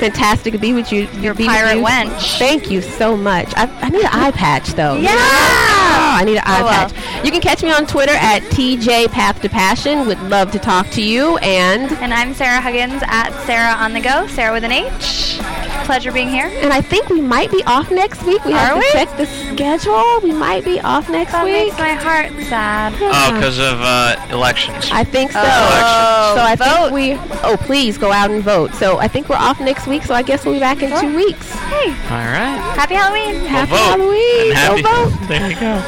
fantastic 0.00 0.52
to 0.52 0.58
be 0.58 0.72
with 0.72 0.92
you. 0.92 1.06
Your 1.20 1.34
be 1.34 1.46
pirate 1.46 1.76
you. 1.78 1.84
wench. 1.84 2.38
Thank 2.38 2.70
you 2.70 2.80
so 2.82 3.16
much. 3.16 3.52
I, 3.56 3.66
I 3.80 3.88
need 3.90 4.02
an 4.02 4.10
eye 4.12 4.30
patch, 4.32 4.70
though. 4.70 4.96
Yeah! 4.96 5.10
Oh, 5.14 6.14
I 6.16 6.24
need 6.24 6.36
an 6.36 6.42
eye 6.44 6.60
Oh, 6.60 6.64
well. 6.64 6.90
patch. 6.90 7.24
You 7.24 7.30
can 7.30 7.40
catch 7.40 7.62
me 7.62 7.70
on 7.70 7.86
Twitter 7.86 8.12
at 8.14 8.42
TJ 8.44 9.10
Path 9.12 9.40
to 9.42 9.48
Passion. 9.48 10.06
Would 10.06 10.20
love 10.24 10.50
to 10.52 10.58
talk 10.58 10.88
to 10.90 11.02
you. 11.02 11.36
And 11.38 11.90
And 12.02 12.12
I'm 12.12 12.34
Sarah 12.34 12.60
Huggins 12.60 13.02
at 13.06 13.30
Sarah 13.46 13.74
on 13.74 13.92
the 13.92 14.00
Go, 14.00 14.26
Sarah 14.28 14.52
with 14.52 14.64
an 14.64 14.72
H. 14.72 15.38
Pleasure 15.84 16.12
being 16.12 16.28
here. 16.28 16.46
and 16.46 16.72
I 16.72 16.80
think 16.80 17.08
we 17.08 17.20
might 17.20 17.50
be 17.50 17.62
off 17.64 17.90
next 17.90 18.22
week. 18.24 18.44
We 18.44 18.52
have 18.52 18.74
to 18.74 18.78
we? 18.78 18.90
check 18.92 19.16
the 19.16 19.26
schedule. 19.26 20.20
We 20.22 20.32
might 20.32 20.64
be 20.64 20.80
off 20.80 21.08
next 21.10 21.32
That 21.32 21.44
week. 21.44 21.66
makes 21.66 21.78
my 21.78 21.92
heart 21.94 22.30
sad. 22.48 22.94
Oh, 23.00 23.34
because 23.34 23.58
of 23.58 23.80
uh, 23.80 24.16
elections. 24.30 24.88
I 24.92 25.04
think 25.04 25.32
so. 25.32 25.40
Oh, 25.42 26.34
so 26.36 26.42
I 26.42 26.54
vote. 26.56 26.90
think 26.90 26.92
we. 26.92 27.38
Oh, 27.42 27.56
please 27.58 27.98
go 27.98 28.12
out 28.12 28.30
and 28.30 28.42
vote. 28.42 28.74
So 28.74 28.98
I 28.98 29.08
think 29.08 29.28
we're 29.28 29.36
off 29.36 29.60
next 29.60 29.86
week. 29.86 30.04
So 30.04 30.14
I 30.14 30.22
guess 30.22 30.44
we'll 30.44 30.54
be 30.54 30.60
back 30.60 30.82
in 30.82 30.90
two 31.00 31.14
weeks. 31.16 31.50
Hey, 31.52 31.88
All 31.90 32.24
right. 32.30 32.58
happy 32.76 32.94
Halloween. 32.94 33.44
Happy 33.44 33.70
vote. 33.70 33.76
Halloween. 33.78 34.50
And 34.50 34.58
happy. 34.58 34.82
Go 34.82 35.08
vote. 35.08 35.28
There 35.28 35.50
you 35.50 35.60
go. 35.60 35.82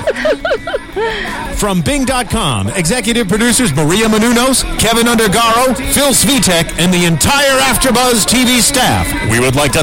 From 1.55 1.80
Bing.com, 1.82 2.68
executive 2.68 3.28
producers 3.28 3.72
Maria 3.74 4.07
Menounos, 4.07 4.64
Keven 4.78 5.07
Undergaro, 5.07 5.74
Phil 5.95 6.11
Svitek, 6.12 6.78
and 6.78 6.92
the 6.92 7.05
entire 7.07 7.59
AfterBuzz 7.61 8.26
TV 8.26 8.61
staff. 8.61 9.07
We 9.30 9.40
would 9.40 9.55
like 9.57 9.72
to 9.72 9.82